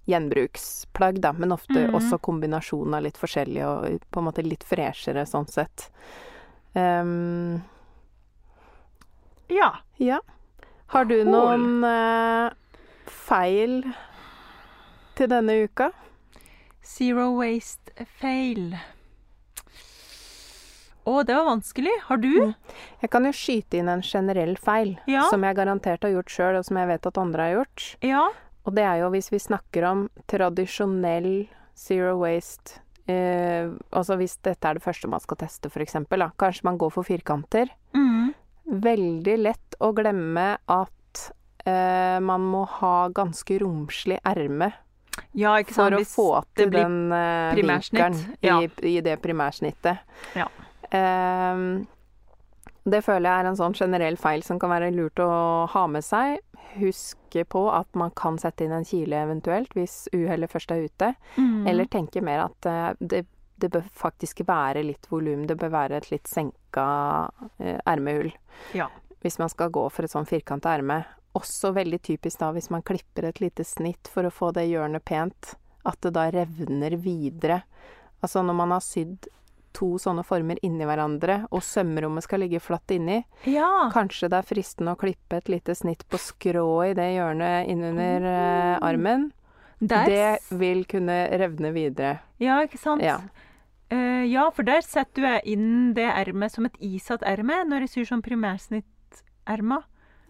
gjenbruksplagg, 0.07 1.17
da, 1.19 1.33
men 1.35 1.51
ofte 1.51 1.81
Mhm. 1.87 1.95
også 1.97 2.17
kombinasjon 2.23 2.93
av 2.95 3.03
litt 3.03 3.17
forskjellig 3.19 3.63
og 3.67 3.99
på 4.11 4.21
en 4.21 4.27
måte 4.29 4.43
litt 4.45 4.63
freshere 4.63 5.25
sånn 5.27 5.47
sett. 5.51 5.89
Um, 6.75 7.61
Ja. 9.49 9.73
ja. 9.97 10.19
Har 10.87 11.05
du 11.05 11.23
Cool. 11.23 11.31
noen 11.33 11.83
uh, 11.83 12.51
feil 13.05 13.83
til 15.15 15.27
denne 15.27 15.63
uka? 15.67 15.91
Zero 16.83 17.33
waste 17.35 17.91
fail. 18.21 18.77
Å, 21.07 21.21
det 21.23 21.35
var 21.37 21.45
vanskelig. 21.47 21.93
Har 22.09 22.19
du? 22.19 22.31
Mm. 22.49 22.53
Jeg 23.03 23.11
kan 23.13 23.27
jo 23.27 23.31
skyte 23.35 23.79
inn 23.79 23.87
en 23.91 24.03
generell 24.03 24.57
feil, 24.59 24.97
Ja. 25.07 25.23
som 25.31 25.45
jeg 25.47 25.55
garantert 25.55 26.03
har 26.03 26.11
gjort 26.11 26.33
sjøl, 26.33 26.57
og 26.59 26.65
som 26.67 26.79
jeg 26.81 26.89
vet 26.89 27.07
at 27.07 27.17
andre 27.21 27.45
har 27.47 27.53
gjort. 27.61 27.85
Ja. 28.03 28.25
Og 28.67 28.75
det 28.75 28.83
er 28.83 28.99
jo 28.99 29.11
hvis 29.13 29.31
vi 29.31 29.39
snakker 29.39 29.85
om 29.87 30.01
tradisjonell 30.27 31.47
zero 31.77 32.17
waste 32.19 32.81
eh, 33.07 33.69
Altså 33.95 34.17
hvis 34.19 34.35
dette 34.43 34.67
er 34.67 34.75
det 34.75 34.83
første 34.83 35.07
man 35.07 35.23
skal 35.23 35.39
teste, 35.39 35.71
f.eks. 35.71 35.95
Kanskje 36.35 36.67
man 36.67 36.77
går 36.81 36.91
for 36.91 37.07
firkanter. 37.07 37.71
Mm. 37.95 38.33
Veldig 38.83 39.37
lett 39.39 39.77
å 39.79 39.93
glemme 39.95 40.57
at 40.67 41.23
eh, 41.63 42.19
man 42.19 42.43
må 42.51 42.65
ha 42.81 43.07
ganske 43.15 43.61
romslig 43.63 44.19
erme 44.27 44.73
Ja, 45.31 45.55
for 45.71 45.95
å 45.95 46.03
få 46.03 46.27
til 46.57 46.73
den 46.75 47.13
eh, 47.15 47.55
vinkelen 47.55 48.19
ja. 48.43 48.59
i, 48.59 48.67
i 48.97 48.99
det 49.05 49.15
primærsnittet. 49.23 50.03
Ja. 50.35 50.49
Ehm, 50.95 51.85
det 52.87 53.01
føler 53.03 53.27
jeg 53.27 53.43
er 53.43 53.49
en 53.49 53.59
sånn 53.59 53.75
generell 53.75 54.17
feil 54.19 54.43
som 54.45 54.59
kan 54.61 54.71
være 54.71 54.93
lurt 54.95 55.19
å 55.19 55.31
ha 55.73 55.85
med 55.91 56.05
seg. 56.05 56.39
Huske 56.77 57.43
på 57.49 57.63
at 57.73 57.89
man 57.99 58.13
kan 58.15 58.37
sette 58.39 58.63
inn 58.63 58.75
en 58.75 58.87
kile 58.87 59.19
eventuelt 59.25 59.73
hvis 59.75 60.05
uhellet 60.15 60.51
først 60.51 60.71
er 60.71 60.85
ute. 60.85 61.11
Mm. 61.35 61.67
Eller 61.67 61.91
tenke 61.91 62.23
mer 62.23 62.45
at 62.45 62.69
eh, 62.69 62.89
det, 62.99 63.25
det 63.59 63.71
bør 63.73 63.89
faktisk 63.91 64.45
være 64.47 64.85
litt 64.87 65.09
volum. 65.11 65.45
Det 65.49 65.57
bør 65.59 65.73
være 65.73 65.99
et 65.99 66.09
litt 66.13 66.31
senka 66.31 66.87
eh, 67.57 67.79
ermehull. 67.83 68.31
Ja. 68.77 68.87
Hvis 69.25 69.39
man 69.41 69.51
skal 69.51 69.73
gå 69.73 69.87
for 69.91 70.07
et 70.07 70.13
sånn 70.13 70.29
firkanta 70.29 70.77
erme. 70.77 71.01
Også 71.37 71.73
veldig 71.75 71.99
typisk 72.05 72.39
da 72.41 72.53
hvis 72.55 72.71
man 72.73 72.85
klipper 72.85 73.27
et 73.27 73.41
lite 73.43 73.65
snitt 73.67 74.07
for 74.09 74.25
å 74.25 74.33
få 74.33 74.53
det 74.55 74.69
hjørnet 74.69 75.03
pent, 75.05 75.57
at 75.87 75.99
det 76.05 76.15
da 76.15 76.29
revner 76.33 76.95
videre. 77.01 77.61
Altså 78.23 78.41
når 78.45 78.55
man 78.57 78.73
har 78.73 78.85
sydd 78.85 79.27
to 79.77 79.93
sånne 80.01 80.25
former 80.25 80.57
inni 80.65 80.85
hverandre, 80.89 81.43
og 81.53 81.61
sømrommet 81.65 82.25
skal 82.25 82.41
ligge 82.43 82.59
flatt 82.63 82.91
inni, 82.95 83.21
Ja. 83.45 83.89
kanskje 83.93 84.29
det 84.33 84.39
er 84.41 84.47
fristende 84.49 84.95
å 84.95 84.99
klippe 84.99 85.37
et 85.37 85.49
lite 85.53 85.75
snitt 85.77 86.03
på 86.09 86.17
skrå 86.21 86.67
i 86.89 86.93
det 86.97 87.11
hjørnet 87.15 87.69
innunder 87.69 88.25
eh, 88.33 88.77
armen. 88.81 89.29
Der, 89.79 90.05
Det 90.09 90.57
vil 90.57 90.85
kunne 90.89 91.27
revne 91.37 91.69
videre. 91.75 92.15
Ja, 92.41 92.57
ikke 92.65 92.79
sant? 92.81 93.03
Ja. 93.05 93.19
Uh, 93.93 94.25
ja, 94.27 94.49
for 94.51 94.65
der 94.67 94.81
setter 94.83 95.21
jeg 95.23 95.53
inn 95.53 95.93
det 95.95 96.07
ermet 96.09 96.51
som 96.51 96.65
et 96.67 96.75
isatt 96.83 97.21
erme 97.23 97.61
når 97.69 97.85
jeg 97.85 97.91
syr 97.93 98.09
sånn 98.09 98.23
primærsnitterma. 98.25 99.83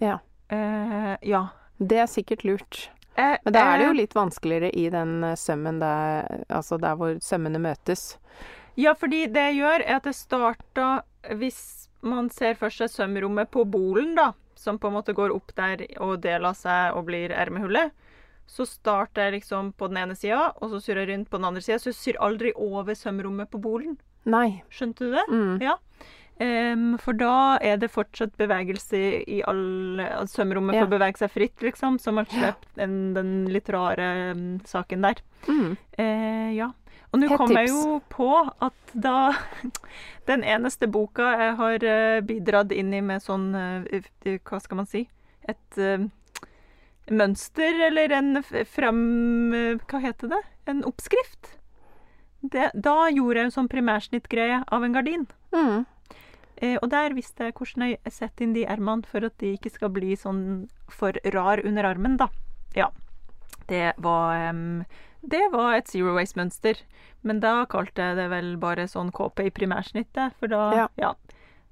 Ja. 0.03 0.19
Uh, 0.51 1.15
ja. 1.25 1.47
Det 1.79 1.97
er 2.03 2.11
sikkert 2.11 2.43
lurt. 2.45 2.89
Eh, 3.17 3.37
Men 3.45 3.53
da 3.55 3.63
er 3.71 3.79
det 3.79 3.87
jo 3.87 3.95
litt 3.97 4.13
vanskeligere 4.13 4.69
i 4.77 4.89
den 4.93 5.23
sømmen 5.39 5.79
der, 5.81 6.43
altså 6.53 6.77
der 6.77 6.99
hvor 6.99 7.17
sømmene 7.23 7.57
møtes. 7.61 8.17
Ja, 8.78 8.93
fordi 8.97 9.25
det 9.34 9.43
jeg 9.51 9.59
gjør, 9.61 9.84
er 9.84 9.95
at 9.97 10.05
jeg 10.05 10.17
starter 10.17 11.01
Hvis 11.39 11.88
man 12.05 12.30
ser 12.30 12.53
for 12.55 12.69
seg 12.71 12.91
sømrommet 12.93 13.49
på 13.51 13.65
bolen, 13.67 14.13
da, 14.15 14.32
som 14.55 14.78
på 14.80 14.88
en 14.88 14.95
måte 14.99 15.15
går 15.17 15.34
opp 15.34 15.49
der 15.57 15.82
og 15.99 16.21
deler 16.23 16.53
seg 16.55 16.95
og 16.95 17.07
blir 17.09 17.34
ermehullet, 17.34 17.91
så 18.47 18.63
starter 18.69 19.28
jeg 19.28 19.41
liksom 19.41 19.73
på 19.75 19.89
den 19.91 19.97
ene 20.05 20.15
sida, 20.15 20.53
og 20.61 20.71
så 20.71 20.80
syr 20.80 21.01
jeg 21.01 21.09
rundt 21.09 21.30
på 21.30 21.41
den 21.41 21.49
andre 21.49 21.61
sida. 21.65 21.82
Så 21.82 21.89
jeg 21.91 21.97
syr 21.99 22.21
aldri 22.23 22.53
over 22.55 22.95
sømrommet 22.95 23.49
på 23.51 23.59
bolen. 23.59 23.97
Nei. 24.30 24.61
Skjønte 24.71 25.09
du 25.09 25.17
det? 25.17 25.25
Mm. 25.28 25.57
Ja. 25.65 25.75
Um, 26.38 26.97
for 27.01 27.17
da 27.17 27.57
er 27.65 27.80
det 27.82 27.89
fortsatt 27.89 28.36
bevegelse 28.38 28.99
i 29.25 29.39
alle 29.49 30.05
at 30.19 30.30
Sømrommet 30.30 30.75
Ja. 30.78 30.84
får 30.86 30.91
bevege 30.91 31.17
seg 31.17 31.32
fritt, 31.34 31.63
liksom. 31.65 31.97
Så 31.99 32.13
man 32.13 32.30
slipper 32.30 32.67
den, 32.78 33.13
den 33.17 33.32
litt 33.49 33.69
rare 33.73 34.32
um, 34.38 34.59
saken 34.63 35.01
der. 35.01 35.23
Mm. 35.49 35.71
Uh, 35.97 36.49
ja. 36.53 36.71
Og 37.11 37.21
nå 37.21 37.29
kom 37.39 37.53
jeg 37.55 37.69
jo 37.71 37.99
på 38.11 38.29
at 38.43 38.93
da 38.93 39.31
Den 40.29 40.43
eneste 40.43 40.89
boka 40.91 41.29
jeg 41.39 41.53
har 41.59 41.83
eh, 41.87 42.19
bidratt 42.27 42.73
inn 42.75 42.91
i 42.93 42.99
med 43.01 43.23
sånn 43.23 43.53
eh, 43.55 44.01
eh, 44.27 44.39
Hva 44.43 44.59
skal 44.59 44.81
man 44.81 44.89
si? 44.91 45.05
Et 45.47 45.79
mønster, 47.07 47.77
eller 47.87 48.11
en 48.11 48.41
frem... 48.43 48.65
fram... 48.67 48.99
Hva 49.87 50.01
heter 50.03 50.33
det? 50.33 50.41
En 50.67 50.81
oppskrift. 50.83 51.53
Det, 52.41 52.71
da 52.75 53.07
gjorde 53.07 53.39
jeg 53.39 53.47
en 53.47 53.55
sånn 53.55 53.69
primærsnittgreie 53.71 54.59
av 54.67 54.83
en 54.83 54.97
gardin. 54.97 55.23
Mm. 55.55 55.85
Eh, 56.57 56.77
og 56.81 56.89
der 56.89 57.13
visste 57.17 57.47
jeg 57.47 57.55
hvordan 57.57 57.91
jeg 57.91 58.13
setter 58.13 58.45
inn 58.45 58.55
de 58.55 58.65
ermene 58.65 59.05
for 59.05 59.25
at 59.27 59.35
de 59.41 59.53
ikke 59.57 59.71
skal 59.73 59.91
bli 59.93 60.15
sånn 60.17 60.41
for 60.89 61.17
rar 61.35 61.61
under 61.65 61.85
armen, 61.85 62.17
da. 62.17 62.31
Ja. 62.77 62.89
Det 63.67 63.91
var 64.01 64.49
em, 64.49 64.85
Det 65.28 65.43
var 65.51 65.75
et 65.75 65.89
zero 65.91 66.13
waste-mønster. 66.15 66.80
Men 67.28 67.41
da 67.43 67.65
kalte 67.69 67.99
jeg 68.09 68.15
det 68.19 68.30
vel 68.32 68.53
bare 68.61 68.86
sånn 68.88 69.11
KP 69.15 69.47
i 69.49 69.51
primærsnittet, 69.51 70.38
for 70.39 70.51
da 70.51 70.61
Ja. 70.75 70.88
ja. 70.95 71.13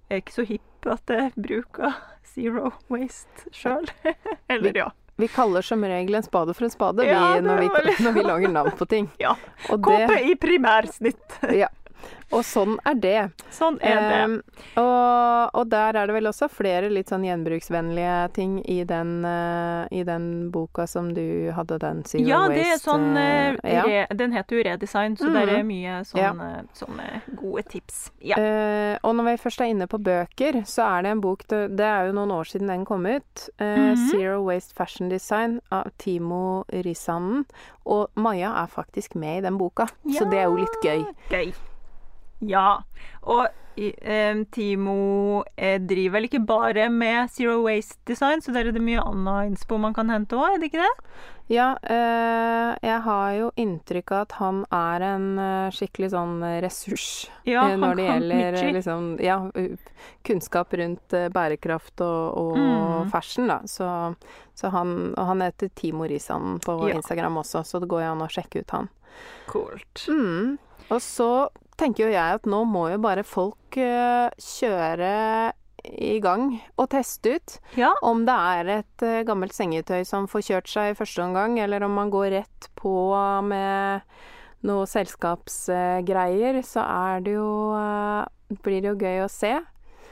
Jeg 0.09 0.17
er 0.17 0.21
ikke 0.21 0.35
så 0.35 0.45
hipp 0.45 0.85
at 0.91 1.09
jeg 1.09 1.31
bruker 1.39 1.95
zero 2.27 2.73
waste 2.93 3.49
sjøl. 3.55 3.87
Eller 4.53 4.75
ja. 4.77 4.89
Vi 5.17 5.29
kaller 5.31 5.63
som 5.63 5.81
regel 5.87 6.17
en 6.19 6.25
spade 6.25 6.53
for 6.53 6.67
en 6.67 6.73
spade 6.73 7.05
Ja, 7.07 7.21
vi, 7.37 7.45
når, 7.47 7.63
vi, 7.63 7.93
når 8.03 8.11
vi 8.17 8.25
lager 8.27 8.51
navn 8.51 8.75
på 8.75 8.85
ting. 8.91 9.07
Ja. 9.23 9.35
Og, 9.71 9.79
KP 9.81 10.11
det, 10.11 10.19
i 10.27 10.35
primærsnitt. 10.35 11.39
ja. 11.55 11.71
Og 12.31 12.41
sånn 12.43 12.79
er 12.85 12.95
det. 12.99 13.19
Sånn 13.53 13.77
er 13.81 13.99
det. 14.01 14.23
Um, 14.25 14.41
og, 14.81 15.49
og 15.53 15.67
der 15.71 15.95
er 15.95 16.07
det 16.09 16.15
vel 16.15 16.27
også 16.27 16.47
flere 16.51 16.89
litt 16.89 17.07
sånn 17.11 17.23
gjenbruksvennlige 17.23 18.15
ting 18.33 18.57
i 18.65 18.83
den, 18.83 19.23
uh, 19.25 19.85
i 19.93 20.01
den 20.03 20.49
boka 20.51 20.87
som 20.87 21.13
du 21.13 21.51
hadde, 21.55 21.77
den 21.79 22.03
Zero 22.03 22.25
Ja, 22.27 22.39
Waste. 22.47 22.55
det 22.55 22.65
er 22.73 22.81
sånn 22.81 23.05
uh, 23.15 23.59
ja. 23.63 23.83
re, 23.85 24.07
Den 24.17 24.33
heter 24.35 24.57
jo 24.57 24.63
Redesign, 24.65 25.15
så 25.17 25.29
der 25.31 25.45
Mhm. 25.45 25.59
er 25.59 25.63
mye 25.63 25.99
sånne, 26.09 26.49
sånne 26.73 27.21
gode 27.35 27.63
tips. 27.69 28.11
Ja. 28.21 28.35
Og 29.03 29.15
når 29.15 29.23
vi 29.29 29.37
først 29.45 29.61
er 29.61 29.65
inne 29.71 29.87
på 29.87 30.01
bøker, 30.01 30.63
så 30.65 30.83
er 30.97 31.03
det 31.03 31.11
en 31.11 31.21
bok 31.21 31.47
Det, 31.47 31.75
det 31.77 31.85
er 31.85 32.07
jo 32.07 32.13
noen 32.13 32.31
år 32.31 32.43
siden 32.49 32.67
den 32.67 32.85
kom 32.85 33.05
ut. 33.05 33.49
Mm 33.59 33.95
-hmm. 33.95 34.09
Zero 34.11 34.41
Waste 34.43 34.73
Fashion 34.73 35.09
Design 35.09 35.61
av 35.71 35.91
Timo 35.97 36.63
Rissanen. 36.73 37.45
Og 37.85 38.09
Maja 38.15 38.63
er 38.63 38.67
faktisk 38.67 39.15
med 39.15 39.37
i 39.37 39.41
den 39.41 39.57
boka, 39.57 39.85
så 40.17 40.25
det 40.29 40.39
er 40.39 40.43
jo 40.43 40.55
litt 40.55 40.81
gøy. 40.83 41.05
Gøy. 41.29 41.53
Ja. 42.41 42.81
Og 43.23 43.47
eh, 43.77 44.43
Timo 44.51 45.43
eh, 45.57 45.79
driver 45.79 46.17
vel 46.19 46.27
ikke 46.29 46.43
bare 46.47 46.89
med 46.89 47.29
Zero 47.31 47.61
Waste 47.65 47.97
Design, 48.07 48.41
så 48.41 48.53
der 48.55 48.67
er 48.69 48.75
det 48.75 48.81
mye 48.83 49.03
annet 49.03 49.51
innspo 49.53 49.77
man 49.81 49.93
kan 49.95 50.09
hente 50.09 50.35
òg, 50.37 50.55
er 50.55 50.59
det 50.61 50.69
ikke 50.71 50.83
det? 50.83 50.93
Ja, 51.47 51.75
eh, 51.83 52.71
jeg 52.81 53.01
har 53.05 53.33
jo 53.37 53.51
inntrykk 53.61 54.11
av 54.15 54.21
at 54.25 54.31
han 54.39 54.63
er 54.73 55.03
en 55.05 55.25
eh, 55.37 55.67
skikkelig 55.75 56.07
sånn 56.15 56.39
ressurs 56.63 57.03
Ja, 57.45 57.67
eh, 57.69 57.75
når 57.77 57.99
det 57.99 58.07
gjelder 58.07 58.57
eh, 58.63 58.71
liksom, 58.79 59.03
ja, 59.21 59.35
kunnskap 60.25 60.73
rundt 60.73 61.13
bærekraft 61.35 62.01
og, 62.01 62.37
og 62.41 62.57
Mm. 62.57 63.11
fashion, 63.11 63.47
da. 63.51 63.59
Så, 63.69 63.87
så 64.57 64.69
han, 64.73 65.13
og 65.17 65.25
han 65.27 65.41
heter 65.45 65.69
Timo 65.77 66.07
Risan 66.09 66.59
på 66.65 66.79
Ja. 66.89 66.95
Instagram 66.95 67.37
også, 67.43 67.61
så 67.63 67.79
det 67.83 67.89
går 67.91 68.01
jo 68.07 68.11
an 68.15 68.25
å 68.25 68.29
sjekke 68.31 68.63
ut 68.63 68.71
han. 68.73 68.89
Kult. 69.47 70.07
Mm. 70.09 70.57
Og 70.89 71.01
så 71.01 71.29
tenker 71.79 72.07
jo 72.07 72.15
jeg 72.15 72.39
at 72.39 72.49
nå 72.49 72.63
må 72.69 72.87
jo 72.93 73.01
bare 73.03 73.25
folk 73.27 73.77
eh, 73.79 74.31
kjøre 74.41 75.11
i 75.85 76.15
gang 76.23 76.47
og 76.81 76.89
teste 76.93 77.35
ut. 77.37 77.57
Ja. 77.77 77.91
Om 78.05 78.25
det 78.27 78.35
er 78.35 78.71
et 78.79 79.05
eh, 79.05 79.23
gammelt 79.27 79.55
sengetøy 79.55 80.03
som 80.07 80.29
får 80.31 80.47
kjørt 80.49 80.71
seg 80.71 80.91
i 80.91 80.97
første 80.97 81.23
omgang, 81.25 81.59
eller 81.61 81.85
om 81.85 81.93
man 81.97 82.13
går 82.13 82.31
rett 82.39 82.69
på 82.79 82.95
med 83.45 84.01
noe 84.65 84.87
selskapsgreier, 84.89 86.61
så 86.65 86.85
er 86.85 87.25
det 87.25 87.37
jo 87.37 87.49
eh, 87.77 88.57
blir 88.65 88.81
det 88.81 88.93
jo 88.93 88.99
gøy 89.01 89.25
å 89.25 89.31
se. 89.31 89.53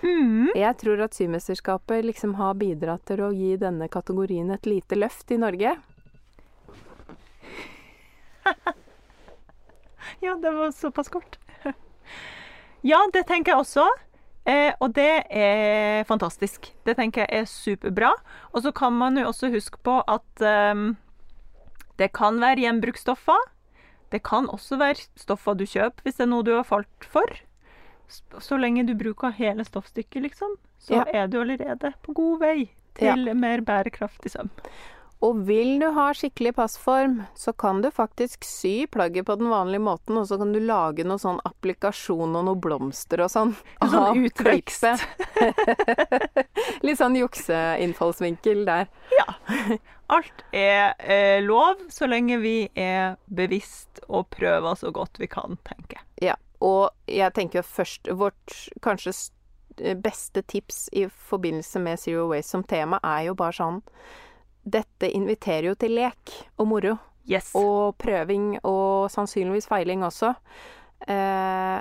Mm. 0.03 0.51
Jeg 0.59 0.75
tror 0.81 1.05
at 1.05 1.15
Symesterskapet 1.15 2.03
liksom 2.03 2.35
har 2.35 2.57
bidratt 2.59 3.05
til 3.07 3.23
å 3.23 3.31
gi 3.31 3.55
denne 3.57 3.87
kategorien 3.91 4.51
et 4.51 4.67
lite 4.67 4.99
løft 4.99 5.31
i 5.31 5.39
Norge. 5.41 5.77
Ja, 10.23 10.37
det 10.39 10.51
var 10.55 10.71
såpass 10.71 11.09
kort. 11.11 11.39
Ja, 12.83 12.99
det 13.13 13.25
tenker 13.27 13.53
jeg 13.53 13.59
også. 13.63 13.85
Eh, 14.45 14.73
og 14.83 14.91
det 14.97 15.23
er 15.31 16.03
fantastisk. 16.03 16.67
Det 16.83 16.97
tenker 16.97 17.23
jeg 17.23 17.43
er 17.43 17.45
superbra. 17.47 18.11
Og 18.51 18.63
så 18.65 18.73
kan 18.75 18.93
man 18.93 19.17
jo 19.17 19.29
også 19.29 19.49
huske 19.53 19.79
på 19.83 20.01
at 20.07 20.41
eh, 20.43 20.83
det 22.01 22.11
kan 22.13 22.39
være 22.43 22.65
gjenbruksstoffer. 22.65 23.49
Det 24.11 24.21
kan 24.23 24.49
også 24.51 24.77
være 24.77 25.07
stoffer 25.17 25.55
du 25.57 25.63
kjøper 25.65 26.03
hvis 26.05 26.19
det 26.19 26.27
er 26.27 26.31
noe 26.33 26.43
du 26.45 26.51
har 26.57 26.67
falt 26.67 27.07
for. 27.09 27.25
Så 28.43 28.59
lenge 28.59 28.83
du 28.85 28.93
bruker 28.99 29.31
hele 29.33 29.63
stoffstykket, 29.65 30.21
liksom, 30.27 30.57
så 30.77 30.99
Ja. 30.99 31.23
er 31.23 31.27
du 31.31 31.39
allerede 31.41 31.93
på 32.03 32.13
god 32.13 32.39
vei 32.43 32.69
til 32.99 33.31
mer 33.33 33.61
bærekraftig 33.65 34.29
søm. 34.35 34.51
Og 35.23 35.39
vil 35.47 35.77
du 35.79 35.85
ha 35.95 36.09
skikkelig 36.15 36.51
passform, 36.57 37.21
så 37.39 37.53
kan 37.55 37.79
du 37.83 37.87
faktisk 37.95 38.43
sy 38.43 38.87
plagget 38.91 39.29
på 39.29 39.37
den 39.39 39.47
vanlige 39.51 39.83
måten, 39.85 40.17
og 40.19 40.27
så 40.27 40.35
kan 40.41 40.51
du 40.51 40.59
lage 40.59 41.05
noe 41.07 41.21
sånn 41.21 41.39
applikasjon 41.47 42.35
og 42.35 42.47
noe 42.49 42.59
blomster 42.59 43.23
og 43.23 43.31
sånn. 43.31 43.53
En 43.83 43.93
sånn 43.93 44.25
utvekst. 44.27 44.83
Litt 46.85 46.99
sånn 46.99 47.15
jukseinnfallsvinkel 47.21 48.65
der. 48.67 48.89
Ja. 49.15 49.27
Alt 50.11 50.43
er 50.51 50.91
eh, 50.99 51.39
lov 51.43 51.85
så 51.93 52.09
lenge 52.11 52.41
vi 52.43 52.57
er 52.75 53.15
bevisst 53.31 54.03
og 54.09 54.27
prøver 54.35 54.75
så 54.79 54.91
godt 54.91 55.21
vi 55.23 55.31
kan, 55.31 55.55
tenker 55.63 56.01
jeg. 56.01 56.33
Ja. 56.33 56.35
Og 56.63 56.91
jeg 57.11 57.31
tenker 57.35 57.63
først 57.63 58.07
Vårt 58.15 58.53
kanskje 58.83 59.15
beste 60.03 60.43
tips 60.47 60.85
i 60.93 61.07
forbindelse 61.07 61.79
med 61.79 61.99
Zero 61.99 62.27
Waste 62.29 62.53
som 62.53 62.63
tema 62.67 62.99
er 63.03 63.29
jo 63.29 63.33
bare 63.39 63.55
sånn 63.57 63.81
Dette 64.63 65.09
inviterer 65.11 65.69
jo 65.71 65.75
til 65.79 65.97
lek 65.97 66.35
og 66.57 66.69
moro. 66.69 66.95
Yes. 67.29 67.53
Og 67.55 67.95
prøving, 67.99 68.57
og 68.67 69.11
sannsynligvis 69.11 69.69
feiling 69.69 70.03
også. 70.03 70.33
Eh, 71.07 71.79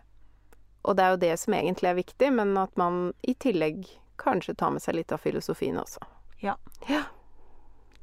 og 0.82 0.98
det 0.98 1.04
er 1.04 1.14
jo 1.14 1.22
det 1.22 1.32
som 1.38 1.54
egentlig 1.54 1.90
er 1.90 1.98
viktig, 1.98 2.30
men 2.34 2.54
at 2.58 2.76
man 2.78 3.10
i 3.22 3.34
tillegg 3.34 3.86
kanskje 4.22 4.54
tar 4.58 4.74
med 4.74 4.82
seg 4.82 4.98
litt 4.98 5.14
av 5.14 5.22
filosofien 5.22 5.78
også. 5.78 6.02
Ja. 6.42 6.56
Ja. 6.90 7.06